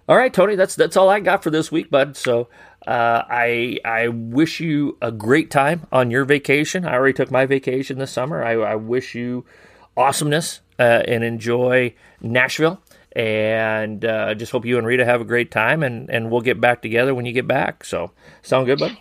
all 0.07 0.17
right, 0.17 0.33
Tony, 0.33 0.55
that's 0.55 0.75
that's 0.75 0.97
all 0.97 1.09
I 1.09 1.21
got 1.21 1.43
for 1.43 1.49
this 1.49 1.71
week, 1.71 1.89
bud. 1.89 2.17
So 2.17 2.49
uh, 2.85 3.23
I 3.29 3.79
I 3.85 4.09
wish 4.09 4.59
you 4.59 4.97
a 5.01 5.13
great 5.13 5.49
time 5.49 5.87
on 5.93 6.11
your 6.11 6.25
vacation. 6.25 6.85
I 6.85 6.95
already 6.95 7.13
took 7.13 7.31
my 7.31 7.45
vacation 7.45 7.99
this 7.99 8.11
summer. 8.11 8.43
I, 8.43 8.53
I 8.55 8.75
wish 8.75 9.15
you 9.15 9.45
awesomeness 9.95 10.59
uh, 10.77 11.03
and 11.07 11.23
enjoy 11.23 11.95
Nashville. 12.21 12.81
And 13.15 14.03
uh, 14.03 14.33
just 14.33 14.51
hope 14.51 14.65
you 14.65 14.77
and 14.77 14.87
Rita 14.87 15.05
have 15.05 15.21
a 15.21 15.25
great 15.25 15.51
time, 15.51 15.83
and, 15.83 16.09
and 16.09 16.31
we'll 16.31 16.41
get 16.41 16.59
back 16.59 16.81
together 16.81 17.13
when 17.13 17.25
you 17.25 17.33
get 17.33 17.47
back. 17.47 17.85
So, 17.85 18.11
sound 18.41 18.65
good, 18.65 18.79
bud? 18.79 18.97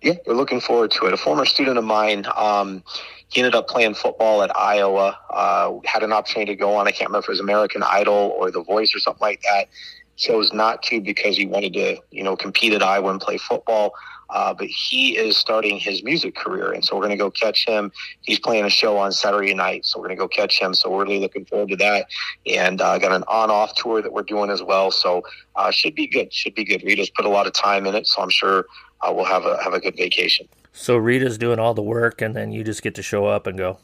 Yeah, 0.00 0.14
we're 0.26 0.34
looking 0.34 0.60
forward 0.60 0.92
to 0.92 1.06
it. 1.06 1.12
A 1.12 1.16
former 1.16 1.44
student 1.44 1.76
of 1.76 1.84
mine, 1.84 2.24
um, 2.36 2.84
he 3.26 3.40
ended 3.40 3.56
up 3.56 3.66
playing 3.66 3.94
football 3.94 4.42
at 4.42 4.56
Iowa. 4.56 5.18
Uh, 5.28 5.78
had 5.84 6.04
an 6.04 6.12
opportunity 6.12 6.52
to 6.52 6.56
go 6.56 6.76
on. 6.76 6.86
I 6.86 6.92
can't 6.92 7.10
remember 7.10 7.24
if 7.24 7.28
it 7.28 7.32
was 7.32 7.40
American 7.40 7.82
Idol 7.82 8.32
or 8.38 8.52
The 8.52 8.62
Voice 8.62 8.94
or 8.94 9.00
something 9.00 9.20
like 9.20 9.42
that 9.42 9.68
chose 10.16 10.52
not 10.52 10.82
to 10.82 11.00
because 11.00 11.36
he 11.36 11.46
wanted 11.46 11.72
to, 11.72 11.96
you 12.10 12.22
know, 12.22 12.36
compete 12.36 12.72
at 12.72 12.82
Iowa 12.82 13.10
and 13.10 13.20
play 13.20 13.38
football. 13.38 13.94
Uh, 14.30 14.52
but 14.52 14.66
he 14.66 15.16
is 15.16 15.36
starting 15.36 15.78
his 15.78 16.02
music 16.02 16.34
career, 16.34 16.72
and 16.72 16.84
so 16.84 16.94
we're 16.94 17.02
going 17.02 17.10
to 17.10 17.16
go 17.16 17.30
catch 17.30 17.66
him. 17.66 17.90
He's 18.20 18.38
playing 18.38 18.64
a 18.64 18.70
show 18.70 18.98
on 18.98 19.12
Saturday 19.12 19.54
night, 19.54 19.86
so 19.86 19.98
we're 19.98 20.08
going 20.08 20.16
to 20.18 20.20
go 20.20 20.28
catch 20.28 20.58
him. 20.58 20.74
So 20.74 20.90
we're 20.90 21.04
really 21.04 21.18
looking 21.18 21.46
forward 21.46 21.70
to 21.70 21.76
that, 21.76 22.06
and 22.46 22.80
uh, 22.80 22.98
got 22.98 23.12
an 23.12 23.24
on-off 23.26 23.74
tour 23.74 24.02
that 24.02 24.12
we're 24.12 24.22
doing 24.22 24.50
as 24.50 24.62
well. 24.62 24.90
So 24.90 25.22
uh, 25.56 25.70
should 25.70 25.94
be 25.94 26.06
good. 26.06 26.32
Should 26.32 26.54
be 26.54 26.64
good. 26.64 26.82
Rita's 26.82 27.10
put 27.10 27.24
a 27.24 27.30
lot 27.30 27.46
of 27.46 27.54
time 27.54 27.86
in 27.86 27.94
it, 27.94 28.06
so 28.06 28.20
I'm 28.20 28.30
sure 28.30 28.66
uh, 29.00 29.12
we'll 29.14 29.24
have 29.24 29.46
a 29.46 29.62
have 29.62 29.72
a 29.72 29.80
good 29.80 29.96
vacation. 29.96 30.48
So 30.72 30.96
Rita's 30.96 31.38
doing 31.38 31.58
all 31.58 31.74
the 31.74 31.82
work, 31.82 32.20
and 32.20 32.36
then 32.36 32.52
you 32.52 32.62
just 32.64 32.82
get 32.82 32.94
to 32.96 33.02
show 33.02 33.26
up 33.26 33.46
and 33.46 33.56
go. 33.56 33.78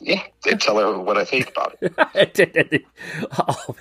Yeah, 0.00 0.22
and 0.46 0.60
tell 0.60 0.78
her 0.78 0.98
what 0.98 1.16
I 1.16 1.24
think 1.24 1.50
about 1.50 1.76
it. 1.80 2.84
oh, 3.38 3.76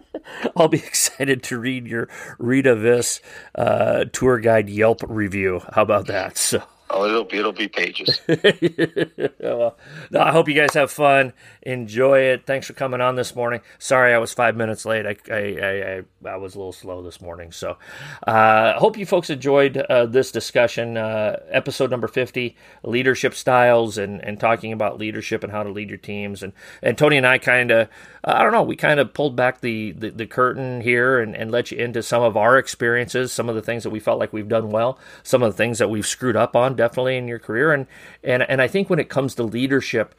I'll 0.56 0.68
be 0.68 0.78
excited 0.78 1.42
to 1.44 1.58
read 1.58 1.86
your 1.86 2.08
Rita 2.38 2.74
Vis 2.76 3.20
uh, 3.54 4.04
tour 4.12 4.38
guide 4.38 4.68
Yelp 4.68 5.00
review. 5.06 5.62
How 5.72 5.82
about 5.82 6.06
that? 6.06 6.36
So. 6.38 6.62
Oh, 6.94 7.06
it'll 7.06 7.24
be 7.24 7.38
it'll 7.38 7.52
be 7.52 7.68
pages. 7.68 8.20
well, 9.40 9.78
I 10.14 10.30
hope 10.30 10.46
you 10.46 10.54
guys 10.54 10.74
have 10.74 10.90
fun. 10.90 11.32
Enjoy 11.62 12.18
it. 12.18 12.44
Thanks 12.44 12.66
for 12.66 12.74
coming 12.74 13.00
on 13.00 13.16
this 13.16 13.34
morning. 13.34 13.62
Sorry 13.78 14.12
I 14.12 14.18
was 14.18 14.34
five 14.34 14.56
minutes 14.56 14.84
late. 14.84 15.06
I 15.06 15.16
I, 15.32 16.02
I, 16.26 16.32
I 16.32 16.36
was 16.36 16.54
a 16.54 16.58
little 16.58 16.72
slow 16.72 17.02
this 17.02 17.22
morning. 17.22 17.50
So 17.50 17.78
I 18.26 18.32
uh, 18.32 18.78
hope 18.78 18.98
you 18.98 19.06
folks 19.06 19.30
enjoyed 19.30 19.78
uh, 19.78 20.04
this 20.04 20.30
discussion. 20.30 20.98
Uh, 20.98 21.40
episode 21.48 21.90
number 21.90 22.08
fifty, 22.08 22.56
leadership 22.82 23.32
styles, 23.32 23.96
and 23.96 24.22
and 24.22 24.38
talking 24.38 24.74
about 24.74 24.98
leadership 24.98 25.42
and 25.42 25.50
how 25.50 25.62
to 25.62 25.70
lead 25.70 25.88
your 25.88 25.96
teams. 25.96 26.42
And 26.42 26.52
and 26.82 26.98
Tony 26.98 27.16
and 27.16 27.26
I 27.26 27.38
kind 27.38 27.70
of 27.70 27.88
I 28.24 28.42
don't 28.44 28.52
know. 28.52 28.62
We 28.62 28.76
kind 28.76 29.00
of 29.00 29.12
pulled 29.14 29.34
back 29.34 29.62
the, 29.62 29.90
the, 29.92 30.10
the 30.10 30.26
curtain 30.26 30.80
here 30.80 31.18
and, 31.18 31.34
and 31.34 31.50
let 31.50 31.72
you 31.72 31.78
into 31.78 32.04
some 32.04 32.22
of 32.22 32.36
our 32.36 32.56
experiences, 32.56 33.32
some 33.32 33.48
of 33.48 33.56
the 33.56 33.62
things 33.62 33.82
that 33.82 33.90
we 33.90 33.98
felt 33.98 34.20
like 34.20 34.32
we've 34.32 34.48
done 34.48 34.70
well, 34.70 34.96
some 35.24 35.42
of 35.42 35.52
the 35.52 35.56
things 35.56 35.78
that 35.78 35.90
we've 35.90 36.06
screwed 36.06 36.36
up 36.36 36.54
on 36.54 36.76
definitely 36.82 37.16
in 37.16 37.28
your 37.28 37.38
career. 37.38 37.72
And, 37.72 37.86
and, 38.24 38.42
and 38.42 38.60
I 38.60 38.66
think 38.66 38.90
when 38.90 38.98
it 38.98 39.08
comes 39.08 39.36
to 39.36 39.44
leadership 39.44 40.16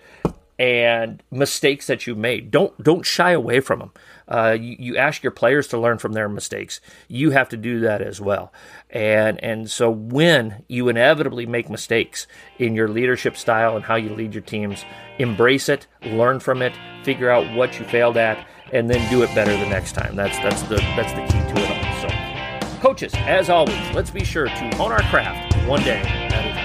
and 0.58 1.22
mistakes 1.30 1.88
that 1.88 2.08
you've 2.08 2.18
made, 2.18 2.52
don't, 2.52 2.82
don't 2.82 3.06
shy 3.06 3.32
away 3.32 3.60
from 3.60 3.80
them. 3.80 3.92
Uh, 4.30 4.56
you, 4.58 4.76
you, 4.80 4.98
ask 4.98 5.24
your 5.24 5.32
players 5.32 5.68
to 5.68 5.78
learn 5.78 5.98
from 5.98 6.14
their 6.14 6.30
mistakes. 6.30 6.80
You 7.10 7.32
have 7.32 7.50
to 7.50 7.58
do 7.58 7.82
that 7.82 8.02
as 8.02 8.22
well. 8.22 8.54
And 8.90 9.44
and 9.44 9.70
so 9.70 9.90
when 9.90 10.64
you 10.70 10.88
inevitably 10.88 11.46
make 11.46 11.70
mistakes 11.70 12.28
in 12.58 12.76
your 12.76 12.88
leadership 12.88 13.36
style 13.36 13.76
and 13.76 13.84
how 13.84 13.96
you 13.96 14.16
lead 14.16 14.34
your 14.34 14.44
teams, 14.44 14.86
embrace 15.20 15.68
it, 15.68 15.88
learn 16.04 16.40
from 16.40 16.62
it, 16.62 16.74
figure 17.04 17.30
out 17.30 17.54
what 17.58 17.78
you 17.78 17.86
failed 17.86 18.16
at, 18.16 18.48
and 18.72 18.90
then 18.90 19.10
do 19.10 19.22
it 19.24 19.36
better 19.36 19.52
the 19.52 19.70
next 19.70 19.92
time. 19.92 20.16
That's 20.16 20.38
that's 20.38 20.62
the 20.64 20.78
that's 20.96 21.12
the 21.12 21.22
key 21.24 21.44
to 21.54 21.62
it 21.62 21.70
all. 21.70 22.10
So, 22.10 22.80
coaches, 22.80 23.14
as 23.16 23.50
always, 23.50 23.92
let's 23.94 24.12
be 24.12 24.24
sure 24.24 24.46
to 24.46 24.76
hone 24.78 24.94
our 24.94 25.04
craft 25.10 25.53
one 25.66 25.82
day. 25.84 26.63